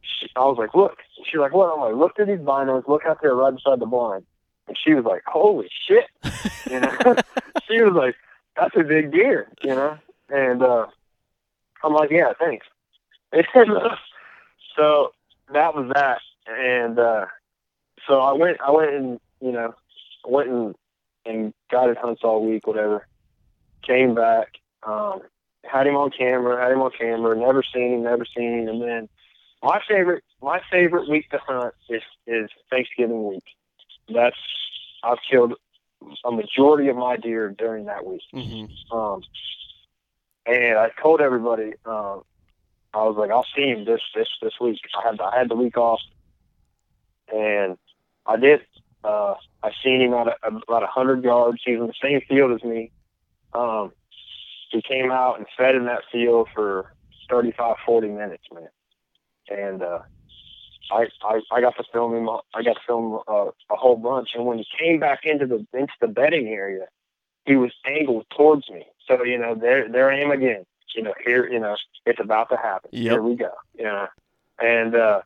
she, 0.01 0.27
I 0.35 0.41
was 0.41 0.57
like, 0.57 0.75
look. 0.75 0.97
She's 1.23 1.39
like, 1.39 1.53
what? 1.53 1.73
I'm 1.73 1.79
like, 1.79 1.95
look 1.95 2.15
through 2.15 2.27
these 2.27 2.45
binos, 2.45 2.87
look 2.87 3.03
out 3.05 3.21
there 3.21 3.33
right 3.33 3.53
beside 3.53 3.79
the 3.79 3.85
blind. 3.85 4.25
And 4.67 4.77
she 4.77 4.93
was 4.93 5.05
like, 5.05 5.23
holy 5.25 5.69
shit. 5.87 6.05
You 6.69 6.81
know? 6.81 6.97
she 7.67 7.81
was 7.81 7.93
like, 7.93 8.15
that's 8.57 8.75
a 8.75 8.83
big 8.83 9.13
deer, 9.13 9.47
you 9.63 9.73
know? 9.73 9.97
And 10.27 10.61
uh, 10.61 10.87
I'm 11.81 11.93
like, 11.93 12.11
yeah, 12.11 12.33
thanks. 12.37 12.65
And 13.53 13.71
uh, 13.71 13.95
so 14.75 15.13
that 15.53 15.73
was 15.75 15.89
that. 15.93 16.19
And 16.47 16.99
uh, 16.99 17.25
so 18.07 18.19
I 18.19 18.33
went, 18.33 18.57
I 18.61 18.71
went 18.71 18.93
and, 18.93 19.19
you 19.41 19.51
know, 19.51 19.75
went 20.25 20.49
and, 20.49 20.75
and 21.25 21.53
guided 21.71 21.97
hunts 21.97 22.21
all 22.23 22.45
week, 22.45 22.65
whatever. 22.65 23.05
Came 23.83 24.15
back, 24.15 24.47
um, 24.83 25.21
had 25.63 25.87
him 25.87 25.95
on 25.95 26.11
camera, 26.11 26.61
had 26.61 26.71
him 26.71 26.81
on 26.81 26.91
camera, 26.97 27.37
never 27.37 27.63
seen 27.73 27.93
him, 27.93 28.03
never 28.03 28.25
seen 28.25 28.59
him. 28.61 28.67
And 28.67 28.81
then 28.81 29.09
my 29.61 29.81
favorite, 29.87 30.23
my 30.41 30.61
favorite 30.71 31.09
week 31.09 31.29
to 31.29 31.37
hunt 31.37 31.73
is, 31.89 32.01
is 32.25 32.49
Thanksgiving 32.69 33.27
week. 33.27 33.43
That's, 34.13 34.37
I've 35.03 35.19
killed 35.29 35.53
a 36.23 36.31
majority 36.31 36.89
of 36.89 36.95
my 36.95 37.17
deer 37.17 37.49
during 37.57 37.85
that 37.85 38.05
week. 38.05 38.21
hmm 38.31 38.65
Um, 38.91 39.23
and 40.45 40.77
I 40.77 40.89
told 41.01 41.21
everybody, 41.21 41.73
um, 41.85 42.23
I 42.93 43.03
was 43.03 43.15
like, 43.17 43.31
I'll 43.31 43.45
see 43.55 43.67
him 43.67 43.85
this 43.85 44.01
this 44.15 44.29
this 44.41 44.53
week. 44.61 44.79
I 44.97 45.09
had 45.09 45.19
I 45.19 45.37
had 45.37 45.49
the 45.49 45.55
week 45.55 45.77
off, 45.77 45.99
and 47.33 47.77
I 48.27 48.37
did. 48.37 48.61
Uh, 49.03 49.35
I 49.63 49.71
seen 49.83 50.01
him 50.01 50.13
at 50.13 50.27
a, 50.27 50.35
about 50.47 50.83
a 50.83 50.87
hundred 50.87 51.23
yards. 51.23 51.61
He 51.63 51.75
was 51.75 51.81
in 51.81 51.87
the 51.87 51.93
same 52.01 52.21
field 52.27 52.51
as 52.51 52.63
me. 52.63 52.91
Um, 53.53 53.91
he 54.71 54.81
came 54.81 55.11
out 55.11 55.37
and 55.37 55.47
fed 55.57 55.75
in 55.75 55.85
that 55.85 56.01
field 56.11 56.49
for 56.53 56.93
35, 57.29 57.75
40 57.85 58.07
minutes, 58.09 58.43
man. 58.53 58.67
And 59.49 59.81
uh, 59.81 59.99
I, 60.91 61.07
I 61.23 61.41
I 61.51 61.61
got 61.61 61.77
to 61.77 61.83
film 61.91 62.13
him. 62.15 62.29
I 62.53 62.63
got 62.63 62.73
to 62.73 62.81
film 62.85 63.19
uh, 63.27 63.45
a 63.69 63.75
whole 63.75 63.95
bunch. 63.95 64.29
And 64.35 64.45
when 64.45 64.57
he 64.57 64.65
came 64.77 64.99
back 64.99 65.21
into 65.23 65.45
the 65.45 65.65
into 65.73 65.93
the 66.01 66.07
bedding 66.07 66.47
area, 66.47 66.87
he 67.45 67.55
was 67.55 67.71
angled 67.85 68.25
towards 68.35 68.69
me. 68.69 68.85
So 69.07 69.23
you 69.23 69.37
know, 69.37 69.55
there 69.55 69.89
there 69.89 70.11
I 70.11 70.19
am 70.19 70.31
again. 70.31 70.65
You 70.95 71.03
know, 71.03 71.13
here 71.25 71.47
you 71.49 71.59
know, 71.59 71.75
it's 72.05 72.19
about 72.19 72.49
to 72.49 72.57
happen. 72.57 72.89
Yep. 72.91 73.11
Here 73.11 73.21
we 73.21 73.35
go. 73.35 73.51
You 73.77 73.85
know, 73.85 74.07
and 74.59 74.95
uh, 74.95 75.21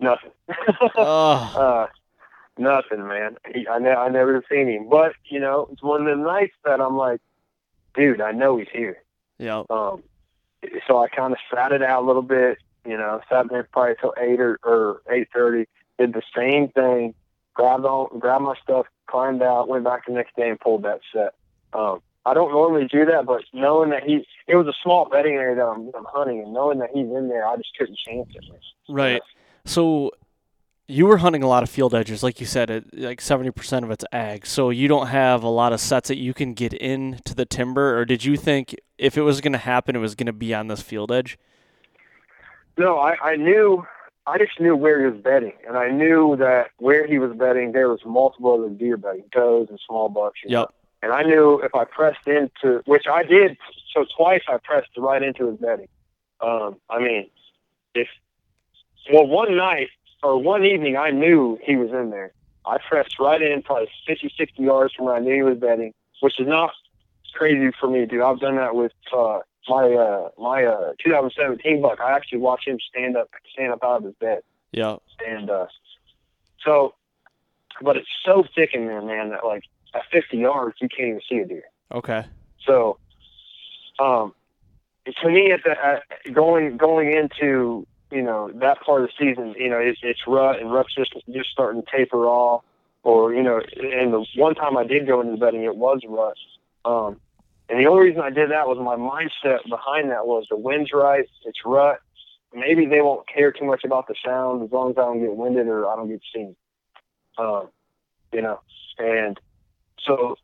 nothing. 0.00 0.32
Oh, 0.96 1.52
uh, 1.56 1.86
nothing, 2.58 3.06
man. 3.06 3.36
He, 3.54 3.66
I 3.68 3.78
ne- 3.78 3.90
I 3.90 4.08
never 4.08 4.34
have 4.34 4.44
seen 4.50 4.68
him, 4.68 4.88
but 4.88 5.12
you 5.24 5.40
know, 5.40 5.68
it's 5.72 5.82
one 5.82 6.06
of 6.06 6.18
the 6.18 6.22
nights 6.22 6.54
that 6.64 6.80
I'm 6.80 6.96
like, 6.96 7.20
dude, 7.94 8.20
I 8.20 8.32
know 8.32 8.56
he's 8.56 8.68
here. 8.72 9.02
yeah. 9.38 9.62
Um, 9.70 10.02
so 10.86 11.02
I 11.02 11.08
kind 11.08 11.32
of 11.32 11.38
sat 11.52 11.72
it 11.72 11.82
out 11.82 12.04
a 12.04 12.06
little 12.06 12.22
bit, 12.22 12.58
you 12.86 12.96
know, 12.96 13.20
sat 13.28 13.48
there 13.50 13.64
probably 13.72 13.94
till 14.00 14.14
eight 14.18 14.40
or, 14.40 14.58
or 14.62 15.02
eight 15.10 15.28
thirty. 15.34 15.66
Did 15.98 16.14
the 16.14 16.22
same 16.36 16.68
thing, 16.68 17.14
grabbed 17.54 17.84
all, 17.84 18.06
grabbed 18.18 18.44
my 18.44 18.54
stuff, 18.62 18.86
climbed 19.06 19.42
out, 19.42 19.68
went 19.68 19.84
back 19.84 20.06
the 20.06 20.12
next 20.12 20.36
day 20.36 20.48
and 20.48 20.58
pulled 20.58 20.84
that 20.84 21.00
set. 21.12 21.34
Um, 21.72 22.00
I 22.24 22.34
don't 22.34 22.52
normally 22.52 22.86
do 22.86 23.04
that, 23.06 23.26
but 23.26 23.42
knowing 23.52 23.90
that 23.90 24.04
he, 24.04 24.24
it 24.46 24.54
was 24.54 24.66
a 24.68 24.72
small 24.82 25.08
bedding 25.08 25.34
area 25.34 25.56
that 25.56 25.66
I'm, 25.66 25.90
I'm 25.94 26.06
hunting, 26.08 26.40
and 26.40 26.52
knowing 26.52 26.78
that 26.78 26.90
he's 26.94 27.06
in 27.06 27.28
there, 27.28 27.46
I 27.46 27.56
just 27.56 27.70
couldn't 27.76 27.98
chance 27.98 28.28
it. 28.34 28.44
Right. 28.88 29.20
So 29.64 30.12
you 30.92 31.06
were 31.06 31.16
hunting 31.16 31.42
a 31.42 31.48
lot 31.48 31.62
of 31.62 31.70
field 31.70 31.94
edges, 31.94 32.22
like 32.22 32.38
you 32.38 32.46
said, 32.46 32.70
it, 32.70 32.84
like 32.92 33.20
seventy 33.20 33.50
percent 33.50 33.84
of 33.84 33.90
it's 33.90 34.04
ag. 34.12 34.46
So 34.46 34.70
you 34.70 34.88
don't 34.88 35.06
have 35.06 35.42
a 35.42 35.48
lot 35.48 35.72
of 35.72 35.80
sets 35.80 36.08
that 36.08 36.18
you 36.18 36.34
can 36.34 36.52
get 36.52 36.72
into 36.74 37.34
the 37.34 37.46
timber, 37.46 37.98
or 37.98 38.04
did 38.04 38.24
you 38.24 38.36
think 38.36 38.74
if 38.98 39.16
it 39.16 39.22
was 39.22 39.40
going 39.40 39.52
to 39.52 39.58
happen, 39.58 39.96
it 39.96 40.00
was 40.00 40.14
going 40.14 40.26
to 40.26 40.32
be 40.32 40.54
on 40.54 40.68
this 40.68 40.82
field 40.82 41.10
edge? 41.10 41.38
No, 42.76 42.98
I, 42.98 43.16
I 43.22 43.36
knew. 43.36 43.86
I 44.24 44.38
just 44.38 44.60
knew 44.60 44.76
where 44.76 45.00
he 45.00 45.06
was 45.10 45.20
bedding, 45.20 45.54
and 45.66 45.76
I 45.76 45.88
knew 45.88 46.36
that 46.36 46.70
where 46.78 47.06
he 47.08 47.18
was 47.18 47.36
bedding, 47.36 47.72
there 47.72 47.88
was 47.88 47.98
multiple 48.04 48.54
other 48.54 48.68
deer 48.68 48.96
bedding, 48.96 49.24
does 49.32 49.66
and 49.68 49.80
small 49.84 50.08
bucks. 50.08 50.40
you 50.44 50.50
know. 50.50 50.60
Yep. 50.60 50.74
And 51.02 51.12
I 51.12 51.22
knew 51.22 51.60
if 51.60 51.74
I 51.74 51.84
pressed 51.84 52.28
into, 52.28 52.82
which 52.84 53.06
I 53.10 53.24
did, 53.24 53.56
so 53.92 54.04
twice 54.16 54.42
I 54.48 54.58
pressed 54.62 54.90
right 54.96 55.20
into 55.20 55.48
his 55.48 55.58
bedding. 55.58 55.88
Um, 56.40 56.76
I 56.88 57.00
mean, 57.00 57.30
if 57.94 58.06
well, 59.12 59.26
one 59.26 59.56
night 59.56 59.88
or 60.22 60.40
one 60.40 60.64
evening, 60.64 60.96
I 60.96 61.10
knew 61.10 61.58
he 61.62 61.76
was 61.76 61.90
in 61.90 62.10
there, 62.10 62.32
I 62.64 62.78
pressed 62.78 63.18
right 63.18 63.40
in, 63.42 63.62
probably 63.62 63.88
50, 64.06 64.32
60 64.36 64.62
yards 64.62 64.94
from 64.94 65.06
where 65.06 65.14
I 65.16 65.20
knew 65.20 65.34
he 65.34 65.42
was 65.42 65.58
bedding, 65.58 65.92
which 66.20 66.38
is 66.38 66.46
not 66.46 66.70
crazy 67.34 67.70
for 67.80 67.88
me, 67.90 68.06
dude. 68.06 68.20
I've 68.22 68.38
done 68.40 68.56
that 68.56 68.74
with 68.74 68.92
uh, 69.16 69.40
my 69.68 69.92
uh, 69.92 70.28
my 70.38 70.64
uh, 70.64 70.92
2017 71.04 71.82
buck. 71.82 71.98
I 72.00 72.12
actually 72.12 72.38
watched 72.38 72.68
him 72.68 72.78
stand 72.88 73.16
up, 73.16 73.30
stand 73.52 73.72
up 73.72 73.82
out 73.82 73.98
of 73.98 74.04
his 74.04 74.14
bed, 74.14 74.42
Yeah. 74.72 74.96
and 75.26 75.50
uh, 75.50 75.66
so, 76.64 76.94
but 77.80 77.96
it's 77.96 78.08
so 78.24 78.44
thick 78.54 78.70
in 78.74 78.86
there, 78.86 79.02
man, 79.02 79.30
that 79.30 79.44
like 79.44 79.64
at 79.94 80.02
50 80.12 80.36
yards 80.36 80.76
you 80.80 80.88
can't 80.88 81.08
even 81.08 81.20
see 81.28 81.38
a 81.38 81.46
deer. 81.46 81.64
Okay. 81.92 82.24
So, 82.66 82.98
um, 83.98 84.34
to 85.20 85.28
me, 85.30 85.50
at 85.52 85.60
the 85.64 85.72
at 85.84 86.02
going 86.32 86.76
going 86.76 87.12
into 87.12 87.86
you 88.12 88.22
know 88.22 88.50
that 88.54 88.80
part 88.82 89.02
of 89.02 89.08
the 89.08 89.12
season, 89.18 89.54
you 89.58 89.70
know, 89.70 89.78
it's, 89.78 90.00
it's 90.02 90.20
rut 90.26 90.60
and 90.60 90.72
rut's 90.72 90.94
just 90.94 91.14
just 91.32 91.50
starting 91.50 91.82
to 91.82 91.88
taper 91.90 92.26
off, 92.26 92.62
or 93.02 93.32
you 93.34 93.42
know, 93.42 93.60
and 93.76 94.12
the 94.12 94.24
one 94.36 94.54
time 94.54 94.76
I 94.76 94.84
did 94.84 95.06
go 95.06 95.20
into 95.20 95.32
the 95.32 95.38
bedding, 95.38 95.64
it 95.64 95.76
was 95.76 96.00
rut. 96.08 96.36
Um, 96.84 97.20
and 97.68 97.80
the 97.80 97.88
only 97.88 98.08
reason 98.08 98.20
I 98.20 98.30
did 98.30 98.50
that 98.50 98.68
was 98.68 98.78
my 98.78 98.96
mindset 98.96 99.68
behind 99.68 100.10
that 100.10 100.26
was 100.26 100.46
the 100.50 100.56
wind's 100.56 100.90
right, 100.92 101.24
it's 101.44 101.58
rut. 101.64 102.00
Maybe 102.54 102.84
they 102.84 103.00
won't 103.00 103.26
care 103.26 103.50
too 103.50 103.64
much 103.64 103.82
about 103.82 104.08
the 104.08 104.14
sound 104.24 104.62
as 104.62 104.70
long 104.70 104.90
as 104.90 104.98
I 104.98 105.02
don't 105.02 105.20
get 105.20 105.34
winded 105.34 105.68
or 105.68 105.88
I 105.88 105.96
don't 105.96 106.08
get 106.08 106.20
seen. 106.34 106.54
Um, 107.38 107.68
you 108.30 108.42
know, 108.42 108.60
and 108.98 109.40
so 110.04 110.36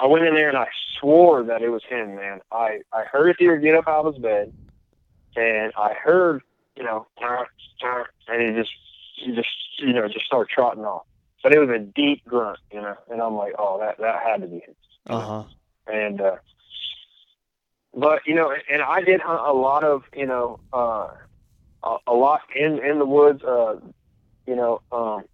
I 0.00 0.06
went 0.06 0.24
in 0.26 0.34
there 0.34 0.48
and 0.48 0.58
I 0.58 0.68
swore 1.00 1.44
that 1.44 1.62
it 1.62 1.70
was 1.70 1.82
him, 1.88 2.16
man. 2.16 2.40
I 2.52 2.80
I 2.92 3.04
heard 3.04 3.30
a 3.30 3.34
deer 3.34 3.56
get 3.56 3.74
up 3.74 3.88
out 3.88 4.06
of 4.06 4.14
his 4.14 4.22
bed, 4.22 4.52
and 5.36 5.72
I 5.76 5.92
heard, 5.94 6.42
you 6.76 6.84
know, 6.84 7.06
and 8.28 8.42
he 8.42 8.60
just, 8.60 8.72
he 9.16 9.34
just, 9.34 9.48
you 9.78 9.92
know, 9.92 10.08
just 10.08 10.26
started 10.26 10.50
trotting 10.52 10.84
off. 10.84 11.04
But 11.42 11.54
it 11.54 11.58
was 11.58 11.68
a 11.68 11.78
deep 11.78 12.24
grunt, 12.26 12.58
you 12.72 12.80
know, 12.80 12.96
and 13.10 13.20
I'm 13.20 13.34
like, 13.34 13.52
oh, 13.58 13.78
that 13.78 13.98
that 13.98 14.22
had 14.24 14.40
to 14.40 14.46
be 14.46 14.60
him. 14.60 14.74
Uh 15.06 15.20
huh. 15.20 15.44
And 15.86 16.20
uh, 16.20 16.36
but 17.94 18.22
you 18.26 18.34
know, 18.34 18.52
and 18.70 18.82
I 18.82 19.02
did 19.02 19.20
hunt 19.20 19.40
a 19.46 19.52
lot 19.52 19.84
of, 19.84 20.04
you 20.16 20.26
know, 20.26 20.58
uh, 20.72 21.10
a, 21.82 21.96
a 22.06 22.14
lot 22.14 22.40
in 22.56 22.78
in 22.78 22.98
the 22.98 23.04
woods, 23.04 23.42
uh, 23.44 23.76
you 24.46 24.56
know, 24.56 24.80
um, 24.90 25.24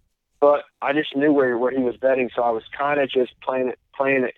but 0.41 0.65
I 0.81 0.91
just 0.91 1.15
knew 1.15 1.31
where 1.31 1.57
where 1.57 1.71
he 1.71 1.81
was 1.81 1.95
bedding, 1.95 2.29
so 2.35 2.41
I 2.41 2.49
was 2.49 2.63
kind 2.77 2.99
of 2.99 3.09
just 3.09 3.31
playing 3.41 3.69
it 3.69 3.79
playing 3.95 4.23
it 4.23 4.33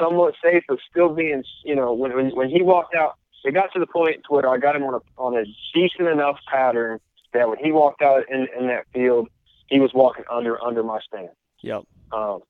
somewhat 0.00 0.34
safe, 0.42 0.62
but 0.68 0.78
still 0.90 1.10
being, 1.10 1.44
you 1.64 1.74
know, 1.74 1.92
when 1.92 2.14
when 2.14 2.30
when 2.30 2.48
he 2.48 2.62
walked 2.62 2.94
out, 2.94 3.16
it 3.44 3.54
got 3.54 3.72
to 3.72 3.78
the 3.78 3.86
point 3.86 4.22
to 4.26 4.34
where 4.34 4.48
I 4.48 4.58
got 4.58 4.76
him 4.76 4.82
on 4.82 4.94
a 4.94 5.20
on 5.20 5.36
a 5.36 5.44
decent 5.74 6.08
enough 6.08 6.38
pattern 6.50 7.00
that 7.32 7.48
when 7.48 7.58
he 7.58 7.72
walked 7.72 8.02
out 8.02 8.24
in 8.28 8.46
in 8.58 8.66
that 8.68 8.86
field, 8.92 9.28
he 9.68 9.80
was 9.80 9.90
walking 9.94 10.24
under 10.30 10.62
under 10.62 10.82
my 10.82 11.00
stand. 11.06 11.30
Yep. 11.62 11.84
Um, 12.12 12.40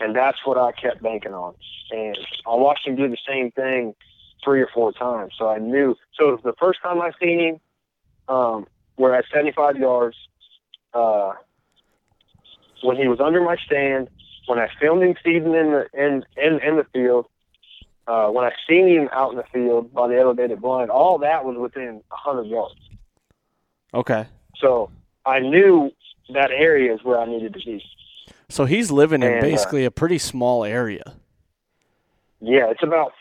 and 0.00 0.16
that's 0.16 0.38
what 0.44 0.56
I 0.56 0.72
kept 0.72 1.02
banking 1.02 1.34
on. 1.34 1.54
And 1.90 2.16
I 2.46 2.54
watched 2.54 2.86
him 2.86 2.96
do 2.96 3.08
the 3.08 3.18
same 3.28 3.50
thing 3.50 3.94
three 4.42 4.62
or 4.62 4.68
four 4.72 4.92
times. 4.92 5.34
So 5.38 5.48
I 5.48 5.58
knew. 5.58 5.96
So 6.18 6.38
the 6.42 6.54
first 6.58 6.80
time 6.82 7.00
I 7.00 7.10
seen 7.20 7.38
him, 7.38 8.34
um, 8.34 8.66
we're 8.96 9.14
at 9.14 9.24
75 9.32 9.76
yards. 9.76 10.16
Uh, 10.94 11.32
when 12.82 12.96
he 12.96 13.06
was 13.06 13.20
under 13.20 13.42
my 13.42 13.56
stand, 13.64 14.08
when 14.46 14.58
I 14.58 14.68
filmed 14.80 15.02
him 15.02 15.14
feeding 15.22 15.54
in 15.54 15.72
the 15.72 15.86
in 15.92 16.24
in, 16.36 16.60
in 16.66 16.76
the 16.76 16.86
field, 16.92 17.26
uh, 18.10 18.28
when 18.28 18.44
I 18.44 18.50
seen 18.68 18.88
him 18.88 19.08
out 19.12 19.30
in 19.30 19.36
the 19.36 19.44
field 19.52 19.94
by 19.94 20.08
the 20.08 20.18
elevated 20.18 20.60
blind, 20.60 20.90
all 20.90 21.18
that 21.18 21.44
was 21.44 21.56
within 21.56 22.02
a 22.10 22.16
100 22.24 22.46
yards. 22.48 22.74
Okay. 23.94 24.26
So 24.56 24.90
I 25.24 25.38
knew 25.38 25.92
that 26.34 26.50
area 26.50 26.92
is 26.92 27.04
where 27.04 27.20
I 27.20 27.26
needed 27.26 27.54
to 27.54 27.60
be. 27.60 27.84
So 28.48 28.64
he's 28.64 28.90
living 28.90 29.22
in 29.22 29.30
And, 29.30 29.38
uh, 29.38 29.42
basically 29.42 29.84
a 29.84 29.92
pretty 29.92 30.18
small 30.18 30.64
area. 30.64 31.04
Yeah, 32.40 32.70
it's 32.70 32.82
about 32.82 33.12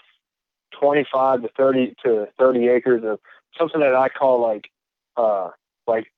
25 0.80 1.44
to 1.44 1.50
30 1.50 1.96
to 2.04 2.28
30 2.40 2.68
acres 2.70 3.04
of 3.04 3.20
something 3.60 3.82
that 3.82 3.94
I 3.94 4.10
call 4.10 4.42
like, 4.42 4.72
uh, 5.18 5.52
like 5.86 6.12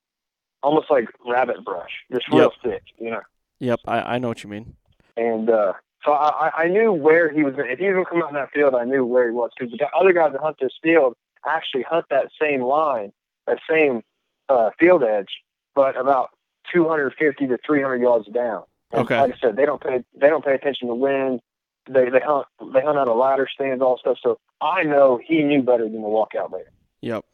almost 0.63 0.89
like 0.89 1.09
rabbit 1.28 1.65
brush, 1.65 1.91
just 2.09 2.30
real 2.30 2.53
thick, 2.63 2.84
you 2.97 3.11
know. 3.11 3.22
Yep. 3.59 3.82
I, 3.86 4.15
I 4.15 4.17
know 4.19 4.30
what 4.30 4.45
you 4.45 4.49
mean. 4.49 4.76
And 5.17 5.49
uh, 5.49 5.74
so 6.05 6.11
I, 6.13 6.51
I- 6.63 6.67
knew 6.67 6.91
where 6.91 7.29
he 7.31 7.43
was. 7.43 7.53
If 7.57 7.79
he 7.79 7.85
was 7.87 7.93
gonna 7.93 8.05
come 8.05 8.23
out 8.23 8.29
in 8.29 8.35
that 8.35 8.51
field, 8.51 8.75
I 8.75 8.85
knew 8.85 9.05
where 9.05 9.25
he 9.27 9.33
was 9.33 9.51
because 9.57 9.71
the 9.77 9.87
other 9.97 10.13
guys 10.13 10.31
that 10.33 10.41
hunt 10.41 10.57
this 10.59 10.73
field 10.81 11.15
actually 11.47 11.83
hunt 11.83 12.05
that 12.09 12.27
same 12.41 12.61
line, 12.61 13.11
that 13.47 13.59
same 13.69 14.01
uh, 14.49 14.69
field 14.79 15.03
edge, 15.03 15.29
but 15.75 15.95
about 15.97 16.29
250 16.73 17.47
to 17.47 17.57
300 17.65 18.01
yards 18.01 18.27
down. 18.27 18.63
And 18.91 19.01
Okay. 19.01 19.19
Like 19.19 19.33
I 19.35 19.37
said, 19.39 19.55
they 19.55 19.65
don't 19.65 19.81
pay 19.81 20.03
they 20.19 20.27
don't 20.29 20.43
pay 20.43 20.53
attention 20.53 20.87
to 20.87 20.95
wind. 20.95 21.39
They 21.89 22.09
they 22.09 22.19
hunt 22.19 22.45
they 22.73 22.81
hunt 22.81 22.97
out 22.97 23.07
of 23.07 23.17
ladder 23.17 23.47
stands, 23.51 23.81
all 23.81 23.97
stuff. 23.97 24.17
So 24.21 24.37
I 24.61 24.83
know 24.83 25.19
he 25.23 25.43
knew 25.43 25.61
better 25.63 25.83
than 25.83 25.93
to 25.93 25.99
walk 26.09 26.33
out 26.37 26.51
there. 26.51 26.71
Yep. 27.01 27.25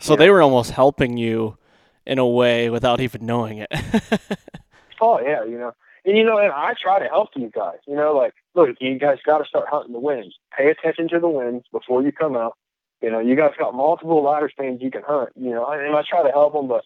So 0.00 0.12
Yeah. 0.12 0.16
they 0.18 0.30
were 0.30 0.40
almost 0.42 0.70
helping 0.70 1.16
you 1.16 1.58
in 2.06 2.18
a 2.18 2.26
way 2.26 2.70
without 2.70 3.00
even 3.00 3.26
knowing 3.26 3.58
it. 3.58 3.70
Oh 5.00 5.20
yeah, 5.20 5.44
you 5.44 5.56
know. 5.56 5.72
And 6.04 6.16
you 6.16 6.24
know, 6.24 6.38
and 6.38 6.52
I 6.52 6.74
try 6.80 6.98
to 6.98 7.06
help 7.06 7.30
you 7.36 7.50
guys. 7.50 7.78
You 7.86 7.96
know, 7.96 8.12
like 8.16 8.34
look, 8.54 8.70
you 8.80 8.98
guys 8.98 9.18
got 9.24 9.38
to 9.38 9.44
start 9.44 9.66
hunting 9.68 9.92
the 9.92 10.00
winds. 10.00 10.34
Pay 10.56 10.70
attention 10.70 11.08
to 11.08 11.20
the 11.20 11.28
winds 11.28 11.64
before 11.72 12.02
you 12.02 12.12
come 12.12 12.36
out. 12.36 12.56
You 13.00 13.10
know, 13.10 13.20
you 13.20 13.36
guys 13.36 13.52
got 13.58 13.74
multiple 13.74 14.22
ladder 14.22 14.50
stands 14.52 14.82
you 14.82 14.90
can 14.90 15.02
hunt. 15.06 15.30
You 15.36 15.50
know, 15.50 15.66
and 15.66 15.94
I 15.94 16.02
try 16.08 16.22
to 16.22 16.30
help 16.30 16.52
them, 16.54 16.68
but 16.68 16.84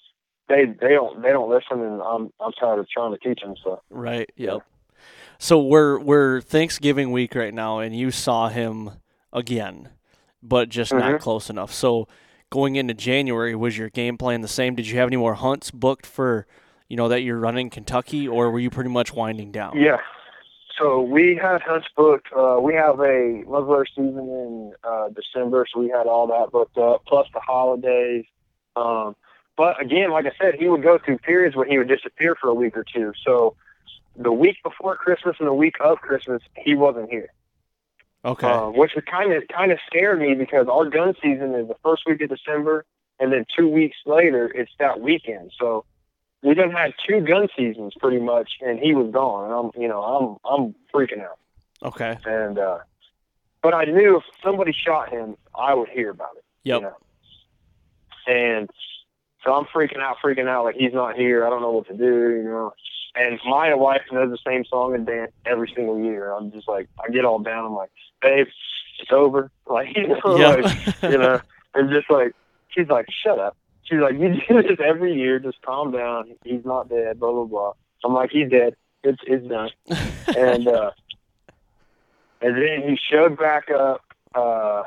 they 0.49 0.65
they 0.67 0.91
don't 0.95 1.23
they 1.23 1.31
don't 1.31 1.49
listen, 1.51 1.81
and 1.81 2.03
I'm 2.03 2.31
I'm 2.41 2.53
tired 2.53 2.79
of 2.81 2.89
trying 2.89 3.13
to 3.13 3.19
teach 3.19 3.41
them. 3.41 3.55
So 3.63 3.81
right. 3.91 4.31
Yep. 4.37 4.63
So 5.39 5.61
we're 5.63 5.99
we're 5.99 6.41
Thanksgiving 6.41 7.11
week 7.13 7.35
right 7.35 7.55
now, 7.55 7.79
and 7.81 7.97
you 7.97 8.11
saw 8.11 8.49
him 8.49 8.91
again, 9.33 9.89
but 10.43 10.69
just 10.69 10.93
not 10.93 11.15
Mhm. 11.15 11.21
close 11.21 11.51
enough. 11.51 11.73
So 11.73 12.07
going 12.51 12.77
into 12.77 12.95
January, 12.95 13.55
was 13.55 13.77
your 13.79 13.89
game 13.89 14.19
plan 14.19 14.43
the 14.43 14.49
same? 14.49 14.75
Did 14.75 14.87
you 14.87 14.99
have 14.99 15.09
any 15.09 15.17
more 15.17 15.35
hunts 15.35 15.71
booked 15.71 16.05
for, 16.07 16.47
you 16.93 16.97
know, 16.97 17.09
that 17.09 17.22
you're 17.22 17.38
running 17.38 17.70
Kentucky, 17.70 18.28
or 18.28 18.51
were 18.51 18.59
you 18.59 18.68
pretty 18.68 18.90
much 18.90 19.14
winding 19.14 19.51
down? 19.51 19.80
yeah. 19.80 19.97
So 20.78 21.01
we 21.01 21.38
had 21.40 21.62
hunts 21.62 21.88
booked. 21.97 22.28
Uh, 22.36 22.59
we 22.61 22.74
have 22.74 23.01
a 23.01 23.45
muzzleloader 23.47 23.86
season 23.88 24.18
in 24.18 24.72
uh, 24.84 25.09
December, 25.09 25.66
so 25.72 25.80
we 25.80 25.88
had 25.88 26.07
all 26.07 26.26
that 26.26 26.53
booked 26.53 26.76
up, 26.76 27.03
plus 27.07 27.26
the 27.32 27.40
holidays. 27.40 28.26
Um, 28.76 29.16
but 29.57 29.80
again, 29.80 30.11
like 30.11 30.26
I 30.26 30.32
said, 30.38 30.57
he 30.57 30.68
would 30.68 30.82
go 30.82 30.99
through 30.99 31.16
periods 31.18 31.57
where 31.57 31.64
he 31.64 31.78
would 31.78 31.88
disappear 31.88 32.36
for 32.38 32.51
a 32.51 32.55
week 32.55 32.76
or 32.76 32.84
two. 32.84 33.14
So 33.24 33.57
the 34.14 34.32
week 34.32 34.57
before 34.62 34.95
Christmas 34.97 35.36
and 35.38 35.49
the 35.49 35.55
week 35.55 35.76
of 35.80 35.99
Christmas, 35.99 36.43
he 36.59 36.74
wasn't 36.74 37.09
here. 37.09 37.30
Okay. 38.22 38.47
um, 38.47 38.76
which 38.76 38.93
kind 39.11 39.32
of 39.32 39.45
kind 39.49 39.72
of 39.72 39.78
scared 39.86 40.20
me 40.20 40.34
because 40.34 40.66
our 40.68 40.84
gun 40.84 41.14
season 41.22 41.55
is 41.55 41.68
the 41.68 41.76
first 41.82 42.03
week 42.07 42.20
of 42.20 42.28
December, 42.28 42.84
and 43.18 43.32
then 43.32 43.47
two 43.57 43.68
weeks 43.68 43.97
later 44.05 44.47
it's 44.47 44.72
that 44.78 45.01
weekend. 45.01 45.53
So 45.59 45.86
we 46.43 46.55
done 46.55 46.70
had 46.70 46.95
two 47.07 47.20
gun 47.20 47.49
seasons 47.57 47.95
pretty 48.01 48.18
much, 48.18 48.53
and 48.61 48.78
he 48.78 48.95
was 48.95 49.11
gone, 49.12 49.45
and 49.45 49.55
I'm 49.76 49.82
you 49.82 49.88
know 49.88 50.03
I'm 50.03 50.36
I'm 50.45 50.74
freaking 50.95 51.22
out. 51.24 51.38
okay. 51.82 52.18
And 52.24 52.59
uh, 52.59 52.78
but 53.62 53.74
I 53.74 53.84
knew 53.84 54.16
if 54.18 54.24
somebody 54.43 54.72
shot 54.72 55.11
him, 55.11 55.36
I 55.55 55.74
would 55.74 55.88
hear 55.88 56.11
about 56.11 56.36
it. 56.36 56.45
Yep. 56.64 56.80
You 56.80 56.86
know? 56.86 56.97
And 58.26 58.70
so 59.45 59.53
I'm 59.53 59.64
freaking 59.66 59.99
out, 60.01 60.16
freaking 60.24 60.49
out, 60.49 60.64
like 60.64 60.76
he's 60.76 60.93
not 60.93 61.16
here. 61.16 61.47
I 61.47 61.51
don't 61.51 61.62
know 61.62 61.70
what 61.72 61.86
to 61.88 61.97
do, 61.97 62.30
you 62.36 62.45
know. 62.45 62.72
And 63.14 63.38
my 63.45 63.74
wife 63.74 64.03
knows 64.11 64.30
the 64.30 64.38
same 64.47 64.64
song 64.64 64.95
and 64.95 65.07
dance 65.07 65.32
every 65.45 65.70
single 65.74 66.01
year. 66.01 66.32
I'm 66.32 66.51
just 66.51 66.66
like, 66.68 66.88
I 67.05 67.11
get 67.11 67.24
all 67.24 67.38
down. 67.40 67.66
I'm 67.66 67.74
like, 67.74 67.90
babe, 68.22 68.47
it's 69.01 69.11
over. 69.12 69.51
Like, 69.66 69.88
you 69.97 70.09
know, 70.09 70.36
Yep. 70.36 70.64
like, 70.64 71.03
you 71.12 71.18
know, 71.18 71.40
and 71.74 71.90
just 71.90 72.11
like, 72.11 72.32
she's 72.70 72.88
like, 72.88 73.07
shut 73.11 73.38
up. 73.38 73.57
She's 73.93 74.01
like, 74.01 74.14
you 74.14 74.30
do 74.49 74.62
this 74.62 74.78
every 74.82 75.14
year. 75.14 75.38
Just 75.38 75.61
calm 75.61 75.93
down. 75.93 76.34
He's 76.45 76.64
not 76.64 76.88
dead. 76.88 77.20
Blah 77.20 77.32
blah 77.32 77.45
blah. 77.45 77.72
I'm 78.05 78.14
like, 78.14 78.30
he's 78.30 78.49
dead. 78.49 78.74
It's 79.05 79.20
it's 79.26 79.47
done. 79.47 79.70
and 80.36 80.66
uh, 80.66 80.93
and 82.40 82.57
then 82.57 82.88
he 82.88 82.97
showed 83.11 83.36
back 83.36 83.70
up. 83.70 84.03
Uh, 84.34 84.84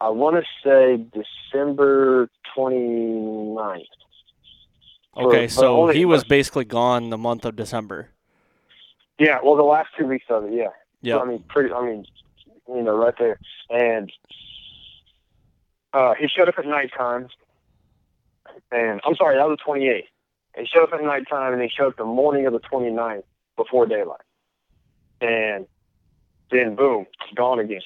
I 0.00 0.08
want 0.08 0.36
to 0.36 0.44
say 0.64 1.04
December 1.52 2.30
29th. 2.56 3.84
okay. 5.14 5.44
but 5.44 5.50
So 5.50 5.88
he 5.88 6.06
was 6.06 6.24
basically 6.24 6.64
gone 6.64 7.10
the 7.10 7.18
month 7.18 7.44
of 7.44 7.54
December. 7.54 8.08
Yeah, 9.18 9.40
well, 9.44 9.56
the 9.56 9.62
last 9.62 9.90
two 9.98 10.06
weeks 10.06 10.24
of 10.30 10.44
it, 10.44 10.54
yeah. 10.54 10.68
Yeah. 11.02 11.18
I 11.18 11.26
mean, 11.26 11.44
pretty. 11.50 11.70
I 11.70 11.84
mean, 11.84 12.06
you 12.66 12.82
know, 12.82 12.96
right 12.96 13.12
there. 13.18 13.38
And 13.68 14.10
uh, 15.92 16.14
he 16.14 16.28
showed 16.28 16.48
up 16.48 16.58
at 16.58 16.66
nighttime. 16.66 17.28
And 18.72 19.00
I'm 19.04 19.14
sorry, 19.16 19.36
that 19.36 19.48
was 19.48 19.58
the 19.64 19.72
28th. 19.72 20.04
He 20.56 20.66
showed 20.66 20.84
up 20.84 20.92
at 20.92 21.02
night 21.02 21.28
time, 21.28 21.52
and 21.52 21.62
he 21.62 21.68
showed 21.68 21.88
up 21.88 21.96
the 21.96 22.04
morning 22.04 22.46
of 22.46 22.52
the 22.52 22.60
29th 22.60 23.22
before 23.56 23.86
daylight. 23.86 24.20
And 25.20 25.66
then 26.50 26.74
boom, 26.74 27.06
gone 27.34 27.58
again. 27.60 27.80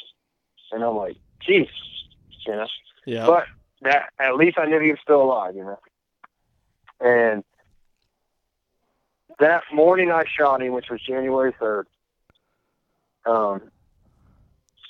And 0.72 0.82
I'm 0.82 0.96
like, 0.96 1.16
geez, 1.40 1.68
you 2.46 2.52
know. 2.52 2.66
Yeah. 3.06 3.26
But 3.26 3.44
that 3.82 4.10
at 4.18 4.36
least 4.36 4.58
I 4.58 4.66
knew 4.66 4.80
he 4.80 4.90
was 4.90 5.00
still 5.02 5.22
alive, 5.22 5.54
you 5.54 5.64
know. 5.64 5.78
And 7.00 7.44
that 9.38 9.64
morning 9.72 10.10
I 10.10 10.24
shot 10.24 10.62
him, 10.62 10.72
which 10.72 10.88
was 10.90 11.00
January 11.02 11.52
3rd, 11.52 11.84
um, 13.26 13.62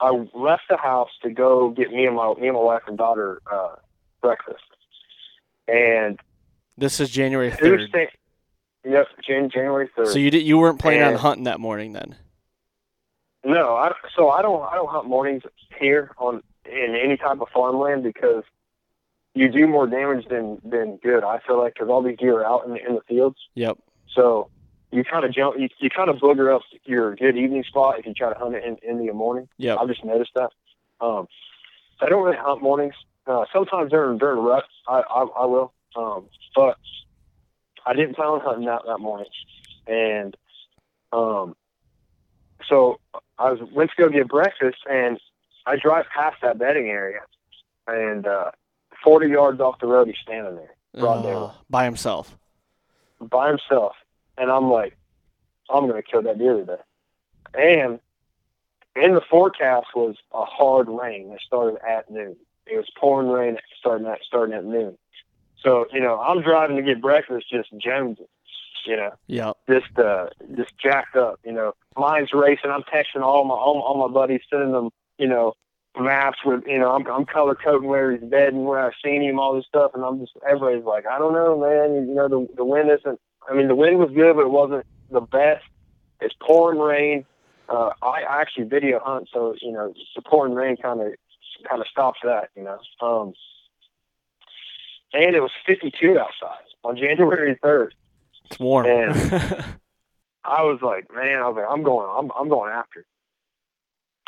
I 0.01 0.11
left 0.35 0.65
the 0.69 0.77
house 0.77 1.11
to 1.23 1.31
go 1.31 1.71
get 1.71 1.91
me 1.93 2.07
and 2.07 2.17
my 2.17 2.35
me 2.35 2.49
and 2.49 2.57
my 2.57 2.63
wife 2.63 2.83
and 2.87 2.99
daughter 2.99 3.41
uh, 3.51 3.77
breakfast, 4.21 4.65
and 5.69 6.19
This 6.77 7.01
is 7.01 7.11
January 7.11 7.51
third. 7.51 7.91
Yep, 8.87 9.07
Jan- 9.27 9.49
January 9.49 9.89
3rd. 9.97 10.09
So 10.13 10.19
you 10.19 10.31
did 10.31 10.43
you 10.43 10.59
weren't 10.59 10.79
planning 10.79 11.03
on 11.03 11.15
hunting 11.15 11.45
that 11.45 11.59
morning 11.59 11.95
then? 11.95 12.17
No, 13.43 13.75
I, 13.77 13.93
so 14.15 14.29
I 14.29 14.43
don't 14.43 14.63
I 14.63 14.75
don't 14.75 14.91
hunt 14.91 15.07
mornings 15.07 15.43
here 15.81 16.11
on 16.19 16.43
in 16.67 16.95
any 16.95 17.17
type 17.17 17.41
of 17.41 17.49
farmland 17.49 18.03
because 18.03 18.43
you 19.35 19.49
do 19.49 19.67
more 19.67 19.87
damage 19.87 20.29
than 20.29 20.61
than 20.65 20.97
good. 20.99 21.25
I 21.25 21.41
feel 21.47 21.59
like 21.59 21.75
because 21.75 21.89
all 21.89 22.03
these 22.03 22.19
deer 22.19 22.41
are 22.41 22.47
out 22.47 22.67
in 22.67 22.73
the, 22.73 22.87
in 22.87 22.95
the 22.95 23.01
fields, 23.09 23.37
Yep. 23.55 23.79
so 24.15 24.51
you 24.95 25.03
kind 25.05 25.25
of 25.25 25.33
jump 25.33 25.59
you, 25.59 25.69
you 25.79 25.91
kind 25.91 26.09
of 26.09 26.17
booger 26.17 26.55
up 26.55 26.63
your 26.85 27.17
good 27.17 27.37
evening 27.37 27.65
spot 27.65 27.99
if 27.99 28.07
you 28.07 28.15
try 28.15 28.33
to 28.33 28.39
hunt 28.39 28.55
it 28.55 28.65
in, 28.65 28.77
in 28.89 29.05
the 29.05 29.13
morning. 29.13 29.49
Yeah, 29.59 29.77
I've 29.77 29.89
just 29.89 30.05
noticed 30.05 30.31
that. 30.37 30.51
Um, 31.01 31.27
I 32.01 32.09
don't 32.09 32.23
really 32.25 32.37
hunt 32.39 32.63
mornings. 32.63 32.95
Uh, 33.27 33.45
sometimes 33.53 33.91
during 33.91 34.19
during 34.19 34.39
rut, 34.43 34.65
I 34.89 35.01
I, 35.01 35.23
I 35.25 35.45
will. 35.47 35.73
Um, 35.97 36.27
but 36.55 36.77
I 37.87 37.93
didn't 37.95 38.15
plan 38.15 38.29
on 38.29 38.41
hunting 38.41 38.67
that 38.67 38.83
that 38.87 38.99
morning, 38.99 39.27
and 39.87 40.37
um, 41.13 41.57
so 42.69 43.01
I 43.39 43.51
was 43.53 43.61
went 43.73 43.91
to 43.97 44.03
go 44.03 44.09
get 44.09 44.29
breakfast, 44.29 44.79
and 44.89 45.19
I 45.67 45.77
drive 45.77 46.07
past 46.15 46.37
that 46.43 46.59
bedding 46.59 46.87
area, 46.89 47.21
and 47.89 48.27
uh, 48.27 48.51
40 49.03 49.29
yards 49.29 49.61
off 49.61 49.81
the 49.81 49.87
road, 49.87 50.07
he's 50.09 50.17
standing 50.23 50.55
there 50.57 50.75
broad 50.99 51.27
Uh, 51.27 51.51
by 51.69 51.85
himself. 51.85 52.37
by 53.21 53.49
himself, 53.49 53.95
and 54.37 54.51
I'm 54.51 54.71
like, 54.71 54.97
I'm 55.71 55.87
gonna 55.87 56.03
kill 56.03 56.23
that 56.23 56.39
deer 56.39 56.55
today. 56.55 56.77
And 57.55 58.01
in 58.97 59.15
the 59.15 59.21
forecast 59.21 59.89
was 59.95 60.17
a 60.33 60.45
hard 60.45 60.89
rain 60.89 61.31
that 61.31 61.41
started 61.41 61.79
at 61.87 62.11
noon. 62.11 62.37
It 62.67 62.77
was 62.77 62.91
pouring 62.99 63.29
rain 63.29 63.59
starting 63.79 64.07
at 64.07 64.21
starting 64.27 64.55
at 64.55 64.65
noon. 64.65 64.97
So 65.63 65.87
you 65.93 66.01
know, 66.01 66.21
I'm 66.21 66.43
driving 66.43 66.77
to 66.77 66.83
get 66.83 67.01
breakfast, 67.01 67.51
just 67.51 67.73
jonesing. 67.75 68.27
You 68.87 68.97
know, 68.97 69.11
yeah, 69.29 69.53
just 69.69 69.99
uh, 69.99 70.27
just 70.57 70.77
jacked 70.77 71.17
up. 71.17 71.41
You 71.45 71.53
know, 71.53 71.75
mine's 71.97 72.35
racing. 72.35 72.71
I'm 72.71 72.83
texting 72.83 73.23
all 73.23 73.45
my 73.45 73.55
all, 73.55 73.81
all 73.81 74.07
my 74.07 74.13
buddies, 74.13 74.43
sending 74.51 74.73
them 74.73 74.91
you 75.19 75.27
know 75.27 75.55
maps 75.99 76.39
with 76.45 76.65
you 76.67 76.79
know 76.79 76.91
I'm 76.91 77.07
I'm 77.07 77.25
color 77.25 77.55
coding 77.55 77.89
where 77.89 78.13
he's 78.13 78.21
and 78.23 78.65
where 78.67 78.81
I've 78.81 78.93
seen 79.03 79.23
him, 79.23 79.39
all 79.39 79.55
this 79.55 79.67
stuff, 79.67 79.93
and 79.95 80.05
I'm 80.05 80.21
just 80.21 80.33
everybody's 80.47 80.85
like, 80.85 81.07
I 81.07 81.19
don't 81.19 81.33
know, 81.33 81.59
man. 81.59 82.09
You 82.09 82.15
know, 82.15 82.29
the 82.29 82.47
the 82.57 82.65
wind 82.65 82.91
isn't. 82.91 83.21
I 83.51 83.55
mean, 83.55 83.69
the 83.69 83.75
wind 83.75 83.99
was 83.99 84.11
good, 84.15 84.37
but 84.37 84.43
it 84.43 84.51
wasn't 84.51 84.87
the 85.11 85.21
best. 85.21 85.65
It's 86.21 86.35
pouring 86.41 86.79
rain. 86.79 87.25
Uh, 87.69 87.91
I, 88.03 88.23
I 88.23 88.41
actually 88.41 88.65
video 88.65 89.01
hunt, 89.03 89.29
so 89.33 89.55
you 89.61 89.73
know 89.73 89.93
the 90.17 90.23
pouring 90.23 90.55
rain 90.55 90.77
kind 90.77 91.01
of 91.01 91.13
kind 91.69 91.81
of 91.81 91.87
stops 91.89 92.21
that. 92.25 92.51
You 92.57 92.65
know, 92.65 92.79
um, 93.01 93.33
and 95.13 95.35
it 95.37 95.41
was 95.41 95.51
52 95.67 96.19
outside 96.19 96.65
on 96.85 96.97
January 96.99 97.59
3rd. 97.63 97.91
It's 98.51 98.59
warm. 98.59 98.87
And- 98.87 99.65
I 100.47 100.63
was 100.63 100.81
like, 100.83 101.07
man, 101.15 101.39
I 101.41 101.49
was 101.49 101.57
like, 101.57 101.65
I'm 101.71 101.83
going, 101.83 102.07
I'm, 102.15 102.31
I'm 102.39 102.51
going 102.51 102.71
after. 102.71 103.01
it. 103.01 103.07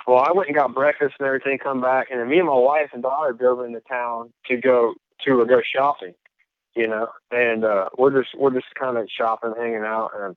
Well, 0.07 0.17
I 0.17 0.33
went 0.33 0.49
and 0.49 0.57
got 0.57 0.73
breakfast 0.73 1.17
and 1.19 1.27
everything, 1.27 1.59
come 1.59 1.83
back, 1.83 2.11
and 2.11 2.19
then 2.19 2.29
me 2.31 2.39
and 2.39 2.47
my 2.49 2.55
wife 2.55 2.89
and 2.95 3.03
daughter 3.03 3.35
drove 3.35 3.61
into 3.67 3.81
town 3.81 4.33
to 4.47 4.57
go 4.57 4.95
to 5.27 5.45
go 5.45 5.61
shopping, 5.61 6.15
you 6.77 6.87
know, 6.87 7.09
and 7.31 7.65
uh, 7.65 7.89
we're 7.99 8.23
just 8.23 8.35
we're 8.39 8.51
just 8.53 8.73
kind 8.79 8.97
of 8.99 9.09
shopping, 9.11 9.55
hanging 9.57 9.83
out, 9.85 10.11
and 10.19 10.37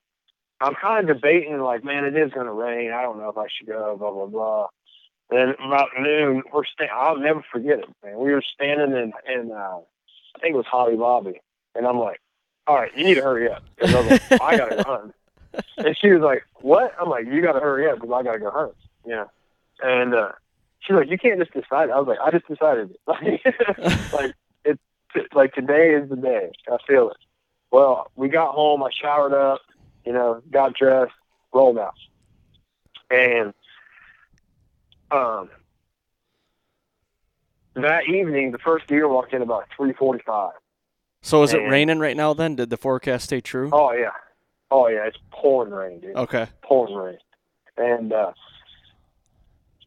I'm 0.62 0.74
kind 0.76 1.10
of 1.10 1.16
debating, 1.16 1.60
like, 1.60 1.84
man, 1.84 2.04
it 2.06 2.16
is 2.18 2.32
going 2.32 2.46
to 2.48 2.52
rain. 2.54 2.92
I 2.92 3.02
don't 3.02 3.18
know 3.18 3.30
if 3.30 3.38
I 3.38 3.46
should 3.56 3.68
go, 3.68 3.96
blah 3.98 4.12
blah 4.12 4.26
blah. 4.28 4.68
Then 5.30 5.50
about 5.64 5.90
noon, 6.00 6.42
we're 6.54 6.64
sta- 6.66 6.92
I'll 6.94 7.18
never 7.18 7.44
forget 7.52 7.80
it, 7.80 7.86
man. 8.04 8.18
We 8.18 8.32
were 8.32 8.42
standing 8.54 8.92
in 8.98 9.14
in 9.32 9.52
uh, 9.52 9.80
I 10.36 10.40
think 10.40 10.54
it 10.54 10.58
was 10.58 10.66
Hobby 10.66 10.96
Lobby, 10.96 11.40
and 11.76 11.86
I'm 11.86 12.00
like, 12.00 12.20
all 12.68 12.76
right, 12.76 12.92
you 12.98 13.04
need 13.04 13.16
to 13.16 13.22
hurry 13.24 13.50
up. 13.52 13.64
'Cause 13.80 13.94
I 13.94 14.02
was 14.02 14.10
like, 14.32 14.42
I 14.42 14.58
gotta 14.58 14.76
run. 14.88 15.14
And 15.78 15.98
she 15.98 16.12
was 16.12 16.22
like, 16.22 16.44
"What?" 16.62 16.94
I'm 17.02 17.10
like, 17.10 17.26
"You 17.26 17.42
got 17.42 17.54
to 17.54 17.60
hurry 17.60 17.90
up 17.90 17.96
because 18.00 18.12
I 18.14 18.22
got 18.22 18.34
to 18.34 18.40
go 18.40 18.52
hunt." 18.52 18.74
Yeah. 19.04 19.26
And 19.82 20.14
uh, 20.14 20.34
she's 20.82 20.96
like, 20.96 21.10
"You 21.10 21.18
can't 21.18 21.40
just 21.40 21.54
decide." 21.54 21.90
I 21.90 21.98
was 22.00 22.08
like, 22.08 22.20
"I 22.24 22.30
just 22.30 22.48
decided 22.48 22.92
it. 22.92 23.00
Like, 24.14 24.36
like 25.34 25.54
today 25.54 25.92
is 25.94 26.10
the 26.10 26.16
day. 26.16 26.52
I 26.72 26.78
feel 26.88 27.10
it." 27.10 27.18
Well, 27.72 28.12
we 28.16 28.30
got 28.30 28.54
home. 28.54 28.82
I 28.84 28.90
showered 28.92 29.34
up, 29.34 29.62
you 30.06 30.12
know, 30.14 30.42
got 30.52 30.74
dressed, 30.74 31.12
rolled 31.54 31.78
out, 31.78 31.94
and 33.12 33.54
um, 35.12 35.50
that 37.76 38.08
evening, 38.08 38.52
the 38.52 38.58
first 38.58 38.88
deer 38.88 39.08
walked 39.08 39.34
in 39.34 39.42
about 39.42 39.68
three 39.76 39.94
forty-five. 39.94 40.54
so 41.22 41.44
is 41.44 41.54
it 41.54 41.60
raining 41.60 42.00
right 42.00 42.18
now 42.18 42.34
then? 42.34 42.56
Did 42.56 42.70
the 42.70 42.78
forecast 42.78 43.26
stay 43.26 43.42
true? 43.42 43.70
Oh 43.72 43.92
yeah, 43.92 44.12
oh 44.72 44.88
yeah, 44.88 45.06
it's 45.06 45.18
pouring 45.32 45.72
rain, 45.72 46.00
dude. 46.00 46.16
Okay. 46.16 46.48
pouring 46.62 46.96
rain. 46.96 47.18
And 47.78 48.12
uh, 48.12 48.32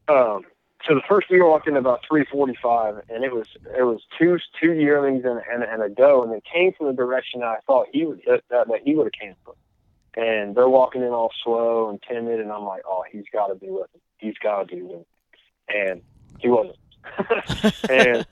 um, 0.09 0.43
so 0.87 0.95
the 0.95 1.03
first 1.09 1.29
deer 1.29 1.47
walked 1.47 1.69
in 1.69 1.77
about 1.77 2.01
three 2.07 2.25
forty-five, 2.25 3.03
and 3.09 3.25
it 3.25 3.33
was 3.33 3.47
it 3.77 3.83
was 3.83 4.03
two 4.19 4.39
two 4.61 4.73
yearlings 4.73 5.25
and, 5.25 5.41
and 5.51 5.63
and 5.63 5.83
a 5.83 5.89
doe, 5.89 6.23
and 6.23 6.33
they 6.33 6.43
came 6.53 6.73
from 6.73 6.89
the 6.89 6.93
direction 6.93 7.43
I 7.43 7.57
thought 7.67 7.87
he 7.93 8.05
would 8.05 8.21
that, 8.27 8.43
that 8.51 8.67
he 8.85 8.95
would 8.95 9.07
have 9.07 9.13
came 9.13 9.35
from. 9.45 9.55
And 10.15 10.55
they're 10.55 10.69
walking 10.69 11.03
in 11.03 11.09
all 11.09 11.33
slow 11.43 11.89
and 11.89 12.03
timid, 12.03 12.41
and 12.41 12.53
I'm 12.53 12.65
like, 12.65 12.83
oh, 12.87 13.03
he's 13.11 13.25
got 13.33 13.47
to 13.47 13.55
be 13.55 13.71
with 13.71 13.89
him. 13.95 14.01
He's 14.19 14.37
got 14.43 14.69
to 14.69 14.77
be 14.77 14.83
with 14.83 14.97
him. 14.97 15.05
And 15.75 16.03
he 16.39 16.49
wasn't. 16.49 16.77
and 17.91 18.27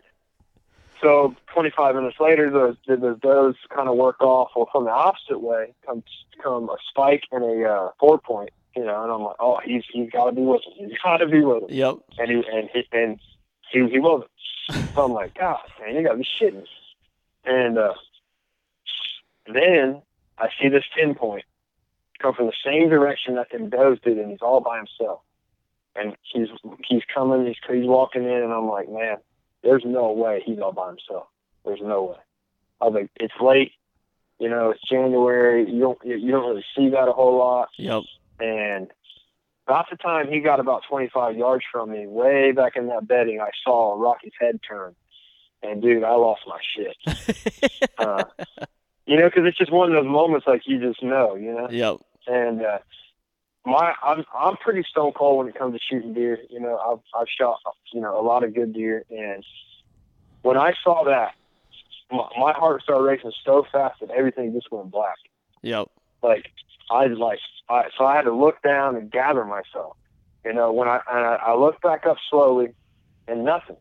so 1.00 1.34
25 1.54 1.94
minutes 1.94 2.20
later, 2.20 2.50
the, 2.50 2.76
the 2.86 3.18
does 3.22 3.54
kind 3.74 3.88
of 3.88 3.96
work 3.96 4.20
off. 4.20 4.50
Well, 4.54 4.68
from 4.70 4.84
the 4.84 4.90
opposite 4.90 5.40
way 5.40 5.72
comes 5.86 6.04
come 6.42 6.68
a 6.68 6.76
spike 6.88 7.24
and 7.32 7.44
a 7.44 7.64
uh, 7.68 7.90
four 7.98 8.18
point. 8.18 8.50
You 8.76 8.84
know, 8.84 9.02
and 9.02 9.12
I'm 9.12 9.22
like, 9.22 9.36
oh, 9.40 9.58
he's 9.64 9.82
he's 9.92 10.10
got 10.10 10.26
to 10.26 10.32
be 10.32 10.42
with 10.42 10.62
him. 10.64 10.88
He's 10.88 10.98
got 11.02 11.18
to 11.18 11.26
be 11.26 11.40
with 11.40 11.64
him. 11.64 11.68
Yep. 11.70 11.96
And 12.18 12.30
he 12.30 12.36
and 12.36 12.68
he 12.72 12.84
and 12.92 13.20
he 13.72 13.88
he 13.88 13.98
wasn't. 13.98 14.30
So 14.94 15.04
I'm 15.04 15.12
like, 15.12 15.34
God, 15.34 15.58
man, 15.80 15.96
you 15.96 16.02
got 16.04 16.12
to 16.12 16.18
be 16.18 16.26
shitting. 16.40 16.64
And 17.44 17.76
uh, 17.78 17.94
then 19.46 20.02
I 20.38 20.48
see 20.60 20.68
this 20.68 20.84
ten 20.96 21.14
point 21.14 21.44
come 22.20 22.34
from 22.34 22.46
the 22.46 22.52
same 22.64 22.88
direction 22.88 23.34
that 23.36 23.50
them 23.50 23.68
does 23.68 23.98
did, 24.04 24.18
and 24.18 24.30
he's 24.30 24.42
all 24.42 24.60
by 24.60 24.76
himself. 24.76 25.20
And 25.96 26.16
he's 26.32 26.48
he's 26.88 27.02
coming, 27.12 27.46
he's 27.46 27.56
he's 27.68 27.86
walking 27.86 28.24
in, 28.24 28.30
and 28.42 28.52
I'm 28.52 28.68
like, 28.68 28.88
man, 28.88 29.16
there's 29.62 29.82
no 29.84 30.12
way 30.12 30.42
he's 30.44 30.58
all 30.60 30.72
by 30.72 30.88
himself. 30.88 31.26
There's 31.64 31.80
no 31.82 32.04
way. 32.04 32.16
I 32.80 32.86
was 32.86 32.94
like, 32.94 33.10
it's 33.16 33.34
late, 33.40 33.72
you 34.38 34.48
know, 34.48 34.70
it's 34.70 34.88
January. 34.88 35.70
You 35.70 35.80
don't 35.80 35.98
you 36.04 36.30
don't 36.30 36.48
really 36.48 36.64
see 36.76 36.90
that 36.90 37.08
a 37.08 37.12
whole 37.12 37.36
lot. 37.36 37.68
Yep. 37.76 38.02
And 38.40 38.90
about 39.66 39.86
the 39.90 39.96
time 39.96 40.28
he 40.28 40.40
got 40.40 40.60
about 40.60 40.82
25 40.88 41.36
yards 41.36 41.64
from 41.70 41.90
me, 41.90 42.06
way 42.06 42.52
back 42.52 42.76
in 42.76 42.88
that 42.88 43.06
bedding, 43.06 43.40
I 43.40 43.50
saw 43.64 44.00
Rocky's 44.00 44.32
head 44.40 44.60
turn. 44.66 44.94
And 45.62 45.82
dude, 45.82 46.04
I 46.04 46.14
lost 46.14 46.42
my 46.46 46.58
shit. 46.74 46.96
Uh, 47.98 48.24
you 49.04 49.18
know, 49.18 49.28
because 49.28 49.42
it's 49.44 49.58
just 49.58 49.70
one 49.70 49.92
of 49.92 49.94
those 49.94 50.10
moments 50.10 50.46
like 50.46 50.62
you 50.64 50.80
just 50.80 51.02
know, 51.02 51.34
you 51.34 51.52
know. 51.52 51.68
Yep. 51.68 51.96
And 52.26 52.62
uh, 52.62 52.78
my, 53.66 53.92
I'm 54.02 54.24
I'm 54.34 54.56
pretty 54.56 54.84
stone 54.88 55.12
cold 55.12 55.38
when 55.38 55.48
it 55.48 55.54
comes 55.54 55.74
to 55.74 55.80
shooting 55.86 56.14
deer. 56.14 56.38
You 56.48 56.60
know, 56.60 56.78
I've 56.78 57.20
I've 57.20 57.28
shot 57.28 57.58
you 57.92 58.00
know 58.00 58.18
a 58.18 58.22
lot 58.22 58.42
of 58.42 58.54
good 58.54 58.72
deer, 58.72 59.04
and 59.10 59.44
when 60.40 60.56
I 60.56 60.72
saw 60.82 61.04
that, 61.04 61.34
my, 62.10 62.26
my 62.38 62.52
heart 62.52 62.82
started 62.82 63.04
racing 63.04 63.32
so 63.44 63.66
fast 63.70 64.00
that 64.00 64.10
everything 64.10 64.52
just 64.54 64.72
went 64.72 64.90
black 64.90 65.16
Yep. 65.62 65.88
Like 66.22 66.46
I 66.90 67.06
like 67.06 67.38
I 67.68 67.84
so 67.96 68.04
I 68.04 68.16
had 68.16 68.22
to 68.22 68.32
look 68.34 68.62
down 68.62 68.96
and 68.96 69.10
gather 69.10 69.44
myself. 69.44 69.96
You 70.44 70.52
know, 70.52 70.72
when 70.72 70.88
I 70.88 71.00
and 71.10 71.26
I, 71.26 71.34
I 71.48 71.54
looked 71.56 71.82
back 71.82 72.06
up 72.06 72.16
slowly 72.30 72.68
and 73.28 73.44
nothing. 73.44 73.76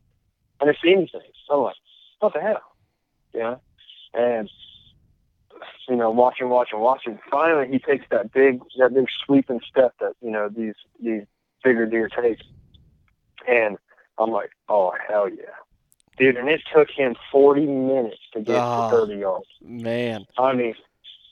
I 0.62 0.66
didn't 0.66 0.78
see 0.84 0.92
anything. 0.92 1.22
So 1.48 1.54
I'm 1.56 1.64
like, 1.64 1.76
what 2.20 2.34
the 2.34 2.42
hell? 2.42 2.62
You 3.34 3.40
know? 3.40 3.62
And 4.14 4.50
you 5.88 5.96
know, 5.96 6.12
watching, 6.12 6.50
watching, 6.50 6.80
watching. 6.80 7.20
Finally 7.32 7.68
he 7.72 7.80
takes 7.80 8.06
that 8.12 8.32
big 8.32 8.62
that 8.78 8.94
big 8.94 9.06
sweeping 9.26 9.62
step 9.70 9.94
that, 10.00 10.14
you 10.22 10.30
know, 10.32 10.50
these 10.50 10.76
these 11.02 11.24
bigger 11.64 11.86
deer 11.86 12.10
take. 12.10 12.40
And 13.48 13.78
I'm 14.18 14.32
like, 14.32 14.52
Oh 14.68 14.94
hell 15.08 15.30
yeah. 15.30 15.46
Dude, 16.18 16.36
and 16.36 16.50
it 16.50 16.62
took 16.74 16.90
him 16.92 17.16
forty 17.32 17.66
minutes 17.66 18.20
to 18.34 18.42
get 18.42 18.56
Ah. 18.56 18.90
to 18.90 18.96
thirty 18.98 19.20
yards. 19.20 19.48
Man. 19.62 20.26
I 20.38 20.54
mean, 20.54 20.76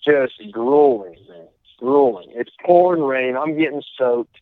just 0.08 0.52
grueling, 0.52 1.18
man. 1.30 1.48
Grueling. 1.80 2.30
It's 2.34 2.52
pouring 2.66 3.04
rain. 3.04 3.36
I'm 3.36 3.58
getting 3.58 3.84
soaked. 3.98 4.38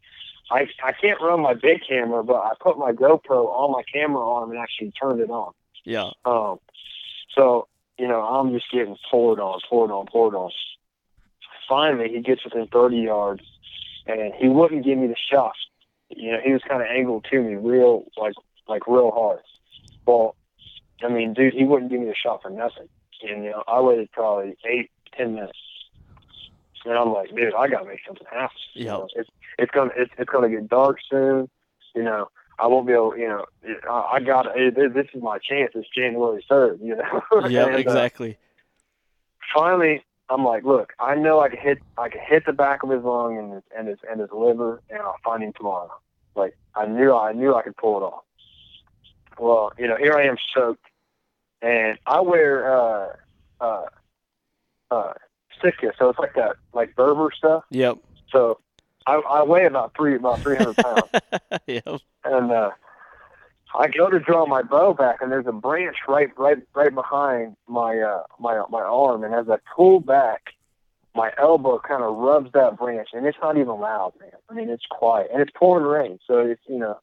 I 0.52 0.68
I 0.84 0.94
can't 0.94 1.20
run 1.22 1.42
my 1.42 1.54
big 1.54 1.82
camera, 1.88 2.24
but 2.24 2.36
I 2.36 2.52
put 2.60 2.78
my 2.78 2.92
GoPro 2.92 3.48
on 3.48 3.72
my 3.72 3.84
camera 3.92 4.26
arm 4.26 4.52
and 4.52 4.60
actually 4.60 4.92
turned 4.92 5.20
it 5.20 5.30
on. 5.30 5.54
Yeah. 5.84 6.12
Um, 6.24 6.60
so 7.36 7.68
you 7.98 8.08
know, 8.08 8.22
I'm 8.22 8.52
just 8.52 8.72
getting 8.72 8.98
poured 9.10 9.40
on, 9.40 9.60
poured 9.70 9.92
on, 9.92 10.06
poured 10.08 10.36
on. 10.36 10.52
finally 11.68 12.10
he 12.10 12.22
gets 12.22 12.44
within 12.44 12.68
30 12.68 12.98
yards, 12.98 13.44
and 14.06 14.34
he 14.34 14.48
wouldn't 14.48 14.86
give 14.86 14.98
me 14.98 15.08
the 15.08 15.16
shot. 15.32 15.54
You 16.10 16.34
know, 16.34 16.40
he 16.44 16.52
was 16.52 16.62
kind 16.68 16.82
of 16.82 16.88
angled 16.88 17.26
to 17.32 17.42
me 17.42 17.56
real, 17.56 18.06
like, 18.18 18.34
like 18.68 18.86
real 18.88 19.12
hard. 19.12 19.40
Well, 20.06 20.36
I 21.04 21.10
mean, 21.10 21.34
dude, 21.34 21.54
he 21.54 21.64
wouldn't 21.64 21.92
give 21.92 22.00
me 22.00 22.08
the 22.08 22.16
shot 22.16 22.42
for 22.42 22.50
nothing. 22.50 22.88
And 23.24 23.44
you 23.44 23.52
know, 23.52 23.64
I 23.68 23.80
waited 23.82 24.12
probably 24.12 24.58
eight, 24.66 24.92
ten 25.18 25.36
minutes, 25.36 25.60
and 26.86 26.94
I'm 26.94 27.14
like, 27.14 27.30
dude, 27.36 27.54
I 27.56 27.68
gotta 27.68 27.86
make 27.86 28.00
something 28.06 28.28
happen. 28.30 28.56
You 28.74 28.86
know, 28.86 29.08
it's 29.16 29.30
it's 29.58 29.72
gonna 29.72 29.92
it's 29.96 30.12
it's 30.18 30.30
gonna 30.30 30.50
get 30.50 30.68
dark 30.70 30.98
soon. 31.10 31.50
You 31.96 32.04
know, 32.04 32.30
I 32.60 32.68
won't 32.68 32.88
be 32.88 32.94
able. 32.94 33.18
You 33.18 33.28
know, 33.30 33.46
I, 33.90 34.16
I 34.16 34.20
got 34.20 34.48
it, 34.56 34.76
this 34.76 35.08
is 35.14 35.22
my 35.22 35.38
chance. 35.40 35.72
It's 35.76 35.88
January 35.96 36.44
third. 36.50 36.80
You 36.82 36.96
know. 36.98 37.22
Yeah, 37.50 37.66
And, 37.68 37.76
uh, 37.76 37.80
exactly. 37.80 38.38
finally, 39.54 40.04
I'm 40.30 40.44
like, 40.44 40.64
look, 40.64 40.94
I 41.00 41.16
know 41.16 41.40
I 41.40 41.50
can 41.50 41.60
hit, 41.60 41.78
I 41.98 42.10
can 42.10 42.22
hit 42.28 42.46
the 42.46 42.54
back 42.54 42.84
of 42.84 42.90
his 42.90 43.04
lung 43.04 43.38
and 43.38 43.54
his 43.54 43.64
and 43.78 43.88
his 43.88 43.98
and 44.10 44.20
his 44.20 44.30
liver, 44.32 44.82
and 44.90 45.00
I'll 45.00 45.16
find 45.24 45.44
him 45.44 45.54
tomorrow. 45.54 45.92
Like 46.36 46.58
I 46.76 46.86
knew, 46.86 47.16
I 47.16 47.32
knew 47.34 47.56
I 47.56 47.62
could 47.62 47.78
pull 47.78 47.98
it 47.98 48.04
off. 48.04 48.24
Well, 49.38 49.72
you 49.78 49.88
know, 49.88 49.98
here 49.98 50.14
I 50.14 50.24
am 50.26 50.38
soaked, 50.54 50.86
and 51.62 51.98
I 52.06 52.22
wear 52.22 52.74
uh 52.74 53.08
uh 53.62 53.86
uh 54.92 55.14
Sitka, 55.62 55.94
so 55.98 56.10
it's 56.10 56.20
like 56.20 56.36
that 56.36 56.58
like 56.74 56.96
Berber 56.96 57.30
stuff. 57.36 57.64
Yep. 57.70 57.98
So 58.32 58.60
I, 59.08 59.16
I 59.16 59.44
weigh 59.44 59.66
about 59.66 59.96
three 59.96 60.16
about 60.16 60.40
three 60.42 60.58
hundred 60.58 60.78
pounds 60.78 61.10
yep. 61.68 62.02
and 62.24 62.52
uh, 62.52 62.72
I 63.78 63.88
go 63.88 64.10
to 64.10 64.20
draw 64.20 64.46
my 64.46 64.62
bow 64.62 64.94
back, 64.94 65.22
and 65.22 65.32
there's 65.32 65.48
a 65.48 65.52
branch 65.52 65.98
right, 66.08 66.30
right, 66.38 66.58
right 66.74 66.94
behind 66.94 67.56
my 67.68 68.00
uh, 68.00 68.24
my 68.40 68.64
my 68.70 68.82
arm, 68.82 69.24
and 69.24 69.34
as 69.34 69.50
I 69.50 69.58
pull 69.76 70.00
back, 70.00 70.54
my 71.14 71.32
elbow 71.38 71.80
kind 71.80 72.04
of 72.04 72.16
rubs 72.16 72.52
that 72.54 72.78
branch, 72.78 73.10
and 73.14 73.26
it's 73.26 73.38
not 73.42 73.58
even 73.58 73.80
loud, 73.80 74.14
man. 74.20 74.32
I 74.50 74.54
mean, 74.54 74.70
it's 74.70 74.86
quiet, 74.90 75.30
and 75.32 75.42
it's 75.42 75.52
pouring 75.56 75.86
rain, 75.86 76.20
so 76.26 76.40
it's 76.40 76.62
you 76.68 76.80
know, 76.80 77.00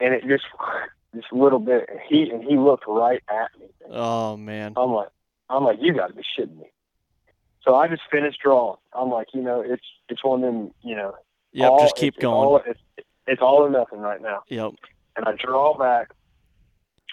and 0.00 0.14
it 0.14 0.22
just 0.26 0.44
just 1.14 1.28
a 1.32 1.36
little 1.36 1.60
bit. 1.60 1.88
And 1.90 2.00
he 2.08 2.30
and 2.30 2.44
he 2.44 2.56
looked 2.56 2.84
right 2.86 3.22
at 3.28 3.50
me. 3.58 3.66
man. 3.88 3.90
Oh 3.90 4.36
man. 4.36 4.74
I'm 4.76 4.92
like, 4.92 5.08
I'm 5.48 5.64
like, 5.64 5.78
you 5.80 5.92
got 5.94 6.08
to 6.08 6.14
be 6.14 6.22
shitting 6.38 6.56
me. 6.58 6.70
So 7.62 7.74
I 7.74 7.88
just 7.88 8.02
finished 8.10 8.40
drawing. 8.42 8.76
I'm 8.92 9.10
like, 9.10 9.28
you 9.34 9.42
know, 9.42 9.60
it's 9.60 9.84
it's 10.08 10.22
one 10.24 10.42
of 10.44 10.52
them, 10.52 10.70
you 10.82 10.94
know, 10.96 11.14
Yep. 11.52 11.70
all- 11.70 11.80
just 11.80 11.96
keep 11.96 12.14
it's- 12.14 12.22
going. 12.22 12.34
all- 12.34 12.56
it's, 12.66 12.80
it's 13.26 13.42
all 13.42 13.64
or 13.64 13.70
nothing 13.70 13.98
right 14.00 14.20
now 14.22 14.42
Yep. 14.48 14.72
and 15.16 15.26
I 15.26 15.32
draw 15.32 15.76
back, 15.76 16.10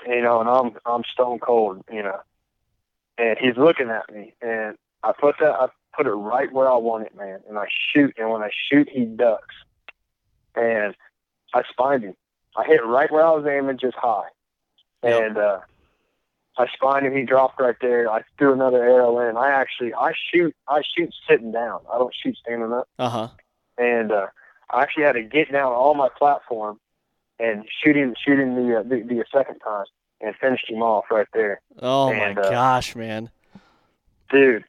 you 0.06 0.22
know, 0.22 0.42
and 0.42 0.50
I'm 0.50 0.78
I'm 0.86 1.04
stone 1.12 1.40
cold, 1.40 1.84
you 1.92 2.04
know, 2.04 2.20
and 3.18 3.38
he's 3.40 3.58
looking 3.58 3.90
at 3.90 4.14
me, 4.14 4.34
and 4.42 4.78
I 5.04 5.12
put 5.14 5.36
that 5.40 5.54
I 5.60 5.68
put 5.96 6.06
it 6.08 6.12
right 6.12 6.52
where 6.52 6.70
I 6.72 6.76
want 6.76 7.06
it, 7.08 7.16
man, 7.16 7.40
and 7.50 7.58
I 7.58 7.66
shoot, 7.92 8.14
and 8.18 8.30
when 8.30 8.42
I 8.44 8.50
shoot, 8.70 8.90
he 8.90 9.06
ducks, 9.06 9.56
and 10.56 10.96
I 11.54 11.64
spined 11.70 12.04
him. 12.04 12.16
I 12.56 12.66
hit 12.66 12.84
right 12.86 13.12
where 13.12 13.26
I 13.26 13.32
was 13.32 13.46
aiming, 13.48 13.78
just 13.80 13.96
high, 13.98 14.28
Yep. 15.04 15.24
and 15.24 15.38
uh, 15.38 15.60
I 16.58 16.68
spined 16.74 17.06
him. 17.08 17.16
He 17.16 17.24
dropped 17.24 17.60
right 17.60 17.76
there. 17.82 18.10
I 18.10 18.22
threw 18.38 18.54
another 18.54 18.84
arrow 18.84 19.20
in. 19.28 19.38
I 19.38 19.50
actually 19.52 19.94
I 19.94 20.14
shoot 20.32 20.56
I 20.68 20.82
shoot 20.96 21.14
sitting 21.30 21.52
down. 21.52 21.80
I 21.94 21.98
don't 21.98 22.14
shoot 22.14 22.36
standing 22.38 22.72
up 22.74 22.88
Uh 23.00 23.10
huh. 23.10 23.28
and 23.78 24.12
uh, 24.12 24.28
I 24.70 24.82
actually 24.84 25.04
had 25.04 25.14
to 25.14 25.24
get 25.24 25.52
down 25.52 25.72
on 25.74 25.98
my 25.98 26.10
platform 26.18 26.80
and 27.40 27.66
shoot 27.84 27.96
him, 27.98 28.14
shoot 28.24 28.40
him 28.40 28.56
the, 28.56 28.78
uh, 28.80 28.84
the 28.84 29.02
the 29.02 29.24
second 29.34 29.60
time 29.60 29.86
and 30.22 30.36
finished 30.36 30.70
him 30.70 30.82
off 30.82 31.06
right 31.12 31.28
there, 31.34 31.60
Oh 31.82 32.10
And, 32.12 32.36
my 32.36 32.42
uh, 32.42 32.50
gosh, 32.52 32.96
man. 32.96 33.30
dude. 34.32 34.64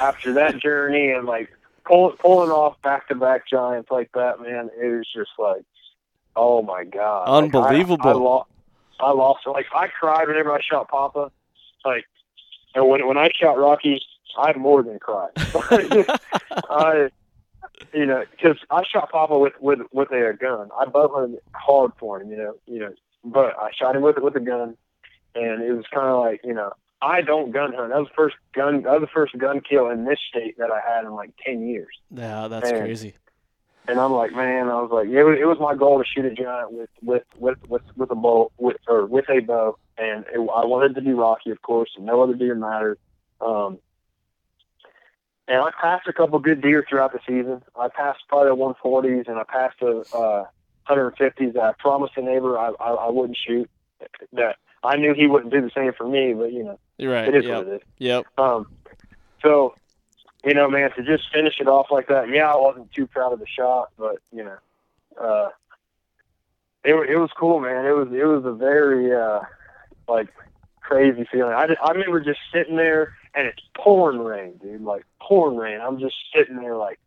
After 0.00 0.32
that 0.34 0.58
journey 0.58 1.10
and 1.12 1.26
like 1.26 1.48
pull, 1.84 2.10
pulling 2.18 2.50
off 2.50 2.80
back 2.82 3.06
to 3.08 3.14
back 3.14 3.46
giants 3.48 3.90
like 3.90 4.10
that, 4.14 4.40
man, 4.40 4.68
it 4.80 4.86
was 4.88 5.06
just 5.14 5.30
like, 5.38 5.62
oh 6.36 6.60
my 6.62 6.84
god, 6.84 7.28
Like, 7.28 7.54
I- 7.54 7.58
Unbelievable. 7.58 8.08
I, 8.08 8.12
lost, 8.12 8.50
I 9.02 9.12
lost. 9.12 9.40
it. 9.46 9.50
Like 9.50 9.66
I 9.74 9.88
cried 9.88 10.28
whenever 10.28 10.52
I 10.52 10.60
shot 10.60 10.88
Papa, 10.88 11.30
like, 11.84 12.04
and 12.74 12.88
when 12.88 13.06
when 13.06 13.18
I 13.18 13.30
shot 13.38 13.58
Rocky, 13.58 14.00
I 14.38 14.52
more 14.56 14.82
than 14.82 14.98
cried. 14.98 15.30
I, 15.36 17.08
you 17.92 18.06
know, 18.06 18.24
because 18.30 18.58
I 18.70 18.82
shot 18.84 19.10
Papa 19.10 19.38
with 19.38 19.54
with 19.60 19.80
with 19.92 20.10
a 20.10 20.36
gun. 20.38 20.68
I 20.78 20.86
bow 20.86 21.10
hunted 21.12 21.40
hard 21.54 21.92
for 21.98 22.20
him, 22.20 22.30
you 22.30 22.36
know, 22.36 22.54
you 22.66 22.80
know, 22.80 22.92
but 23.24 23.56
I 23.58 23.70
shot 23.76 23.96
him 23.96 24.02
with 24.02 24.18
with 24.18 24.36
a 24.36 24.40
gun, 24.40 24.76
and 25.34 25.62
it 25.62 25.72
was 25.72 25.84
kind 25.92 26.08
of 26.08 26.20
like, 26.20 26.40
you 26.44 26.54
know, 26.54 26.72
I 27.02 27.22
don't 27.22 27.50
gun 27.50 27.72
hunt. 27.72 27.90
That 27.90 27.98
was 27.98 28.08
the 28.08 28.14
first 28.14 28.36
gun. 28.54 28.82
That 28.82 28.92
was 28.92 29.02
the 29.02 29.14
first 29.14 29.36
gun 29.38 29.60
kill 29.60 29.88
in 29.90 30.04
this 30.04 30.18
state 30.28 30.58
that 30.58 30.70
I 30.70 30.80
had 30.86 31.04
in 31.04 31.12
like 31.12 31.30
ten 31.44 31.66
years. 31.66 31.94
Yeah, 32.10 32.48
that's 32.48 32.70
Man. 32.70 32.80
crazy. 32.80 33.14
And 33.88 33.98
I'm 33.98 34.12
like, 34.12 34.32
man, 34.32 34.68
I 34.68 34.80
was 34.80 34.90
like, 34.92 35.08
it 35.08 35.24
was, 35.24 35.36
it 35.40 35.46
was 35.46 35.58
my 35.60 35.74
goal 35.74 35.98
to 35.98 36.04
shoot 36.04 36.24
a 36.24 36.30
giant 36.34 36.72
with 36.72 36.90
with 37.02 37.24
with 37.38 37.58
with, 37.68 37.82
with 37.96 38.10
a 38.10 38.14
bow 38.14 38.52
with 38.58 38.76
or 38.86 39.06
with 39.06 39.28
a 39.28 39.40
bow, 39.40 39.76
and 39.98 40.24
it, 40.32 40.38
I 40.38 40.64
wanted 40.64 40.94
to 40.94 41.00
be 41.00 41.12
Rocky, 41.12 41.50
of 41.50 41.60
course, 41.62 41.90
and 41.96 42.06
no 42.06 42.22
other 42.22 42.34
deer 42.34 42.54
mattered. 42.54 42.98
Um, 43.40 43.78
and 45.48 45.58
I 45.60 45.70
passed 45.80 46.06
a 46.06 46.12
couple 46.12 46.38
good 46.38 46.62
deer 46.62 46.84
throughout 46.88 47.12
the 47.12 47.18
season. 47.26 47.62
I 47.74 47.88
passed 47.88 48.20
probably 48.28 48.50
the 48.50 48.74
140s, 48.84 49.28
and 49.28 49.38
I 49.38 49.42
passed 49.44 49.80
a 49.82 50.04
uh, 50.16 50.44
150s. 50.88 51.54
that 51.54 51.62
I 51.62 51.72
promised 51.78 52.12
a 52.16 52.22
neighbor 52.22 52.56
I, 52.56 52.70
I 52.78 52.90
I 52.92 53.10
wouldn't 53.10 53.38
shoot. 53.44 53.68
That 54.34 54.56
I 54.84 54.96
knew 54.96 55.14
he 55.14 55.26
wouldn't 55.26 55.52
do 55.52 55.60
the 55.60 55.70
same 55.74 55.92
for 55.96 56.06
me, 56.08 56.32
but 56.34 56.52
you 56.52 56.62
know, 56.64 56.78
You're 56.98 57.12
right. 57.12 57.26
it 57.28 57.34
is 57.34 57.44
Yep. 57.44 57.58
what 57.58 57.66
it 57.66 57.76
is. 57.76 57.82
Yep. 57.98 58.26
Um, 58.38 58.66
so, 59.42 59.74
you 60.44 60.54
know, 60.54 60.68
man, 60.68 60.90
to 60.96 61.02
just 61.02 61.24
finish 61.32 61.54
it 61.60 61.68
off 61.68 61.88
like 61.90 62.08
that, 62.08 62.28
yeah, 62.28 62.50
I 62.52 62.56
wasn't 62.56 62.92
too 62.92 63.06
proud 63.06 63.32
of 63.32 63.40
the 63.40 63.46
shot, 63.46 63.90
but 63.98 64.16
you 64.32 64.44
know, 64.44 64.56
uh, 65.20 65.48
it 66.84 66.94
it 66.94 67.16
was 67.16 67.30
cool, 67.36 67.60
man. 67.60 67.84
It 67.84 67.92
was 67.92 68.08
it 68.12 68.24
was 68.24 68.44
a 68.44 68.52
very 68.52 69.14
uh, 69.14 69.40
like 70.08 70.28
crazy 70.80 71.26
feeling. 71.30 71.52
I 71.52 71.66
just, 71.66 71.80
I 71.82 71.90
remember 71.92 72.20
just 72.20 72.40
sitting 72.52 72.76
there 72.76 73.14
and 73.34 73.46
it's 73.46 73.60
pouring 73.76 74.20
rain, 74.20 74.54
dude, 74.62 74.80
like 74.82 75.04
pouring 75.20 75.56
rain. 75.56 75.80
I'm 75.80 76.00
just 76.00 76.16
sitting 76.34 76.56
there 76.56 76.76
like, 76.76 76.98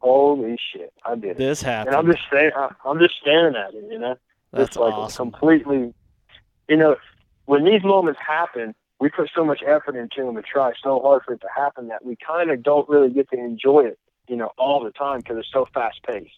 holy 0.00 0.58
shit, 0.72 0.92
I 1.04 1.14
did 1.14 1.30
it. 1.32 1.36
This 1.38 1.62
And 1.62 1.70
happened. 1.72 1.96
I'm 1.96 2.06
just 2.06 2.24
saying, 2.30 2.50
I'm 2.84 2.98
just 2.98 3.14
staring 3.20 3.54
at 3.56 3.72
it, 3.74 3.84
you 3.90 3.98
know 3.98 4.16
That's 4.52 4.68
it's 4.70 4.76
like 4.76 4.92
awesome. 4.92 5.30
completely 5.30 5.94
you 6.68 6.76
know 6.76 6.96
when 7.46 7.64
these 7.64 7.82
moments 7.82 8.20
happen 8.26 8.74
we 9.00 9.08
put 9.08 9.30
so 9.34 9.44
much 9.44 9.62
effort 9.66 9.96
into 9.96 10.24
them 10.24 10.36
and 10.36 10.44
try 10.44 10.72
so 10.82 11.00
hard 11.00 11.22
for 11.24 11.32
it 11.34 11.40
to 11.40 11.48
happen 11.54 11.88
that 11.88 12.04
we 12.04 12.16
kind 12.16 12.50
of 12.50 12.62
don't 12.62 12.88
really 12.88 13.10
get 13.10 13.28
to 13.30 13.38
enjoy 13.38 13.80
it 13.80 13.98
you 14.28 14.36
know 14.36 14.50
all 14.58 14.82
the 14.82 14.92
time 14.92 15.18
because 15.18 15.38
it's 15.38 15.52
so 15.52 15.66
fast 15.74 16.00
paced 16.06 16.30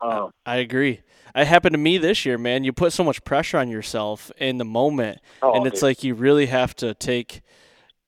um, 0.00 0.30
I 0.44 0.56
agree. 0.56 1.00
It 1.34 1.46
happened 1.46 1.74
to 1.74 1.78
me 1.78 1.98
this 1.98 2.24
year, 2.26 2.38
man. 2.38 2.64
You 2.64 2.72
put 2.72 2.92
so 2.92 3.04
much 3.04 3.24
pressure 3.24 3.58
on 3.58 3.68
yourself 3.68 4.30
in 4.38 4.58
the 4.58 4.64
moment, 4.64 5.20
oh, 5.42 5.54
and 5.54 5.66
it's 5.66 5.80
dude. 5.80 5.82
like 5.82 6.04
you 6.04 6.14
really 6.14 6.46
have 6.46 6.74
to 6.76 6.94
take 6.94 7.42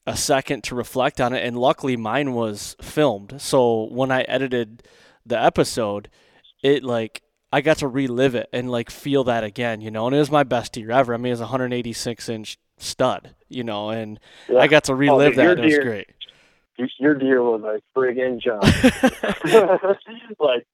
a 0.07 0.17
second 0.17 0.65
to 0.65 0.75
reflect 0.75 1.21
on 1.21 1.33
it. 1.33 1.45
And 1.45 1.59
luckily, 1.59 1.97
mine 1.97 2.33
was 2.33 2.77
filmed. 2.81 3.41
So 3.41 3.85
when 3.91 4.11
I 4.11 4.23
edited 4.23 4.83
the 5.25 5.41
episode, 5.41 6.09
it 6.63 6.85
like 6.85 7.23
I 7.53 7.61
got 7.61 7.79
to 7.79 7.89
relive 7.89 8.35
it 8.35 8.49
and 8.53 8.71
like 8.71 8.91
feel 8.91 9.25
that 9.25 9.45
again, 9.45 9.81
you 9.81 9.91
know. 9.91 10.07
And 10.07 10.15
it 10.15 10.19
was 10.19 10.31
my 10.31 10.45
best 10.45 10.77
year 10.77 10.91
ever. 10.91 11.15
I 11.15 11.17
mean, 11.17 11.27
it 11.27 11.31
was 11.31 11.41
a 11.41 11.45
186 11.45 12.29
inch 12.29 12.59
stud, 12.77 13.35
you 13.49 13.65
know, 13.65 13.91
and 13.91 14.19
yeah. 14.49 14.59
I 14.59 14.67
got 14.67 14.85
to 14.85 14.93
oh, 14.93 14.97
relive 14.97 15.35
dude, 15.35 15.43
your 15.45 15.55
that. 15.55 15.63
and 15.65 15.73
It 15.73 15.79
was 15.79 15.85
great. 15.85 16.09
your- 16.99 17.15
deer 17.15 17.43
was 17.43 17.63
a 17.63 17.99
friggin' 17.99 18.41
giant 18.41 18.65
like 20.41 20.67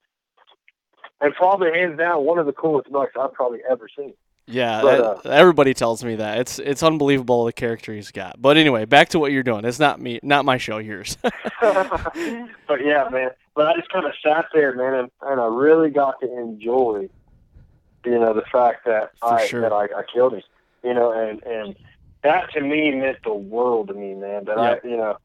and 1.21 1.35
probably 1.35 1.71
hands 1.73 1.97
down 1.99 2.25
one 2.25 2.39
of 2.39 2.47
the 2.47 2.53
coolest 2.53 2.91
bucks 2.93 3.13
I've 3.19 3.33
probably 3.33 3.61
ever 3.71 3.89
seen. 3.97 4.13
Yeah, 4.47 4.83
But, 4.83 5.23
that- 5.23 5.31
uh, 5.31 5.33
everybody 5.35 5.73
tells 5.73 6.05
me 6.05 6.17
that. 6.17 6.39
It's 6.39 6.59
it's 6.59 6.83
unbelievable 6.83 7.47
the 7.47 7.53
character 7.53 7.95
he's 7.95 8.11
got. 8.11 8.41
But 8.43 8.59
anyway, 8.59 8.85
back 8.85 9.09
to 9.11 9.19
what 9.19 9.33
you're 9.33 9.43
doing. 9.43 9.65
It's 9.65 9.79
not 9.79 10.01
me, 10.01 10.21
not 10.23 10.45
my 10.45 10.59
show, 10.59 10.77
yours. 10.79 11.17
but 11.63 12.85
yeah, 12.85 13.09
man. 13.11 13.31
But 13.55 13.69
I 13.69 13.77
just 13.77 13.89
kind 13.89 14.05
of 14.05 14.13
sat 14.23 14.47
there, 14.53 14.75
man, 14.75 14.95
and, 14.95 15.11
and 15.23 15.41
I 15.41 15.47
really 15.47 15.89
got 15.91 16.21
to 16.21 16.39
enjoy, 16.39 17.09
you 18.05 18.19
know, 18.19 18.35
the 18.35 18.43
fact 18.53 18.85
that 18.85 19.13
For 19.21 19.33
I 19.35 19.47
sure. 19.47 19.61
that 19.63 19.73
I, 19.73 19.85
I 19.85 20.03
killed 20.13 20.35
him, 20.35 20.43
you 20.83 20.93
know, 20.93 21.13
and 21.13 21.43
and 21.45 21.75
that 22.25 22.51
to 22.53 22.61
me 22.61 22.91
meant 22.91 23.19
the 23.23 23.35
world 23.35 23.89
to 23.89 23.95
me, 23.95 24.15
man. 24.15 24.45
That. 24.47 24.59
I, 24.59 24.79
you 24.83 24.97
know, 24.97 25.19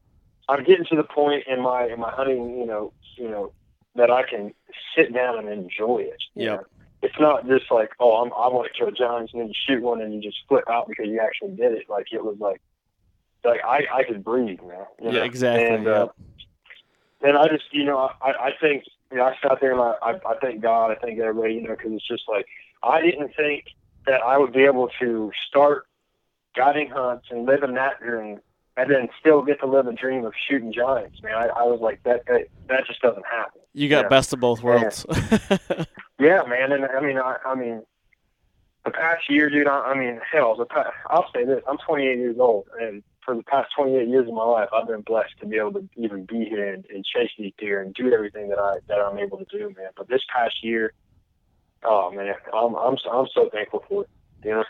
I'm 0.48 0.64
getting 0.64 0.86
to 0.86 0.96
the 0.96 1.04
point 1.04 1.46
in 1.48 1.62
my 1.62 1.88
in 1.88 2.00
my 2.00 2.12
hunting, 2.12 2.60
you 2.60 2.66
know, 2.66 2.94
you 3.16 3.30
know, 3.30 3.52
that 3.96 4.12
I 4.12 4.24
can 4.24 4.54
sit 4.96 5.14
down 5.14 5.40
and 5.40 5.50
enjoy 5.50 6.00
it. 6.00 6.22
Yeah. 6.36 6.56
Know. 6.56 6.66
It's 7.02 7.20
not 7.20 7.48
just 7.48 7.72
like, 7.72 7.92
oh, 8.02 8.22
I'm, 8.22 8.34
I 8.34 8.54
want 8.54 8.70
to 8.72 8.78
kill 8.78 8.92
giants 8.92 9.32
and 9.32 9.42
then 9.42 9.48
you 9.48 9.54
shoot 9.68 9.82
one 9.82 10.02
and 10.02 10.14
you 10.14 10.22
just 10.22 10.38
flip 10.50 10.66
out 10.70 10.88
because 10.90 11.08
you 11.08 11.22
actually 11.22 11.56
did 11.56 11.72
it. 11.72 11.90
Like 11.90 12.08
it 12.12 12.24
was 12.24 12.38
like, 12.40 12.62
like 13.46 13.62
I 13.66 13.86
I 13.92 14.04
could 14.04 14.24
breathe, 14.24 14.60
man. 14.62 14.86
yeah, 15.02 15.12
know? 15.12 15.24
exactly. 15.24 15.66
And, 15.66 15.88
uh, 15.88 16.10
and 17.22 17.38
I 17.38 17.48
just, 17.48 17.66
you 17.72 17.86
know, 17.86 18.12
I, 18.22 18.30
I 18.30 18.52
think, 18.60 18.84
you 19.12 19.18
know, 19.18 19.24
I 19.24 19.36
sat 19.42 19.60
there 19.62 19.72
and 19.72 19.82
I, 19.82 19.94
I, 20.02 20.12
I 20.32 20.38
thank 20.42 20.62
God, 20.62 20.92
I 20.92 20.96
thank 20.96 21.20
everybody, 21.20 21.56
you 21.56 21.64
know, 21.64 21.76
because 21.76 21.94
it's 21.94 22.08
just 22.08 22.24
like, 22.28 22.46
I 22.84 23.02
didn't 23.02 23.34
think 23.36 23.66
that 24.06 24.22
I 24.22 24.38
would 24.38 24.54
be 24.54 24.64
able 24.64 24.90
to 25.00 25.32
start 25.48 25.86
guiding 26.60 26.90
hunts 26.90 27.28
and 27.32 27.46
living 27.46 27.74
that 27.76 28.00
dream 28.02 28.40
and 28.76 28.92
then 28.92 29.08
still 29.20 29.42
get 29.42 29.60
to 29.62 29.66
live 29.66 29.88
a 29.88 29.94
dream 29.94 30.26
of 30.26 30.34
shooting 30.50 30.74
giants, 30.74 31.22
man. 31.24 31.34
I, 31.36 31.48
I 31.48 31.64
was 31.64 31.80
like, 31.82 32.04
that, 32.04 32.26
that 32.28 32.48
that 32.68 32.86
just 32.86 33.02
doesn't 33.02 33.26
happen. 33.26 33.62
You 33.74 33.88
got 33.90 34.04
Yeah. 34.04 34.10
best 34.10 34.34
of 34.34 34.40
both 34.40 34.62
worlds. 34.62 35.06
Yeah, 36.20 36.44
man, 36.48 36.74
and 36.74 36.84
I 36.86 37.00
mean, 37.00 37.18
I, 37.18 37.38
I 37.46 37.56
mean, 37.56 37.82
the 38.84 38.92
past 38.92 39.30
year, 39.30 39.50
dude. 39.50 39.68
I, 39.70 39.80
I 39.92 39.98
mean, 39.98 40.20
hell, 40.30 40.54
the 40.58 40.66
past, 40.66 40.90
I'll 41.10 41.32
say 41.34 41.46
this: 41.46 41.62
I'm 41.66 41.78
28 41.78 42.18
years 42.18 42.36
old, 42.40 42.66
and 42.82 43.04
for 43.24 43.36
the 43.38 43.44
past 43.44 43.70
28 43.78 44.06
years 44.10 44.28
of 44.28 44.34
my 44.34 44.44
life, 44.44 44.68
I've 44.74 44.86
been 44.88 45.00
blessed 45.00 45.32
to 45.40 45.46
be 45.46 45.56
able 45.56 45.72
to 45.80 45.88
even 45.96 46.26
be 46.26 46.44
here 46.44 46.74
and, 46.74 46.86
and 46.94 47.06
chase 47.06 47.30
these 47.38 47.54
deer 47.58 47.82
and 47.82 47.94
do 47.94 48.12
everything 48.14 48.50
that 48.50 48.60
I 48.60 48.80
that 48.90 49.00
I'm 49.00 49.18
able 49.18 49.38
to 49.38 49.46
do, 49.46 49.74
man. 49.78 49.92
But 49.96 50.10
this 50.10 50.22
past 50.36 50.62
year, 50.62 50.92
oh 51.86 52.12
man, 52.12 52.34
I'm 52.54 52.76
I'm 52.76 52.98
so, 53.02 53.10
I'm 53.12 53.28
so 53.34 53.50
thankful 53.50 53.86
for 53.88 54.04
it. 54.04 54.10
You 54.44 54.52
know, 54.52 54.64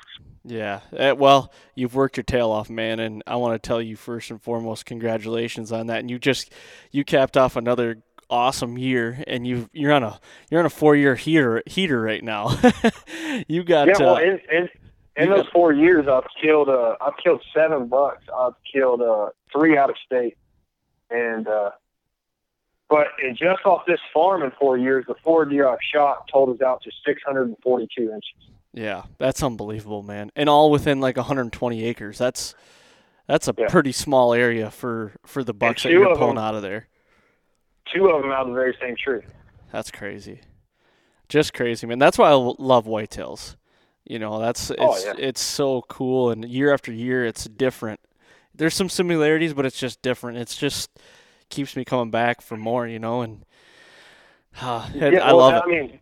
Yeah. 0.43 0.81
Eh, 0.95 1.11
well, 1.11 1.51
you've 1.75 1.95
worked 1.95 2.17
your 2.17 2.23
tail 2.23 2.51
off, 2.51 2.69
man, 2.69 2.99
and 2.99 3.23
I 3.27 3.35
want 3.35 3.61
to 3.61 3.67
tell 3.67 3.81
you 3.81 3.95
first 3.95 4.31
and 4.31 4.41
foremost, 4.41 4.85
congratulations 4.85 5.71
on 5.71 5.87
that. 5.87 5.99
And 5.99 6.09
you 6.09 6.19
just 6.19 6.51
you 6.91 7.03
capped 7.03 7.37
off 7.37 7.55
another 7.55 8.01
awesome 8.29 8.77
year, 8.77 9.23
and 9.27 9.45
you 9.45 9.69
you're 9.73 9.91
on 9.91 10.03
a 10.03 10.19
you're 10.49 10.59
on 10.59 10.65
a 10.65 10.69
four 10.69 10.95
year 10.95 11.15
heater 11.15 11.63
heater 11.65 12.01
right 12.01 12.23
now. 12.23 12.57
you 13.47 13.63
got 13.63 13.87
yeah. 13.87 13.93
Well, 13.99 14.15
uh, 14.15 14.21
in 14.21 14.39
in, 14.51 14.69
in 15.15 15.29
those 15.29 15.47
four 15.51 15.73
years, 15.73 16.07
I've 16.07 16.27
killed 16.41 16.69
uh 16.69 16.95
I've 17.01 17.17
killed 17.21 17.43
seven 17.53 17.87
bucks. 17.87 18.23
I've 18.35 18.53
killed 18.71 19.01
uh 19.01 19.29
three 19.51 19.77
out 19.77 19.89
of 19.89 19.95
state, 20.05 20.37
and 21.09 21.47
uh 21.47 21.71
but 22.89 23.07
and 23.21 23.37
just 23.37 23.65
off 23.65 23.85
this 23.85 23.99
farm 24.13 24.41
in 24.41 24.51
four 24.59 24.77
years, 24.77 25.05
the 25.07 25.15
four 25.23 25.45
deer 25.45 25.67
I've 25.67 25.79
shot 25.93 26.27
totals 26.31 26.61
out 26.61 26.81
to 26.83 26.91
642 27.05 28.01
inches. 28.01 28.23
Yeah, 28.79 29.03
that's 29.17 29.43
unbelievable, 29.43 30.03
man, 30.03 30.31
and 30.37 30.47
all 30.47 30.71
within 30.71 31.01
like 31.01 31.17
120 31.17 31.83
acres. 31.83 32.17
That's 32.17 32.55
that's 33.27 33.47
a 33.47 33.53
Yeah. 33.57 33.67
pretty 33.67 33.91
small 33.91 34.33
area 34.33 34.71
for 34.71 35.11
for 35.25 35.43
the 35.43 35.53
bucks 35.53 35.83
that 35.83 35.91
you're 35.91 36.15
pulling 36.15 36.35
them- 36.35 36.43
out 36.43 36.55
of 36.55 36.61
there. 36.61 36.87
Two 37.93 38.07
of 38.09 38.21
them 38.21 38.31
out 38.31 38.43
of 38.43 38.47
the 38.49 38.53
very 38.53 38.75
same 38.79 38.95
tree. 38.95 39.21
That's 39.71 39.91
crazy. 39.91 40.41
Just 41.27 41.53
crazy, 41.53 41.85
man. 41.87 41.99
That's 41.99 42.17
why 42.17 42.29
I 42.29 42.33
love 42.33 42.85
whitetails. 42.85 43.55
You 44.05 44.17
know, 44.17 44.39
that's 44.39 44.71
it's 44.71 44.79
Oh, 44.79 44.97
yeah. 45.05 45.13
it's 45.17 45.41
so 45.41 45.81
cool 45.83 46.31
and 46.31 46.45
year 46.45 46.73
after 46.73 46.91
year 46.91 47.25
it's 47.25 47.43
different. 47.45 47.99
There's 48.55 48.73
some 48.73 48.89
similarities, 48.89 49.53
but 49.53 49.65
it's 49.65 49.77
just 49.79 50.01
different. 50.01 50.37
It's 50.37 50.55
just 50.55 50.89
keeps 51.49 51.75
me 51.75 51.83
coming 51.85 52.11
back 52.11 52.41
for 52.41 52.55
more, 52.57 52.87
you 52.87 52.99
know, 52.99 53.21
and 53.21 53.43
uh, 54.61 54.87
yeah, 54.93 55.07
I 55.23 55.33
well, 55.33 55.37
love 55.37 55.53
it. 55.55 55.63
I 55.63 55.67
mean, 55.67 55.99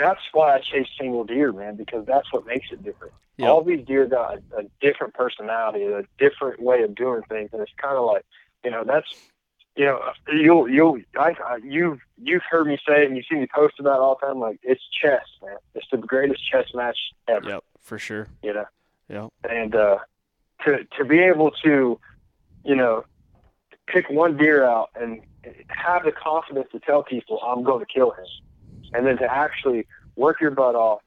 that's 0.00 0.20
why 0.32 0.54
I 0.56 0.60
chase 0.60 0.88
single 0.98 1.24
deer, 1.24 1.52
man, 1.52 1.76
because 1.76 2.06
that's 2.06 2.32
what 2.32 2.46
makes 2.46 2.68
it 2.72 2.82
different. 2.82 3.12
Yep. 3.36 3.48
All 3.48 3.62
these 3.62 3.86
deer 3.86 4.06
got 4.06 4.34
a, 4.34 4.58
a 4.58 4.62
different 4.80 5.14
personality, 5.14 5.84
a 5.84 6.02
different 6.18 6.60
way 6.60 6.82
of 6.82 6.94
doing 6.94 7.22
things, 7.28 7.50
and 7.52 7.60
it's 7.62 7.72
kind 7.76 7.96
of 7.96 8.04
like, 8.06 8.24
you 8.64 8.70
know, 8.70 8.84
that's, 8.84 9.06
you 9.76 9.84
know, 9.84 10.00
you'll 10.32 10.68
you'll 10.68 10.98
I, 11.16 11.34
I 11.44 11.56
you've 11.62 12.00
you've 12.22 12.42
heard 12.50 12.66
me 12.66 12.78
say 12.86 13.02
it, 13.02 13.06
and 13.06 13.16
you 13.16 13.22
see 13.30 13.36
me 13.36 13.46
post 13.54 13.74
about 13.78 13.96
it 13.96 14.00
all 14.00 14.18
the 14.20 14.26
time. 14.26 14.38
Like 14.38 14.58
it's 14.62 14.82
chess, 15.00 15.24
man. 15.42 15.56
It's 15.74 15.86
the 15.90 15.98
greatest 15.98 16.40
chess 16.50 16.66
match 16.74 16.98
ever. 17.28 17.48
Yep, 17.48 17.64
for 17.80 17.98
sure. 17.98 18.28
You 18.42 18.54
know. 18.54 18.66
Yep. 19.08 19.30
and 19.48 19.74
uh, 19.74 19.98
to 20.64 20.84
to 20.98 21.04
be 21.04 21.18
able 21.18 21.50
to, 21.64 21.98
you 22.64 22.76
know, 22.76 23.04
pick 23.86 24.08
one 24.08 24.36
deer 24.36 24.64
out 24.64 24.90
and 24.94 25.20
have 25.68 26.04
the 26.04 26.12
confidence 26.12 26.68
to 26.72 26.80
tell 26.80 27.02
people 27.02 27.40
I'm 27.40 27.64
going 27.64 27.80
to 27.80 27.92
kill 27.92 28.10
him, 28.10 28.26
and 28.92 29.06
then 29.06 29.16
to 29.18 29.24
actually 29.32 29.86
work 30.16 30.40
your 30.40 30.50
butt 30.50 30.74
off, 30.74 31.00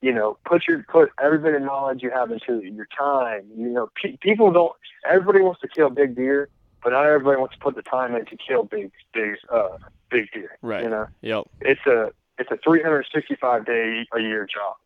you 0.00 0.12
know, 0.12 0.38
put 0.44 0.66
your 0.68 0.84
put 0.88 1.10
every 1.22 1.38
bit 1.38 1.54
of 1.54 1.62
knowledge 1.62 2.02
you 2.02 2.10
have 2.10 2.30
into 2.30 2.60
your 2.64 2.86
time. 2.96 3.44
You 3.56 3.68
know, 3.68 3.88
pe- 4.00 4.16
people 4.18 4.52
don't. 4.52 4.72
Everybody 5.08 5.40
wants 5.42 5.60
to 5.62 5.68
kill 5.68 5.90
big 5.90 6.14
deer, 6.16 6.48
but 6.82 6.90
not 6.90 7.04
everybody 7.06 7.38
wants 7.38 7.54
to 7.54 7.60
put 7.60 7.74
the 7.74 7.82
time 7.82 8.14
in 8.14 8.24
to 8.26 8.36
kill 8.36 8.64
big 8.64 8.90
big 9.12 9.36
uh 9.52 9.68
big 10.10 10.30
deer. 10.32 10.56
Right. 10.62 10.84
You 10.84 10.90
know, 10.90 11.06
Yep. 11.22 11.44
it's 11.62 11.86
a 11.86 12.10
it's 12.38 12.50
a 12.50 12.56
365 12.58 13.64
day 13.64 14.06
a 14.14 14.20
year 14.20 14.46
job 14.46 14.76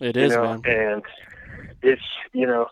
It 0.00 0.16
is, 0.16 0.30
you 0.30 0.36
know, 0.38 0.58
man. 0.58 0.62
and 0.66 1.02
it's 1.82 2.02
you 2.32 2.46
know 2.46 2.68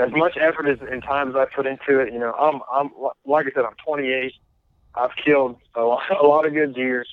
as 0.00 0.10
much 0.12 0.36
effort 0.40 0.68
as 0.68 0.78
and 0.88 1.02
time 1.02 1.30
as 1.30 1.34
I 1.36 1.46
put 1.46 1.66
into 1.66 1.98
it. 1.98 2.12
You 2.12 2.20
know, 2.20 2.32
I'm 2.32 2.60
I'm 2.72 2.90
like 3.26 3.46
I 3.46 3.50
said, 3.52 3.64
I'm 3.64 3.74
28. 3.84 4.32
I've 4.94 5.14
killed 5.24 5.56
a 5.74 5.82
lot, 5.82 6.02
a 6.22 6.26
lot 6.26 6.46
of 6.46 6.52
good 6.52 6.74
deer, 6.74 7.04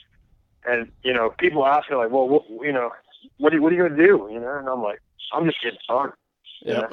and 0.66 0.92
you 1.04 1.14
know, 1.14 1.34
people 1.38 1.66
ask 1.66 1.90
me 1.90 1.96
like, 1.98 2.12
well, 2.12 2.28
what, 2.28 2.44
you 2.50 2.72
know, 2.72 2.92
what 3.38 3.54
are, 3.54 3.62
what 3.62 3.72
are 3.72 3.76
you 3.76 3.84
gonna 3.84 3.96
do? 3.96 4.28
You 4.32 4.40
know, 4.40 4.58
and 4.58 4.68
I'm 4.68 4.82
like, 4.82 5.02
I'm 5.34 5.46
just 5.46 5.62
getting 5.62 5.80
started. 5.84 6.16
Yeah, 6.62 6.88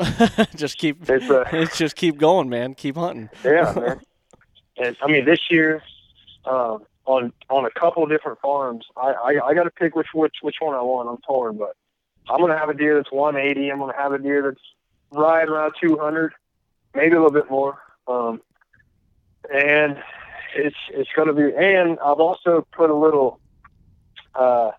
just 0.56 0.78
keep 0.78 1.08
It's 1.08 1.30
uh, 1.30 1.44
it's 1.52 1.78
just 1.78 1.96
keep 1.96 2.18
going, 2.18 2.48
man. 2.48 2.74
Keep 2.74 2.96
hunting. 2.96 3.30
yeah, 3.44 3.72
man. 3.74 4.00
And 4.76 4.96
I 5.02 5.06
mean, 5.06 5.24
this 5.24 5.40
year, 5.50 5.82
um, 6.44 6.84
on 7.06 7.32
on 7.48 7.64
a 7.64 7.70
couple 7.70 8.02
of 8.02 8.10
different 8.10 8.38
farms, 8.40 8.84
I 8.96 9.12
I, 9.12 9.46
I 9.46 9.54
got 9.54 9.64
to 9.64 9.70
pick 9.70 9.96
which 9.96 10.08
which 10.12 10.36
which 10.42 10.56
one 10.60 10.74
I 10.74 10.82
want. 10.82 11.08
I'm 11.08 11.18
torn, 11.26 11.56
but 11.56 11.76
I'm 12.28 12.40
gonna 12.40 12.58
have 12.58 12.68
a 12.68 12.74
deer 12.74 12.96
that's 12.96 13.12
180. 13.12 13.70
I'm 13.70 13.78
gonna 13.78 13.96
have 13.96 14.12
a 14.12 14.18
deer 14.18 14.42
that's 14.42 14.60
right 15.12 15.48
around 15.48 15.74
200, 15.80 16.32
maybe 16.94 17.14
a 17.14 17.22
little 17.22 17.30
bit 17.30 17.50
more. 17.50 17.78
Um, 18.06 18.40
and 19.52 19.96
it's 20.56 20.76
it's 20.90 21.10
gonna 21.16 21.32
be. 21.32 21.52
And 21.56 21.98
I've 22.00 22.20
also 22.20 22.66
put 22.72 22.90
a 22.90 22.94
little 22.94 23.40
uh 24.34 24.70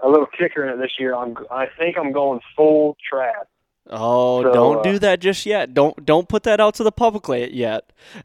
a 0.00 0.08
little 0.08 0.26
kicker 0.26 0.64
in 0.64 0.74
it 0.74 0.82
this 0.82 0.92
year. 0.98 1.14
I'm 1.14 1.36
I 1.50 1.66
think 1.78 1.98
I'm 1.98 2.12
going 2.12 2.40
full 2.56 2.96
trad. 3.12 3.44
Oh, 3.88 4.42
So, 4.42 4.52
don't 4.52 4.78
uh, 4.78 4.82
do 4.82 4.98
that 5.00 5.20
just 5.20 5.46
yet. 5.46 5.74
Don't 5.74 6.04
don't 6.04 6.28
put 6.28 6.44
that 6.44 6.60
out 6.60 6.74
to 6.74 6.84
the 6.84 6.92
public 6.92 7.50
yet. 7.52 7.92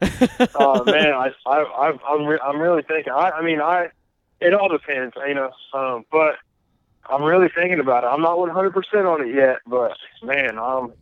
oh 0.54 0.84
man, 0.84 1.12
I, 1.12 1.32
I, 1.46 1.56
I 1.56 1.92
I'm, 2.08 2.26
re- 2.26 2.40
I'm 2.42 2.60
really 2.60 2.82
thinking. 2.82 3.12
I, 3.12 3.30
I 3.30 3.42
mean, 3.42 3.60
I, 3.60 3.88
it 4.40 4.54
all 4.54 4.68
depends, 4.68 5.14
you 5.26 5.34
know. 5.34 5.50
Um, 5.72 6.04
but 6.12 6.36
I'm 7.08 7.22
really 7.22 7.48
thinking 7.54 7.80
about 7.80 8.04
it. 8.04 8.08
I'm 8.08 8.22
not 8.22 8.38
100 8.38 8.70
percent 8.72 9.06
on 9.06 9.26
it 9.26 9.34
yet, 9.34 9.58
but 9.66 9.96
man, 10.22 10.58
I'm, 10.58 10.92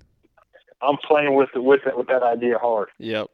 I'm 0.80 0.96
playing 0.98 1.34
with 1.34 1.50
it, 1.55 1.62
with 1.62 1.86
it, 1.86 1.96
with 1.96 2.07
that 2.09 2.22
idea 2.22 2.59
hard. 2.59 2.88
Yep. 2.98 3.30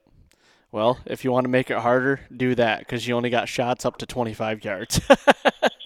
Well, 0.73 0.99
if 1.07 1.25
you 1.25 1.33
want 1.33 1.45
to 1.45 1.49
make 1.49 1.71
it 1.71 1.79
harder, 1.79 2.21
do 2.35 2.55
that 2.55 2.81
because 2.81 3.07
you 3.07 3.15
only 3.17 3.31
got 3.31 3.49
shots 3.49 3.85
up 3.85 3.99
to 3.99 4.07
25 4.07 4.65
yards. 4.65 5.01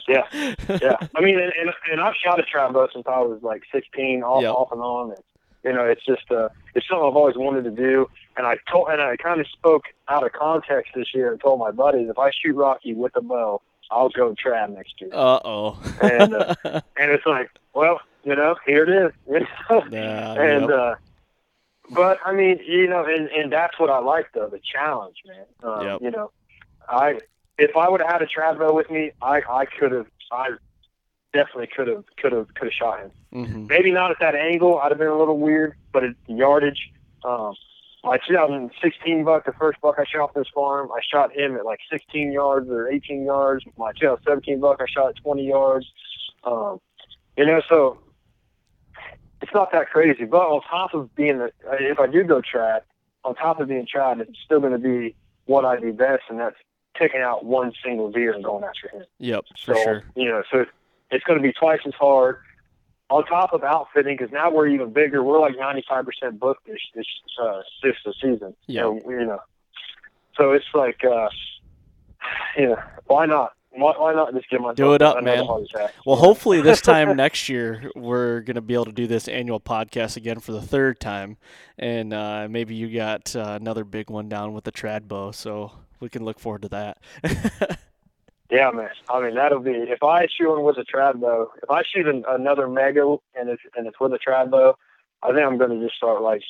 Yeah, 0.06 0.26
yeah. 0.68 0.96
I 1.16 1.22
mean, 1.22 1.40
and, 1.40 1.50
and, 1.58 1.70
and 1.90 1.98
I've 1.98 2.14
shot 2.14 2.38
a 2.38 2.42
trad 2.42 2.74
bow 2.74 2.86
since 2.92 3.06
I 3.06 3.20
was 3.20 3.42
like 3.42 3.62
16, 3.72 4.22
off, 4.22 4.42
Yep. 4.42 4.52
off 4.54 4.70
and 4.70 4.80
on. 4.82 5.10
And, 5.12 5.20
you 5.64 5.72
know, 5.72 5.86
it's 5.86 6.04
just, 6.04 6.30
uh, 6.30 6.50
it's 6.74 6.86
something 6.86 7.06
I've 7.08 7.16
always 7.16 7.36
wanted 7.38 7.64
to 7.64 7.70
do. 7.70 8.06
And 8.36 8.46
I 8.46 8.58
told, 8.70 8.88
and 8.90 9.00
I 9.00 9.16
kind 9.16 9.40
of 9.40 9.48
spoke 9.48 9.84
out 10.08 10.22
of 10.22 10.32
context 10.32 10.92
this 10.94 11.14
year 11.14 11.32
and 11.32 11.40
told 11.40 11.58
my 11.58 11.70
buddies, 11.70 12.10
if 12.10 12.18
I 12.18 12.30
shoot 12.32 12.54
Rocky 12.54 12.92
with 12.92 13.16
a 13.16 13.22
bow, 13.22 13.62
I'll 13.90 14.10
go 14.10 14.34
trad 14.34 14.74
next 14.74 15.00
year. 15.00 15.08
uh 15.14 15.40
oh. 15.42 15.78
And, 16.02 16.34
uh, 16.34 16.54
and 16.98 17.10
it's 17.10 17.24
like, 17.24 17.48
well, 17.72 17.98
you 18.24 18.36
know, 18.36 18.56
here 18.66 18.84
it 18.84 18.90
is. 18.90 19.42
Yeah, 19.90 20.34
and 20.34 20.68
yep. 20.68 20.70
uh, 20.70 20.94
but 21.90 22.18
I 22.24 22.32
mean, 22.32 22.60
you 22.66 22.86
know, 22.88 23.04
and 23.04 23.28
and 23.28 23.52
that's 23.52 23.78
what 23.78 23.90
I 23.90 23.98
like 23.98 24.26
though, 24.34 24.48
the 24.48 24.60
challenge, 24.60 25.16
man. 25.26 25.44
Um, 25.62 25.86
Yep. 25.86 26.00
You 26.02 26.10
know, 26.10 26.30
I 26.88 27.20
if 27.58 27.76
I 27.76 27.88
would 27.88 28.00
have 28.00 28.10
had 28.10 28.22
a 28.22 28.26
trad 28.26 28.74
with 28.74 28.90
me, 28.90 29.12
I 29.22 29.42
I 29.48 29.64
could 29.66 29.92
have, 29.92 30.06
I 30.32 30.50
definitely 31.32 31.68
could 31.74 31.88
have 31.88 32.04
could 32.16 32.32
have 32.32 32.52
could 32.54 32.64
have 32.66 32.72
shot 32.72 33.00
him. 33.00 33.10
hmm 33.32 33.66
Maybe 33.66 33.90
not 33.90 34.10
at 34.10 34.18
that 34.20 34.34
angle. 34.34 34.78
I'd 34.78 34.90
have 34.92 34.98
been 34.98 35.08
a 35.08 35.18
little 35.18 35.38
weird, 35.38 35.74
but 35.92 36.04
at 36.04 36.14
yardage. 36.26 36.90
Um, 37.24 37.54
my 38.02 38.18
2016 38.18 39.24
buck, 39.24 39.46
the 39.46 39.52
first 39.52 39.80
buck 39.80 39.94
I 39.98 40.04
shot 40.04 40.20
off 40.24 40.34
this 40.34 40.46
farm, 40.54 40.90
I 40.92 41.00
shot 41.10 41.32
him 41.34 41.56
at 41.56 41.64
like 41.64 41.80
16 41.90 42.32
yards 42.32 42.68
or 42.68 42.88
18 42.90 43.24
yards. 43.24 43.64
My 43.78 43.92
2017 43.92 44.60
buck, 44.60 44.80
I 44.80 44.84
shot 44.86 45.08
at 45.08 45.16
20 45.16 45.46
yards. 45.46 45.86
Um, 46.44 46.80
you 47.38 47.46
know, 47.46 47.62
so 47.66 47.98
it's 49.44 49.52
not 49.52 49.72
that 49.72 49.90
crazy. 49.90 50.24
But 50.24 50.38
on 50.40 50.62
top 50.62 50.94
of 50.94 51.14
being, 51.14 51.36
the, 51.38 51.52
if 51.72 52.00
I 52.00 52.06
do 52.06 52.24
go 52.24 52.40
trad, 52.40 52.80
on 53.24 53.34
top 53.34 53.60
of 53.60 53.68
being 53.68 53.86
trad, 53.86 54.20
it's 54.20 54.38
still 54.42 54.58
going 54.60 54.72
to 54.72 54.78
be 54.78 55.14
what 55.44 55.66
I 55.66 55.78
do 55.78 55.92
best, 55.92 56.22
and 56.30 56.40
that's 56.40 56.56
picking 56.96 57.20
out 57.20 57.44
one 57.44 57.72
single 57.84 58.10
deer 58.10 58.32
and 58.32 58.42
going 58.42 58.64
after 58.64 58.88
him. 58.88 59.04
Yep, 59.18 59.44
for 59.66 59.74
So, 59.74 59.82
sure. 59.84 60.02
you 60.16 60.28
know, 60.30 60.42
so 60.50 60.64
it's 61.10 61.24
going 61.24 61.38
to 61.38 61.42
be 61.42 61.52
twice 61.52 61.80
as 61.86 61.92
hard. 61.94 62.38
On 63.10 63.22
top 63.26 63.52
of 63.52 63.62
outfitting, 63.62 64.16
because 64.16 64.32
now 64.32 64.50
we're 64.50 64.66
even 64.66 64.90
bigger. 64.90 65.22
We're 65.22 65.38
like 65.38 65.56
95% 65.56 66.38
booked 66.38 66.66
this 66.66 66.80
this 66.94 67.04
uh, 67.40 67.60
this 67.82 67.96
season. 68.18 68.54
Yeah. 68.66 68.80
So, 68.82 69.00
you 69.10 69.26
know, 69.26 69.40
so 70.38 70.52
it's 70.52 70.64
like, 70.72 71.04
uh, 71.04 71.28
you 72.56 72.68
know, 72.68 72.78
why 73.06 73.26
not? 73.26 73.52
Why, 73.76 73.92
why 73.96 74.14
not 74.14 74.32
just 74.32 74.48
give 74.48 74.60
myself 74.60 74.76
Do 74.76 74.94
it 74.94 75.02
up, 75.02 75.22
man. 75.22 75.46
Well, 76.06 76.16
hopefully 76.16 76.60
this 76.60 76.80
time 76.92 77.16
next 77.16 77.48
year 77.48 77.90
we're 77.96 78.40
gonna 78.40 78.60
be 78.60 78.74
able 78.74 78.86
to 78.86 78.92
do 78.92 79.06
this 79.06 79.28
annual 79.28 79.60
podcast 79.60 80.16
again 80.16 80.38
for 80.40 80.52
the 80.52 80.62
third 80.62 81.00
time, 81.00 81.36
and 81.78 82.12
uh, 82.12 82.46
maybe 82.48 82.74
you 82.74 82.94
got 82.94 83.34
uh, 83.34 83.58
another 83.60 83.84
big 83.84 84.10
one 84.10 84.28
down 84.28 84.52
with 84.52 84.64
the 84.64 84.72
trad 84.72 85.08
bow, 85.08 85.32
so 85.32 85.72
we 86.00 86.08
can 86.08 86.24
look 86.24 86.38
forward 86.38 86.62
to 86.62 86.68
that. 86.68 86.98
Yeah, 88.50 88.70
man. 88.70 88.90
I 89.08 89.20
mean, 89.20 89.34
that'll 89.34 89.60
be 89.60 89.72
if 89.72 90.02
I 90.02 90.26
shoot 90.26 90.50
one 90.50 90.62
with 90.62 90.76
a 90.76 90.84
trad 90.84 91.20
bow. 91.20 91.50
If 91.62 91.70
I 91.70 91.82
shoot 91.82 92.06
an, 92.06 92.24
another 92.28 92.68
mega 92.68 93.16
and 93.34 93.48
it's 93.48 93.62
and 93.74 93.86
it's 93.86 93.98
with 93.98 94.12
a 94.12 94.18
trad 94.18 94.50
bow, 94.50 94.76
I 95.22 95.28
think 95.28 95.40
I'm 95.40 95.58
going 95.58 95.70
to 95.70 95.84
just 95.84 95.96
start 95.96 96.22
like, 96.22 96.42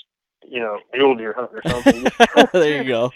you 0.46 0.60
know, 0.60 0.78
mule 0.92 1.14
deer 1.14 1.34
hunting 1.34 1.58
or 1.58 1.70
something. 1.70 2.48
there 2.52 2.82
you 2.82 2.88
go. 2.88 3.12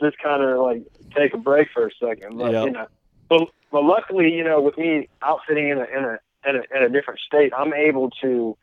Just, 0.00 0.12
just 0.14 0.22
kind 0.22 0.42
of 0.42 0.58
like 0.60 0.82
take 1.16 1.34
a 1.34 1.38
break 1.38 1.68
for 1.72 1.86
a 1.86 1.90
second. 2.00 2.38
But 2.38 2.52
Yep. 2.52 2.64
you 2.66 2.70
know, 2.72 2.86
but 3.28 3.48
but 3.70 3.84
luckily, 3.84 4.32
you 4.34 4.44
know, 4.44 4.60
with 4.60 4.78
me 4.78 5.08
outfitting 5.22 5.68
in 5.68 5.78
a 5.78 5.84
in 5.84 6.04
a 6.04 6.18
in 6.48 6.56
a, 6.56 6.76
in 6.76 6.82
a 6.84 6.88
different 6.88 7.20
state, 7.20 7.52
I'm 7.56 7.74
able 7.74 8.10
to, 8.22 8.56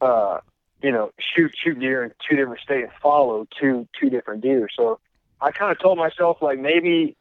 uh, 0.00 0.38
you 0.82 0.92
know, 0.92 1.10
shoot 1.18 1.52
shoot 1.62 1.78
deer 1.78 2.04
in 2.04 2.12
two 2.28 2.36
different 2.36 2.60
states 2.60 2.84
and 2.84 2.92
follow 3.02 3.46
two 3.60 3.86
two 4.00 4.10
different 4.10 4.42
deer. 4.42 4.68
So 4.76 5.00
I 5.40 5.50
kind 5.50 5.70
of 5.72 5.78
told 5.78 5.98
myself 5.98 6.38
like 6.40 6.58
maybe 6.58 7.16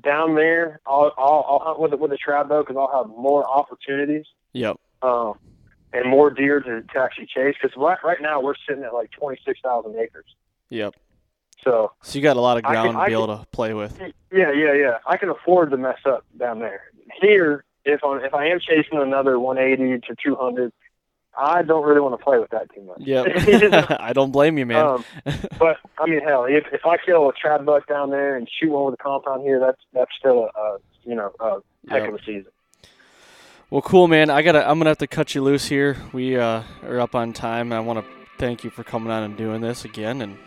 down 0.00 0.34
there 0.34 0.80
I'll 0.86 1.12
I'll, 1.16 1.44
I'll 1.48 1.58
hunt 1.64 1.80
with 1.80 1.92
it 1.92 1.98
with 2.00 2.12
a 2.12 2.18
trad 2.18 2.48
bow 2.48 2.62
because 2.62 2.76
I'll 2.76 3.02
have 3.04 3.08
more 3.08 3.48
opportunities 3.48 4.26
Yep. 4.52 4.76
um, 5.02 5.34
and 5.92 6.08
more 6.08 6.30
deer 6.30 6.60
to, 6.60 6.82
to 6.82 6.98
actually 6.98 7.26
chase. 7.26 7.54
Because 7.60 7.76
right, 7.76 7.98
right 8.02 8.20
now 8.20 8.40
we're 8.40 8.54
sitting 8.68 8.82
at 8.84 8.94
like 8.94 9.10
26,000 9.12 9.94
acres. 9.96 10.24
Yep. 10.70 10.94
So 11.64 11.92
So 12.02 12.18
you 12.18 12.22
got 12.22 12.36
a 12.36 12.40
lot 12.40 12.56
of 12.58 12.64
I 12.64 12.74
can- 12.74 12.82
ground 12.92 12.98
to 12.98 13.06
be 13.06 13.12
able 13.12 13.38
to 13.38 13.46
play 13.52 13.74
with. 13.74 13.98
yeah, 14.32 14.52
yeah, 14.52 14.72
yeah. 14.74 14.98
I 15.06 15.16
can 15.16 15.28
afford 15.30 15.70
to 15.70 15.76
mess 15.76 15.98
up 16.04 16.24
down 16.38 16.58
there. 16.60 16.82
Here, 17.20 17.64
if 17.84 18.02
I'm 18.04 18.22
if 18.24 18.34
I 18.34 18.46
am 18.48 18.60
chasing 18.60 18.98
another 19.00 19.38
180 19.38 20.06
to 20.08 20.14
200, 20.22 20.72
I 21.38 21.62
don't 21.62 21.84
really 21.84 22.00
want 22.00 22.18
to 22.18 22.24
play 22.24 22.38
with 22.38 22.50
that 22.50 22.72
too 22.74 22.82
much. 22.82 22.98
Yep. 23.00 23.26
I 24.00 24.12
don't 24.12 24.30
blame 24.32 24.56
you, 24.58 24.64
man. 24.66 24.84
Um, 24.86 25.04
but 25.58 25.76
I 25.98 26.06
mean, 26.06 26.20
hell, 26.20 26.44
if 26.44 26.64
if 26.72 26.86
I 26.86 26.96
kill 26.98 27.28
a 27.28 27.32
trad 27.32 27.64
buck 27.64 27.86
down 27.86 28.10
there 28.10 28.36
and 28.36 28.48
shoot 28.48 28.70
one 28.70 28.84
with 28.86 28.94
a 28.94 29.02
compound 29.02 29.42
here, 29.42 29.60
that's 29.60 29.80
that's 29.92 30.10
still 30.18 30.48
a, 30.56 30.58
a 30.60 30.78
you 31.04 31.14
know 31.14 31.32
a 31.40 31.58
heck 31.88 32.02
Yep. 32.02 32.08
of 32.08 32.14
a 32.14 32.18
season. 32.24 32.52
Well, 33.70 33.82
cool, 33.82 34.06
man. 34.08 34.30
I 34.30 34.42
gotta. 34.42 34.60
I'm 34.68 34.78
gonna 34.78 34.90
have 34.90 34.98
to 34.98 35.06
cut 35.06 35.34
you 35.34 35.42
loose 35.42 35.66
here. 35.66 35.96
We 36.12 36.36
uh, 36.36 36.62
are 36.84 37.00
up 37.00 37.14
on 37.14 37.32
time. 37.32 37.72
I 37.72 37.80
want 37.80 37.98
to 37.98 38.04
thank 38.38 38.62
you 38.64 38.70
for 38.70 38.84
coming 38.84 39.10
on 39.10 39.22
and 39.24 39.36
doing 39.36 39.60
this 39.60 39.84
again, 39.84 40.22
and 40.22 40.38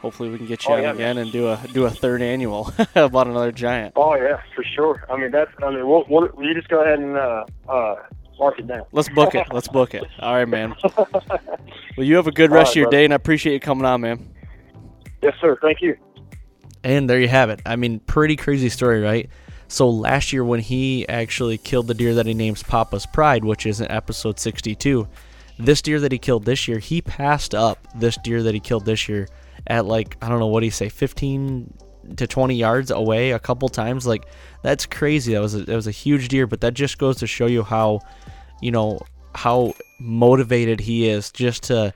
hopefully 0.00 0.28
we 0.30 0.36
can 0.38 0.46
get 0.46 0.64
you 0.64 0.70
Oh, 0.70 0.76
on 0.76 0.82
yeah, 0.82 0.92
again 0.92 1.18
and 1.18 1.30
do 1.32 1.48
a 1.48 1.58
do 1.72 1.84
a 1.86 1.90
third 1.90 2.22
annual 2.22 2.72
about 2.94 3.26
another 3.26 3.52
giant. 3.52 3.94
Oh 3.96 4.14
yeah, 4.14 4.40
for 4.54 4.64
sure. 4.64 5.04
I 5.10 5.16
mean 5.16 5.30
that's 5.30 5.50
I 5.62 5.70
mean 5.70 5.86
we'll, 5.86 6.04
we'll 6.08 6.30
you 6.40 6.54
just 6.54 6.68
go 6.68 6.82
ahead 6.82 6.98
and 6.98 7.16
uh, 7.16 7.44
uh, 7.68 7.96
mark 8.38 8.58
it 8.58 8.66
down. 8.66 8.84
Let's 8.92 9.08
book 9.08 9.34
it. 9.34 9.46
Let's 9.52 9.68
book 9.68 9.94
it. 9.94 10.04
All 10.20 10.34
right, 10.34 10.48
man. 10.48 10.74
Well, 11.96 12.06
you 12.06 12.16
have 12.16 12.26
a 12.26 12.32
good 12.32 12.50
rest 12.52 12.68
right, 12.68 12.70
of 12.70 12.76
your 12.76 12.84
brother. 12.86 12.96
day, 12.98 13.04
and 13.04 13.12
I 13.12 13.16
appreciate 13.16 13.54
you 13.54 13.60
coming 13.60 13.84
on, 13.84 14.00
man. 14.00 14.34
Yes, 15.22 15.34
sir. 15.40 15.58
Thank 15.60 15.82
you. 15.82 15.96
And 16.84 17.10
there 17.10 17.18
you 17.20 17.28
have 17.28 17.50
it. 17.50 17.60
I 17.66 17.74
mean, 17.76 17.98
pretty 18.00 18.36
crazy 18.36 18.68
story, 18.68 19.00
right? 19.00 19.28
So 19.66 19.90
last 19.90 20.32
year, 20.32 20.44
when 20.44 20.60
he 20.60 21.06
actually 21.08 21.58
killed 21.58 21.88
the 21.88 21.94
deer 21.94 22.14
that 22.14 22.24
he 22.26 22.34
names 22.34 22.62
Papa's 22.62 23.04
Pride, 23.04 23.44
which 23.44 23.66
is 23.66 23.80
in 23.80 23.90
episode 23.90 24.38
62, 24.38 25.06
this 25.58 25.82
deer 25.82 25.98
that 26.00 26.12
he 26.12 26.18
killed 26.18 26.44
this 26.44 26.68
year, 26.68 26.78
he 26.78 27.02
passed 27.02 27.54
up 27.54 27.86
this 27.96 28.16
deer 28.22 28.42
that 28.44 28.54
he 28.54 28.60
killed 28.60 28.84
this 28.86 29.08
year 29.08 29.26
at 29.66 29.86
like, 29.86 30.16
I 30.22 30.28
don't 30.28 30.38
know, 30.38 30.46
what 30.46 30.60
do 30.60 30.66
you 30.66 30.72
say, 30.72 30.88
15 30.88 31.74
to 32.16 32.26
20 32.26 32.54
yards 32.54 32.90
away 32.90 33.32
a 33.32 33.38
couple 33.38 33.68
times. 33.68 34.06
Like, 34.06 34.26
that's 34.62 34.86
crazy. 34.86 35.34
That 35.34 35.40
was 35.40 35.54
a, 35.54 35.64
that 35.64 35.74
was 35.74 35.86
a 35.86 35.92
huge 35.92 36.28
deer, 36.28 36.46
but 36.46 36.60
that 36.62 36.74
just 36.74 36.98
goes 36.98 37.18
to 37.18 37.26
show 37.26 37.46
you 37.46 37.62
how, 37.62 38.00
you 38.60 38.70
know, 38.70 39.00
how 39.34 39.74
motivated 40.00 40.80
he 40.80 41.08
is 41.08 41.30
just 41.30 41.64
to 41.64 41.92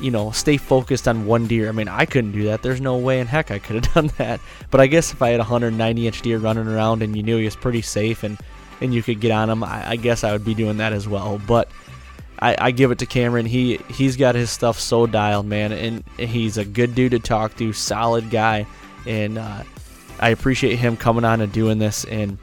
you 0.00 0.10
know, 0.10 0.32
stay 0.32 0.56
focused 0.56 1.06
on 1.06 1.26
one 1.26 1.46
deer. 1.46 1.68
I 1.68 1.72
mean, 1.72 1.88
I 1.88 2.04
couldn't 2.06 2.32
do 2.32 2.44
that. 2.44 2.62
There's 2.62 2.80
no 2.80 2.96
way 2.98 3.20
in 3.20 3.28
heck 3.28 3.52
I 3.52 3.60
could 3.60 3.84
have 3.84 3.94
done 3.94 4.10
that. 4.18 4.40
But 4.70 4.80
I 4.80 4.88
guess 4.88 5.12
if 5.12 5.22
I 5.22 5.30
had 5.30 5.40
a 5.40 5.44
190 5.44 6.06
inch 6.06 6.22
deer 6.22 6.38
running 6.38 6.66
around 6.66 7.02
and 7.02 7.16
you 7.16 7.22
knew 7.22 7.38
he 7.38 7.44
was 7.44 7.54
pretty 7.54 7.82
safe 7.82 8.24
and, 8.24 8.36
and 8.80 8.92
you 8.92 9.02
could 9.02 9.20
get 9.20 9.30
on 9.30 9.48
him, 9.48 9.62
I, 9.62 9.90
I 9.90 9.96
guess 9.96 10.24
I 10.24 10.32
would 10.32 10.44
be 10.44 10.54
doing 10.54 10.78
that 10.78 10.92
as 10.92 11.06
well. 11.06 11.40
But 11.46 11.70
I, 12.42 12.56
I 12.58 12.70
give 12.72 12.90
it 12.90 12.98
to 12.98 13.06
Cameran. 13.06 13.46
He 13.46 13.78
he's 13.88 14.16
got 14.16 14.34
his 14.34 14.50
stuff 14.50 14.80
so 14.80 15.06
dialed, 15.06 15.46
man, 15.46 15.70
and 15.70 16.02
he's 16.18 16.58
a 16.58 16.64
good 16.64 16.96
dude 16.96 17.12
to 17.12 17.20
talk 17.20 17.56
to, 17.58 17.72
solid 17.72 18.30
guy, 18.30 18.66
and 19.06 19.38
uh, 19.38 19.62
I 20.18 20.30
appreciate 20.30 20.74
him 20.74 20.96
coming 20.96 21.24
on 21.24 21.40
and 21.40 21.52
doing 21.52 21.78
this. 21.78 22.04
And 22.04 22.38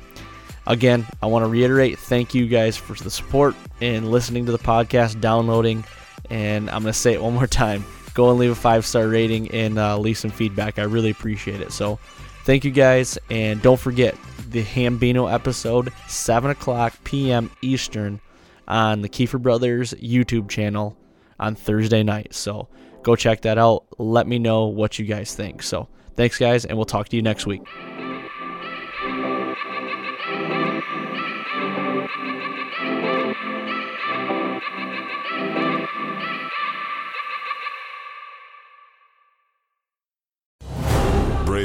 again, 0.66 1.06
I 1.22 1.26
want 1.26 1.44
to 1.44 1.50
reiterate, 1.50 2.00
thank 2.00 2.34
you 2.34 2.48
guys 2.48 2.78
for 2.78 2.94
the 2.94 3.12
support 3.12 3.56
and 3.82 4.10
listening 4.10 4.46
to 4.46 4.54
the 4.54 4.58
podcast, 4.58 5.20
downloading. 5.20 5.84
And 6.30 6.70
I'm 6.70 6.86
to 6.86 6.94
say 6.94 7.14
it 7.14 7.22
one 7.22 7.34
more 7.34 7.48
time 7.48 7.84
go 8.14 8.30
and 8.30 8.40
leave 8.40 8.52
a 8.52 8.56
five 8.56 8.86
star 8.86 9.06
rating 9.06 9.52
and 9.52 9.78
uh, 9.78 9.98
leave 9.98 10.18
some 10.18 10.32
feedback. 10.32 10.80
I 10.80 10.84
really 10.84 11.10
appreciate 11.10 11.60
it. 11.60 11.74
So, 11.74 12.00
thank 12.46 12.64
you 12.64 12.72
guys. 12.72 13.18
And 13.30 13.62
don't 13.62 13.80
forget 13.80 14.16
the 14.50 14.64
Hambino 14.64 15.32
episode, 15.32 15.92
7 16.08 16.52
o'clock 16.52 16.94
p.m. 17.04 17.52
Eastern 17.62 18.22
on 18.70 19.02
the 19.02 19.10
Keefer 19.10 19.42
Brothers 19.42 19.94
YouTube 19.96 20.50
channel 20.50 20.98
on 21.40 21.56
Thursday 21.56 22.04
night. 22.04 22.34
So, 22.34 22.70
go 23.04 23.16
check 23.16 23.42
that 23.42 23.58
out. 23.58 23.86
Let 23.98 24.28
me 24.28 24.40
know 24.40 24.68
what 24.68 25.00
you 25.00 25.06
guys 25.06 25.36
think. 25.36 25.64
So, 25.64 25.90
thanks, 26.16 26.38
guys, 26.38 26.66
and 26.66 26.78
we'll 26.78 26.86
talk 26.86 27.10
to 27.10 27.16
you 27.16 27.22
next 27.22 27.46
week. 27.46 27.62